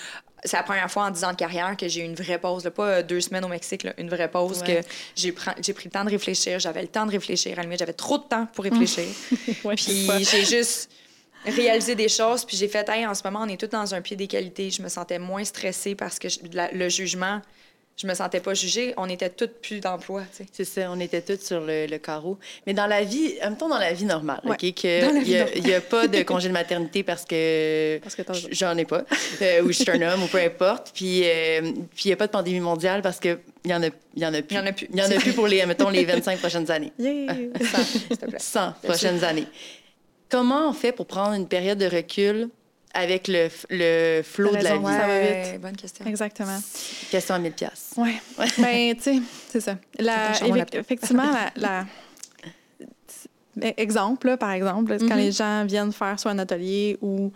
[0.44, 2.64] c'est la première fois en 10 ans de carrière que j'ai eu une vraie pause.
[2.64, 4.82] là, pas euh, deux semaines au Mexique, là, une vraie pause Ouais.
[4.82, 6.60] que j'ai pris, j'ai pris le temps de réfléchir.
[6.60, 7.54] J'avais le temps de réfléchir.
[7.54, 9.04] À la limite, j'avais trop de temps pour réfléchir.
[9.46, 9.70] C'est ça.
[9.76, 10.90] Puis j'ai juste
[11.46, 14.02] réalisé des choses, puis j'ai fait, hey, en ce moment, on est tous dans un
[14.02, 14.70] pied d'égalité.
[14.72, 17.41] Je me sentais moins stressée parce que je- la- le jugement,
[17.98, 18.93] je me sentais pas jugée.
[18.98, 20.50] On était toutes plus d'emploi, tu sais.
[20.52, 22.38] C'est ça, on était tous sur le, le carreau.
[22.68, 24.52] Mais dans la vie, en même temps, dans la vie normale, Ouais.
[24.52, 24.89] OK, qu'il
[25.24, 28.84] n'y a, il a pas de congé de maternité parce que, Parce que j'en ai
[28.84, 29.06] pas,
[29.41, 30.91] euh, ou je suis un homme, ou peu importe.
[30.93, 31.62] Puis euh,
[31.96, 34.26] puis il n'y a pas de pandémie mondiale parce qu'il y en a, il y
[34.26, 34.48] en a plus.
[34.52, 34.88] Il y en a plus.
[34.91, 36.91] Il y en a plus pour les, mettons, les 25 prochaines années.
[37.00, 37.34] Yeah.
[37.86, 38.39] S'il te plaît.
[38.39, 39.48] 100 prochaines années.
[40.38, 42.50] Comment on fait pour prendre une période de recul
[42.94, 44.84] avec le, f- le flow T'as de la vie?
[44.84, 44.92] ouais.
[44.92, 45.62] ça va vite.
[45.62, 46.06] bonne question.
[46.06, 46.60] Exactement.
[47.10, 47.94] Question à 1000 pièces.
[47.98, 48.16] Oui.
[48.58, 49.78] Ben, tu sais, c'est ça.
[50.00, 50.32] La,
[50.74, 51.24] effectivement,
[51.56, 51.86] la,
[53.62, 55.18] la- e- exemple, là, par exemple, quand Mhm.
[55.18, 57.32] les gens viennent faire soit un atelier ou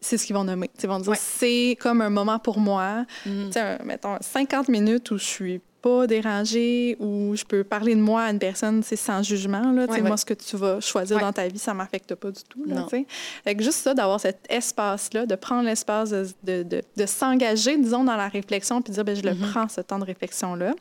[0.00, 0.70] c'est ce qu'ils vont nommer.
[0.82, 1.18] Ils vont dire Ouais.
[1.18, 3.06] c'est comme un moment pour moi.
[3.22, 7.94] Tu sais, un- mettons 50 minutes où je suis pas dérangée, où je peux parler
[7.94, 9.70] de moi à une personne tu sais, sans jugement.
[9.72, 11.22] Là, Tu Ouais, moi, ce que tu vas choisir Ouais.
[11.22, 12.64] dans ta vie, ça m'affecte pas du tout.
[12.66, 13.04] Là, tu
[13.44, 17.76] fait que juste ça, d'avoir cet espace-là, de prendre l'espace de, de, de- de s'engager,
[17.76, 19.50] disons, dans la réflexion, puis dire, ben, je le Mhm.
[19.50, 20.72] prends, ce temps de réflexion-là.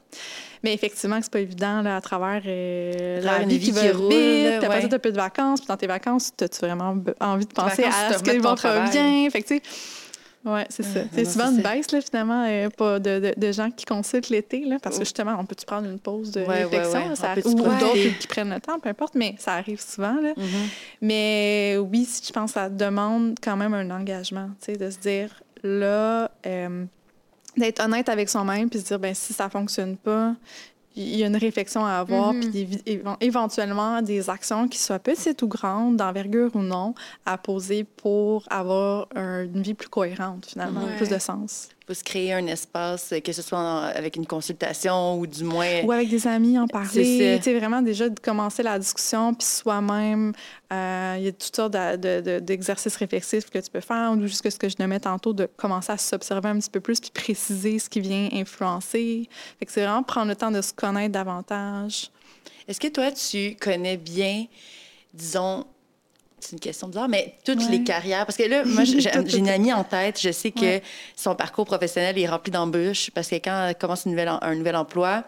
[0.63, 4.13] Mais effectivement, c'est pas évident là, à travers euh, la vie vie qui qui roule,
[4.63, 4.81] après ouais.
[4.83, 5.59] ça, t'as peu de vacances.
[5.59, 8.37] Puis dans tes vacances, as-tu vraiment be- envie de penser vacances, tu à ce qui
[8.37, 9.29] va pas bien?
[9.29, 9.53] Fait que,
[10.45, 10.99] Ouais, c'est ça.
[11.03, 14.29] Ah, C'est souvent une baisse, là, finalement, euh, pas de, de, de gens qui consultent
[14.29, 17.07] l'été, là, parce que justement, on peut-tu prendre une pause de Ouais, réflexion?
[17.09, 17.15] ouais.
[17.15, 20.15] ça- peut-tu ou d'autres qui prennent le temps, peu importe, mais ça arrive souvent.
[20.19, 20.33] Là.
[20.35, 20.67] Mhm.
[21.01, 24.97] Mais oui, je pense que ça demande quand même un engagement, tu sais, de se
[24.99, 25.29] dire,
[25.63, 26.85] là, euh,
[27.55, 30.33] d'être honnête avec soi-même, puis se dire, ben si ça fonctionne pas,
[30.95, 35.41] il y a une réflexion à avoir, puis éven- éventuellement des actions qui soient petites
[35.41, 36.93] ou grandes, d'envergure ou non,
[37.25, 40.95] à poser pour avoir un- une vie plus cohérente, finalement, Ouais.
[40.97, 41.69] plus de sens.
[41.85, 45.43] Faut se créer un espace, euh, que ce soit en- avec une consultation ou du
[45.43, 45.83] moins.
[45.83, 47.41] Ou avec des amis, en C'est parler.
[47.41, 50.31] sais, vraiment, déjà, de commencer la discussion, puis soi-même,
[50.71, 54.11] euh, il y a toutes sortes d'a- de- de- d'exercices réflexifs que tu peux faire,
[54.11, 56.99] ou juste ce que je nommais tantôt, de commencer à s'observer un petit peu plus,
[57.01, 59.27] puis préciser ce qui vient influencer.
[59.59, 62.09] Fait que c'est vraiment prendre le temps de se connaître davantage.
[62.67, 64.45] Est-ce que toi, tu connais bien,
[65.13, 65.65] disons,
[66.43, 67.71] c'est une question bizarre, mais toutes Ouais.
[67.71, 68.25] les carrières?
[68.25, 68.99] Parce que là, moi, j'ai
[69.37, 70.83] une amie en tête, je sais que Ouais.
[71.15, 74.75] son parcours professionnel est rempli d'embûches parce que quand elle commence une nouvelle un nouvel
[74.75, 75.23] emploi,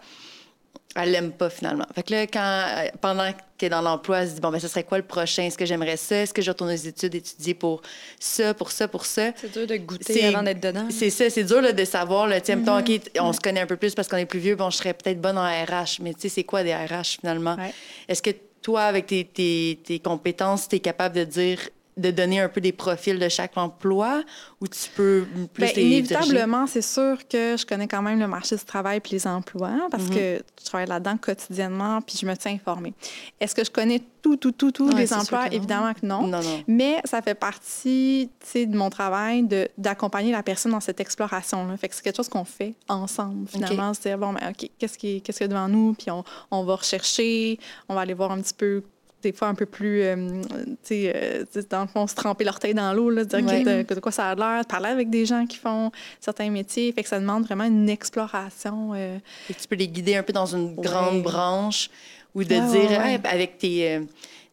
[0.98, 1.84] elle l'aime pas finalement.
[1.94, 4.58] Fait que là, quand, euh, pendant qu'elle est dans l'emploi, elle se dit, bon, ben,
[4.58, 5.42] ce serait quoi le prochain?
[5.42, 6.16] Est-ce que j'aimerais ça?
[6.22, 7.82] Est-ce que je retourne aux études, étudier pour
[8.18, 9.32] ça, pour ça, pour ça?
[9.36, 10.86] C'est dur de goûter avant d'être dedans.
[10.88, 12.26] C'est ça, c'est dur là, de savoir.
[12.26, 12.50] Là, tu.
[12.52, 14.78] OK, t- on se connaît un peu plus parce qu'on est plus vieux, bon, je
[14.78, 17.56] serais peut-être bonne en RH, mais tu sais, c'est quoi des RH finalement?
[17.56, 17.74] Ouais.
[18.08, 18.30] Est-ce que
[18.62, 21.58] toi, avec tes, tes, tes compétences, tu capable de dire,
[21.96, 24.22] de donner un peu des profils de chaque emploi
[24.60, 25.24] ou tu peux
[25.54, 29.00] plus Bien, les inévitablement, c'est sûr que je connais quand même le marché du travail
[29.00, 30.10] puis les emplois parce Mhm.
[30.14, 32.92] que je travaille là-dedans quotidiennement puis je me tiens informée.
[33.40, 35.48] Est-ce que je connais tout, tout, tout, tout Ouais, les c'est sûr emplois?
[35.48, 35.54] que.
[35.54, 36.26] Évidemment que non.
[36.26, 36.62] Non, non.
[36.68, 39.46] Mais ça fait partie de mon travail
[39.78, 41.76] d'accompagner la personne dans cette exploration-là.
[41.78, 43.94] Fait que c'est quelque chose qu'on fait ensemble, finalement.
[43.94, 45.94] Se dire, bon, ben, OK, qu'est-ce qui- qu'est-ce qu'il y a devant nous?
[45.94, 48.82] Puis on, on va rechercher, on va aller voir un petit peu
[49.30, 52.14] des fois un peu plus, euh, tu sais, euh, tu sais, dans le fond, se
[52.14, 53.62] tremper l'orteil dans l'eau, là, dire Ouais.
[53.84, 56.92] de, de quoi ça a l'air, de parler avec des gens qui font certains métiers.
[56.92, 58.92] Fait que ça demande vraiment une exploration.
[58.94, 61.90] euh, Fait que tu peux les guider un peu dans une grande branche
[62.34, 63.12] ou de Ouais, dire, ouais, ouais.
[63.14, 64.00] Hey, avec tes, euh,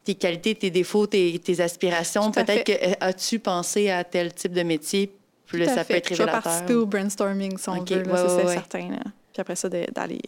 [0.03, 4.53] tes qualités, tes défauts, tes, tes aspirations, peut-être que euh, as-tu pensé à tel type
[4.53, 5.11] de métier?
[5.45, 5.97] Puis là, ça peut fait.
[5.99, 6.43] être Je vais révélateur.
[6.43, 8.53] participer au brainstorming, si on OK, veut, là, ouais, ça, ouais, c'est ouais.
[8.53, 8.89] certain.
[8.89, 8.99] là.
[9.33, 10.19] Puis après ça, d'aller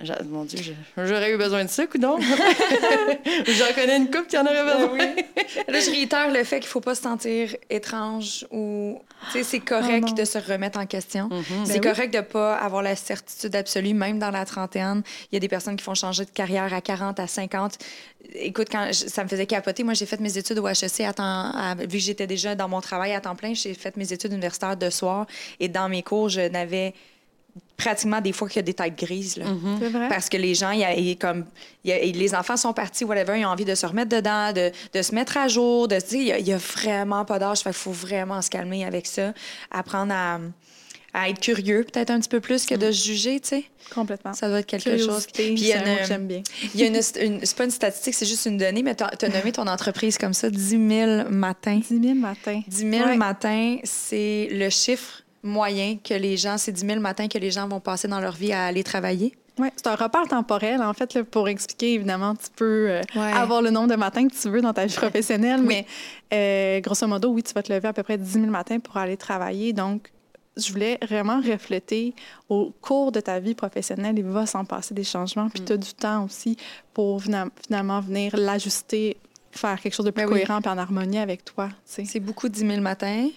[0.00, 0.58] J'a- Mon Dieu,
[0.96, 2.18] j'aurais eu besoin de ça, coudonc.
[3.46, 4.98] J'en connais une couple qui en aurait Ben besoin.
[5.68, 9.00] Là, je réitère le fait qu'il faut pas se sentir étrange ou...
[9.32, 10.14] Tu sais, c'est correct Oh non.
[10.14, 11.28] de se remettre en question.
[11.30, 11.44] Mhm.
[11.64, 11.94] C'est Ben oui.
[11.94, 15.02] correct de pas avoir la certitude absolue, même dans la trentaine.
[15.30, 17.78] Il y a des personnes qui font changer de carrière à 40, à 50.
[18.34, 21.12] Écoute, quand je- ça me faisait capoter, moi, j'ai fait mes études au HEC à
[21.12, 21.22] temps...
[21.54, 24.32] à- vu que j'étais déjà dans mon travail à temps plein, j'ai fait mes études
[24.32, 25.26] universitaires de soir.
[25.60, 26.92] Et dans mes cours, je n'avais
[27.76, 29.36] pratiquement des fois que des têtes grises.
[29.36, 29.46] Là.
[29.46, 29.88] Mhm.
[29.90, 30.08] Vrai?
[30.08, 31.44] Parce que les gens, il y a- il y a comme,
[31.84, 34.52] il y a- les enfants sont partis, whatever, ils ont envie de se remettre dedans,
[34.52, 36.58] de, de se mettre à jour, de se dire, il y a- il y, a
[36.58, 39.32] vraiment pas d'âge, fait qu'il faut vraiment se calmer avec ça,
[39.70, 40.40] apprendre à,
[41.14, 43.64] à être curieux peut-être un petit peu plus que de se juger, tu sais.
[43.94, 44.34] Complètement.
[44.34, 45.26] Ça doit être quelque chose.
[45.26, 46.42] Curiosité, Puis il y a c'est un mot que une- j'aime bien.
[46.74, 49.04] Il y a une, une- c'est pas une statistique, c'est juste une donnée, mais tu
[49.04, 51.80] as nommé ton entreprise comme ça, 10 000 matins.
[51.88, 52.60] 10 000 matins.
[52.66, 53.16] 10 000 Ouais.
[53.16, 57.68] matins, c'est le chiffre moyen que les gens, c'est 10 000 matins que les gens
[57.68, 59.34] vont passer dans leur vie à aller travailler?
[59.58, 63.32] Oui, c'est un repère temporel, en fait, là, pour expliquer, évidemment, tu peux euh, Ouais.
[63.32, 65.86] avoir le nombre de matins que tu veux dans ta vie professionnelle, mais
[66.34, 68.98] euh, grosso modo, oui, tu vas te lever à peu près 10 000 matins pour
[68.98, 69.72] aller travailler.
[69.72, 70.12] Donc,
[70.58, 72.14] je voulais vraiment refléter
[72.50, 75.76] au cours de ta vie professionnelle, il va s'en passer des changements, puis tu as
[75.78, 76.56] du temps aussi
[76.92, 79.16] pour finalement venir l'ajuster,
[79.52, 80.40] faire quelque chose de plus Ben oui.
[80.44, 81.70] cohérent puis en harmonie avec toi.
[81.84, 83.28] C'est beaucoup 10 000 matins.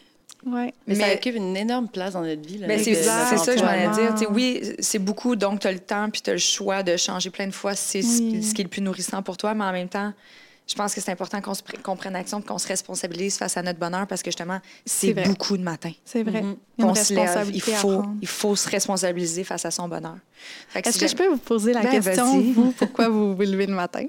[0.46, 0.74] Ouais.
[0.88, 2.58] Mais, ça occupe une énorme place dans notre vie.
[2.60, 4.16] Là, c'est ça que je Vraiment.
[4.16, 4.32] dire.
[4.32, 7.30] Oui, c'est beaucoup, donc tu as le temps puis tu as le choix de changer
[7.30, 7.76] plein de fois.
[7.76, 8.44] C'est ce- Oui.
[8.44, 10.14] ce qui est le plus nourrissant pour toi, mais en même temps,
[10.66, 11.40] je pense que c'est important
[11.84, 15.14] qu'on prenne action et qu'on se responsabilise face à notre bonheur parce que justement, c'est
[15.14, 15.92] beaucoup de matins.
[16.06, 16.42] C'est vrai.
[16.44, 18.14] Il y a Qu'on une se lève, il faut, prendre.
[18.22, 20.18] il faut se responsabiliser face à son bonheur.
[20.76, 23.66] Est-ce si que je peux vous poser la Ben, question, vous, pourquoi vous vous levez
[23.66, 24.06] le matin?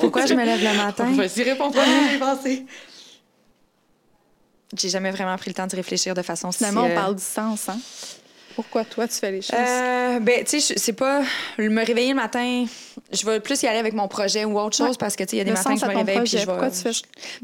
[0.00, 1.12] Pourquoi je me lève le matin?
[1.12, 2.66] Vas-y, réponds pas, j'ai pensé.
[4.76, 7.16] J'ai jamais vraiment pris le temps de réfléchir de façon Finalement, si, on euh, parle
[7.16, 7.78] du sens, hein?
[8.54, 9.54] Pourquoi toi, tu fais les choses?
[9.58, 11.22] Euh, ben, tu sais, c'est pas
[11.58, 12.66] me réveiller le matin.
[13.10, 14.96] Je vais plus y aller avec mon projet ou autre chose Ouais.
[14.98, 16.26] parce que, tu sais, il y a des Le matins que je me réveille puis
[16.32, 16.44] je vais.
[16.46, 16.90] Pourquoi tu fais-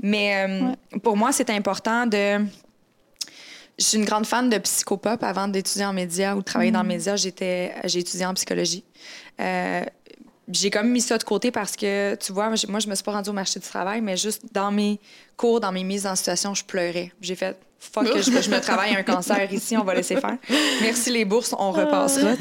[0.03, 2.45] Mais euh, pour moi, c'est important de.
[3.79, 5.22] Je suis une grande fan de psychopop.
[5.22, 6.89] Avant d'étudier en médias ou de travailler dans le Mm.
[6.89, 8.85] média, j'étais, j'ai étudié en psychologie.
[9.41, 9.85] Euh,
[10.53, 13.13] j'ai comme mis ça de côté parce que, tu vois, moi, je- me suis pas
[13.13, 14.99] rendue au marché du travail, mais juste dans mes
[15.37, 17.13] cours, dans mes mises en situation, je pleurais.
[17.21, 20.37] J'ai fait fuck, que je, je me travaille un cancer ici, on va laisser faire.
[20.81, 22.35] Merci les bourses, on repassera.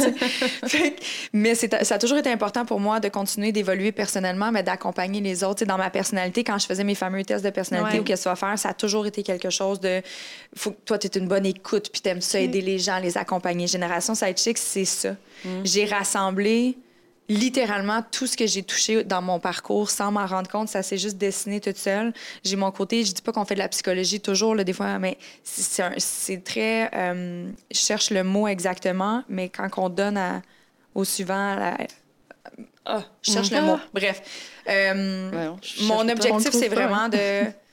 [0.68, 0.96] Fait
[1.34, 5.44] mais ça a toujours été important pour moi de continuer d'évoluer personnellement, mais d'accompagner les
[5.44, 5.56] autres.
[5.56, 8.00] Tu sais, dans ma personnalité, quand je faisais mes fameux tests de personnalité Ouais.
[8.00, 10.02] ou qu'est-ce que tu vas faire, ça a toujours été quelque chose de.
[10.56, 12.98] Faut que toi, tu es une bonne écoute, puis tu aimes ça, aider les gens,
[13.00, 13.68] les accompagner.
[13.68, 15.16] Génération Sidechick, c'est ça.
[15.64, 16.78] J'ai rassemblé
[17.30, 20.70] littéralement tout ce que j'ai touché dans mon parcours sans m'en rendre compte.
[20.70, 22.14] Ça s'est juste dessiné toute seule.
[22.44, 24.98] J'ai mon côté, je dis pas qu'on fait de la psychologie toujours, là, des fois,
[25.00, 26.90] mais c'est- très.
[26.96, 30.42] euh, je cherche le mot exactement, mais quand on donne à-
[30.96, 31.56] au suivant.
[31.56, 31.78] la-
[32.86, 33.66] ah, je cherche le Mhm.
[33.68, 33.78] mot.
[33.94, 34.22] Bref.
[34.70, 37.18] Euh, Ouais, je mon objectif, c'est vraiment de.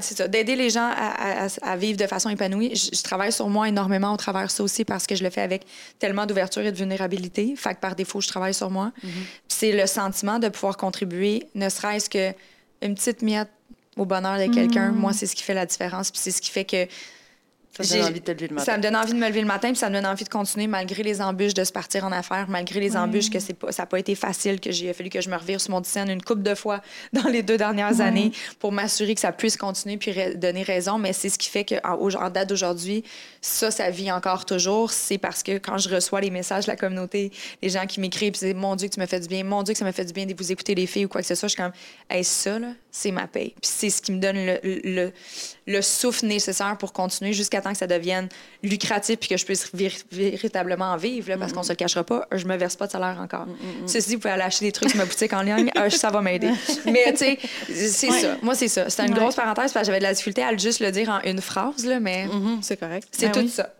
[0.00, 2.74] c'est ça, d'aider les gens à, à- à vivre de façon épanouie.
[2.74, 5.30] Je, je travaille sur moi énormément au travers de ça aussi parce que je le
[5.30, 5.64] fais avec
[5.98, 7.54] tellement d'ouverture et de vulnérabilité.
[7.56, 8.92] Fait que par défaut, je travaille sur moi.
[9.02, 9.08] Mm-hmm.
[9.48, 12.32] C'est le sentiment de pouvoir contribuer, ne serait-ce que
[12.82, 13.48] une petite miette
[13.96, 14.90] au bonheur de quelqu'un.
[14.90, 14.96] Mm.
[14.96, 16.10] Moi, c'est ce qui fait la différence.
[16.10, 16.86] Puis c'est ce qui fait que
[17.82, 18.64] Ça me donne envie de te lever le matin.
[18.64, 20.28] ça me donne envie de me lever le matin, puis ça me donne envie de
[20.28, 23.72] continuer malgré les embûches de se partir en affaires, malgré les embûches que c'est pas,
[23.72, 26.08] ça n'a pas été facile, que j'ai fallu que je me revire sur mon dizaine
[26.08, 26.80] une couple de fois
[27.12, 30.98] dans les deux dernières années pour m'assurer que ça puisse continuer puis donner raison.
[30.98, 33.04] Mais c'est ce qui fait qu'en en date d'aujourd'hui,
[33.40, 34.90] ça, ça vit encore toujours.
[34.90, 38.32] C'est parce que quand je reçois les messages de la communauté, les gens qui m'écrivent,
[38.32, 39.92] puis c'est mon Dieu que tu me fais du bien, mon Dieu que ça me
[39.92, 41.62] fait du bien de vous écouter les filles ou quoi que ce soit, je suis
[41.62, 41.72] comme,
[42.08, 43.54] hey, ça, là, c'est ma paye.
[43.60, 45.12] Puis c'est ce qui me donne le, le,
[45.66, 48.28] le souffle nécessaire pour continuer jusqu'à temps que ça devienne
[48.62, 49.70] lucratif puis que je puisse
[50.12, 52.92] véritablement en vivre, là, parce qu'on se le cachera pas, je me verse pas de
[52.92, 53.46] salaire encore.
[53.86, 56.10] Ceci, dit, vous pouvez aller acheter des trucs sur ma boutique en ligne, euh, ça
[56.10, 56.50] va m'aider.
[56.86, 57.38] Mais tu sais,
[57.72, 58.36] c'est ça.
[58.42, 58.90] Moi, c'est ça.
[58.90, 59.20] C'était une Ouais.
[59.20, 61.84] grosse parenthèse parce que j'avais de la difficulté à juste le dire en une phrase,
[61.86, 62.26] là, mais
[62.62, 63.08] C'est correct.
[63.10, 63.48] c'est Ben tout oui.
[63.48, 63.70] ça.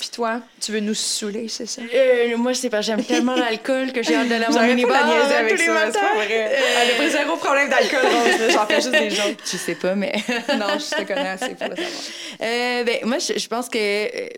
[0.00, 1.82] Puis toi, tu veux nous saouler, c'est ça?
[1.92, 4.82] Euh, moi, je sais pas, j'aime tellement l'alcool que j'ai hâte de la J'arrête mini
[4.86, 6.00] pas de la niaiser avec tous les ça, c'est matins.
[6.00, 6.30] pas vrai.
[6.82, 8.00] Elle a pris zéro problème d'alcool.
[8.52, 9.38] J'en fais juste des jokes.
[9.44, 10.12] Je sais pas, mais.
[10.56, 11.92] Non, je te connais assez pour le savoir.
[12.42, 14.28] Euh, ben, moi, je, je pense que euh,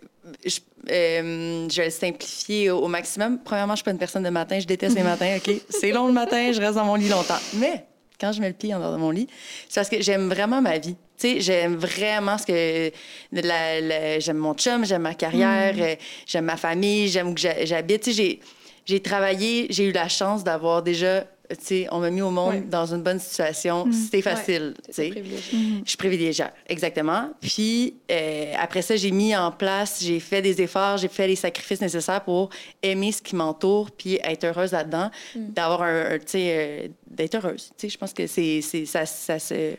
[0.46, 0.58] je,
[0.90, 3.38] euh, je vais le simplifier au, au maximum.
[3.44, 4.58] Premièrement, je suis pas une personne de matin.
[4.60, 5.54] Je déteste les matins, OK?
[5.68, 7.38] C'est long le matin, je reste dans mon lit longtemps.
[7.54, 7.84] Mais
[8.18, 9.28] quand je mets le pied en dehors de mon lit,
[9.68, 10.96] c'est parce que j'aime vraiment ma vie.
[11.20, 12.90] Sais, j'aime vraiment ce que...
[13.32, 15.94] la- la- j'aime mon chum, j'aime ma carrière, euh,
[16.26, 18.02] j'aime ma famille, j'aime où j'habite.
[18.02, 18.40] Tu sais, j'ai,
[18.86, 21.24] j'ai travaillé, j'ai eu la chance d'avoir déjà...
[21.50, 22.60] Tu sais, on m'a mis au monde Ouais.
[22.60, 23.84] dans une bonne situation.
[23.92, 25.08] C'était facile, tu sais.
[25.10, 25.58] privilégié.
[25.84, 27.30] Je suis privilégiée, exactement.
[27.40, 31.34] Puis euh, après ça, j'ai mis en place, j'ai fait des efforts, j'ai fait les
[31.34, 32.50] sacrifices nécessaires pour
[32.84, 37.34] aimer ce qui m'entoure, puis être heureuse là-dedans, d'avoir un, un- tu sais, euh, d'être
[37.34, 37.72] heureuse.
[37.76, 39.74] Tu sais, je pense que c'est, c'est ça, ça se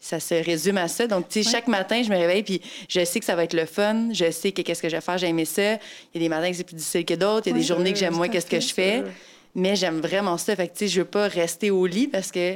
[0.00, 1.06] ça se résume à ça.
[1.06, 3.52] Donc, tu sais, chaque matin, je me réveille, puis je sais que ça va être
[3.54, 4.08] le fun.
[4.12, 5.74] Je sais que qu'est-ce que je vais faire, j'ai aimé ça.
[5.74, 5.78] Il
[6.14, 7.46] y a des matins que c'est plus difficile que d'autres.
[7.48, 9.04] Il y a des journées que j'aime moins qu'est-ce que je fais.
[9.54, 10.56] Mais j'aime vraiment ça.
[10.56, 12.54] Fait que, tu sais, je veux pas rester au lit parce que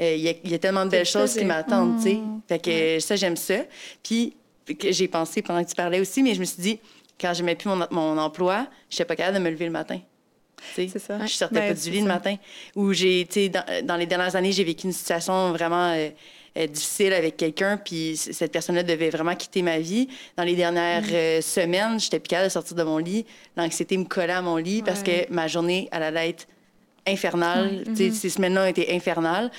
[0.00, 2.18] euh, il y, a- il y a tellement de belles choses qui m'attendent, tu sais.
[2.48, 3.56] Fait que ça, j'aime ça.
[4.02, 4.34] Puis,
[4.78, 6.78] que j'ai pensé pendant que tu parlais aussi, mais je me suis dit,
[7.20, 10.00] quand j'aimais plus mon, mon emploi, je n'étais pas capable de me lever le matin.
[10.74, 11.18] C'est ça.
[11.26, 12.36] Je sortais Ben, pas du lit le matin.
[12.76, 16.08] Ou j'ai, tu sais, dans, dans les dernières années, j'ai vécu une situation vraiment euh,
[16.56, 20.08] euh, difficile avec quelqu'un, puis cette personne-là devait vraiment quitter ma vie.
[20.36, 21.12] Dans les dernières Mm.
[21.12, 23.24] euh, semaines, j'étais plus capable de sortir de mon lit.
[23.56, 26.46] L'anxiété me collait à mon lit parce que ma journée, elle allait être
[27.06, 27.82] infernale.
[27.86, 28.12] Tu sais, Mm-hmm.
[28.14, 29.50] Ces semaines-là ont été infernales.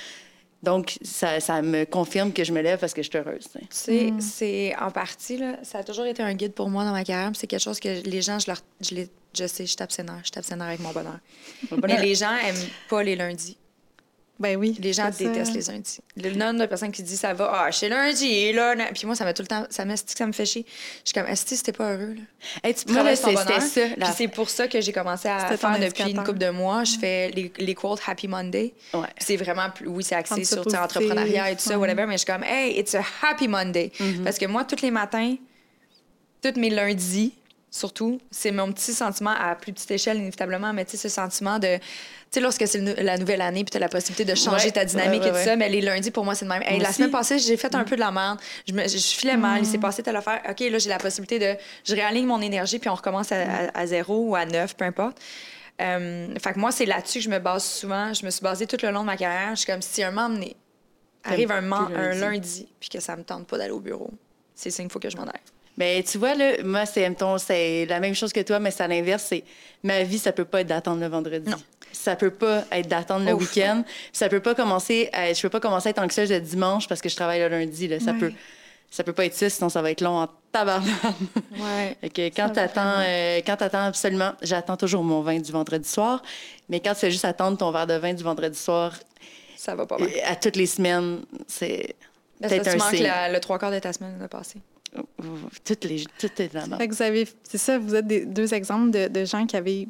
[0.63, 3.45] Donc, ça, ça me confirme que je me lève parce que je suis heureuse.
[3.51, 4.09] tu sais.
[4.09, 7.03] Sais, c'est en partie, là, ça a toujours été un guide pour moi dans ma
[7.03, 7.31] carrière.
[7.33, 10.17] C'est quelque chose que les gens, je, leur, je, les, je sais, je suis abstineur,
[10.23, 11.17] je suis avec mon bonheur.
[11.87, 13.57] Mais les gens aiment pas les lundis.
[14.41, 14.75] Ben oui.
[14.79, 15.11] Les gens ça.
[15.11, 15.99] détestent les lundis.
[16.17, 18.75] Le nombre de personnes qui disent ça va, ah, chez lundi, là.
[18.75, 20.65] na- Puis moi, ça met tout le temps, ça, me, ça me fait chier.
[21.05, 22.21] Je suis comme, est-ce que c'était pas heureux, là?
[22.63, 23.81] Hey, tu- moi, c'était ça.
[23.97, 26.83] la- Puis c'est pour ça que j'ai commencé à faire depuis une couple de mois.
[26.83, 28.73] Je fais les, les quotes Happy Monday.
[28.93, 29.07] Ouais.
[29.19, 32.05] C'est vraiment, plus- oui, c'est axé sur tu sais, positif, entrepreneuriat et tout ça, whatever,
[32.07, 33.91] mais je suis comme, hey, it's a Happy Monday.
[33.99, 34.23] Mm-hmm.
[34.23, 35.35] Parce que moi, tous les matins,
[36.41, 37.33] tous mes lundis,
[37.71, 41.57] surtout, c'est mon petit sentiment à plus petite échelle, inévitablement, mais tu sais, ce sentiment
[41.57, 41.77] de.
[41.77, 41.81] Tu
[42.31, 44.71] sais, lorsque c'est nou- la nouvelle année, puis tu as la possibilité de changer Ouais,
[44.71, 46.61] ta dynamique ouais, et tout ça, mais les lundis, pour moi, c'est le même.
[46.63, 46.97] Hey, la aussi.
[46.97, 48.39] semaine passée, j'ai fait un peu de la merde.
[48.67, 50.41] Je, me, je filais mal, il s'est passé telle affaire.
[50.49, 51.57] OK, là, j'ai la possibilité de.
[51.85, 54.85] Je réaligne mon énergie, puis on recommence à, à- à zéro ou à neuf, peu
[54.85, 55.17] importe.
[55.81, 58.13] Euh, fait que moi, c'est là-dessus que je me base souvent.
[58.13, 59.51] Je me suis basée tout le long de ma carrière.
[59.55, 60.55] Je suis comme si un moment donné
[61.23, 62.19] arrive un, man- plus un lundi.
[62.21, 64.09] lundi, puis que ça me tente pas d'aller au bureau.
[64.55, 65.39] c'est ça, il faut que je m'en aille.
[65.77, 69.23] Mais tu vois, là, moi, c'est la même chose que toi, mais c'est à l'inverse.
[69.29, 69.43] C'est
[69.83, 71.49] ma vie, ça peut pas être d'attendre le vendredi.
[71.49, 71.57] Non.
[71.93, 73.83] Ça peut pas être d'attendre le week-end.
[74.13, 75.09] Ça peut pas commencer.
[75.13, 77.47] à- je peux pas commencer à être anxieuse le dimanche parce que je travaille le
[77.49, 77.87] lundi.
[77.87, 77.99] Là.
[77.99, 78.17] Ça Ouais.
[78.19, 78.31] peut.
[78.89, 80.89] Ça peut pas être ça, sinon ça va être long en tabarnak.
[81.57, 81.97] Ouais.
[82.13, 86.21] Que quand t'attends, euh, quand t'attends absolument, j'attends toujours mon vin du vendredi soir,
[86.67, 88.93] mais quand tu fais juste attendre ton verre de vin du vendredi soir
[89.55, 90.09] Ça va pas mal.
[90.09, 91.95] euh, à toutes les semaines, c'est
[92.41, 94.59] Ben, ça, tu manques le trois quarts de ta semaine de passé.
[95.63, 96.03] Toutes les,
[96.87, 99.87] que vous avez, c'est ça, vous êtes des, deux exemples de, de gens qui avaient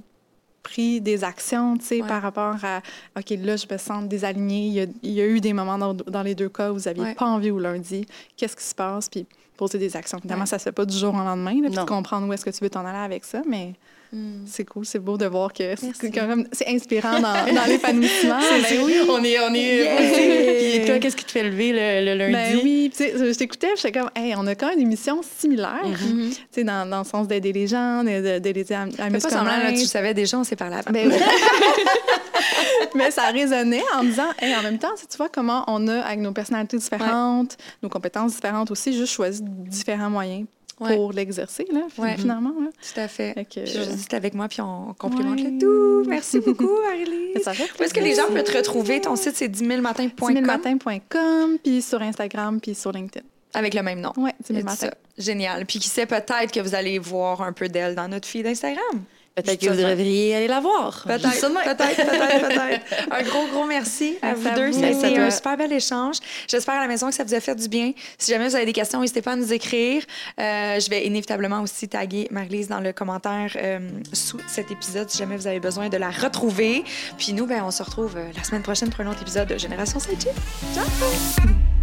[0.61, 2.07] pris des actions, tu sais, Ouais.
[2.07, 2.81] par rapport à,
[3.17, 4.67] OK, là, je me sens désaligné.
[4.67, 6.75] Il y a, il y a eu des moments dans, dans les deux cas où
[6.75, 7.15] vous n'aviez Ouais.
[7.15, 8.05] pas envie au lundi.
[8.37, 9.09] Qu'est-ce qui se passe?
[9.09, 9.25] Puis
[9.57, 10.19] poser des actions.
[10.19, 10.45] Évidemment, Ouais.
[10.47, 12.51] ça se fait pas du jour au lendemain, là, puis de comprendre où est-ce que
[12.51, 13.73] tu veux t'en aller avec ça, mais
[14.13, 14.43] Hmm.
[14.45, 15.63] c'est cool, c'est beau de voir que
[15.93, 18.39] c'est quand même- c'est inspirant dans, dans l'épanouissement.
[18.69, 18.95] Ben oui.
[19.09, 19.77] On est, on est.
[19.77, 20.77] Yeah!
[20.79, 22.33] Puis toi, qu'est-ce qui te fait lever le, le lundi?
[22.33, 24.89] Ben oui, puis tu sais, je t'écoutais, j'étais comme, hey, on a quand même une
[24.89, 26.29] mission similaire, Mhm.
[26.31, 29.09] tu sais, dans, dans le sens d'aider les gens, de, de, de les à, à
[29.09, 30.91] mieux pas semblant, là, tu savais déjà, on s'est parlé avant.
[30.91, 31.15] Ben oui.
[32.95, 35.99] Mais ça résonnait en me disant, Hey, en même temps, tu vois comment on a,
[36.01, 40.45] avec nos personnalités différentes, nos compétences différentes aussi, juste choisi différents moyens
[40.81, 40.95] Ouais.
[40.95, 42.17] pour l'exercer, là, Ouais.
[42.17, 42.53] finalement.
[42.59, 42.67] Là.
[42.71, 43.33] Tout à fait.
[43.49, 46.09] Que- Puis t'es avec moi, puis on complimente le tout.
[46.09, 48.99] Merci beaucoup, fait Où est-ce que les gens peuvent te retrouver?
[48.99, 53.25] Ton site, c'est 10 000matins.com 10 puis sur Instagram, puis sur LinkedIn.
[53.53, 54.11] avec le même nom.
[54.17, 54.87] Ouais, 10 Et 000 tout matins.
[54.87, 54.93] ça.
[55.17, 55.65] Génial.
[55.65, 59.03] Puis qui sait, peut-être que vous allez voir un peu d'elle dans notre feed Instagram.
[59.35, 61.03] Peut-être que vous devriez aller la voir.
[61.05, 62.85] Peut-être, peut-être, peut-être, peut-être.
[63.11, 64.71] Un gros, gros merci à vous deux.
[64.71, 65.23] toi.
[65.23, 66.17] un super bel échange.
[66.47, 67.93] J'espère à la maison que ça vous a fait du bien.
[68.17, 70.03] Si jamais vous avez des questions, n'hésitez pas à nous écrire.
[70.39, 73.79] Euh, je vais inévitablement aussi taguer Marie-Lise dans le commentaire euh,
[74.11, 76.83] sous cet épisode si jamais vous avez besoin de la retrouver.
[77.17, 79.57] Puis nous, ben, on se retrouve euh, la semaine prochaine pour un autre épisode de
[79.57, 80.33] Génération Sidechick.
[80.73, 81.80] Ciao!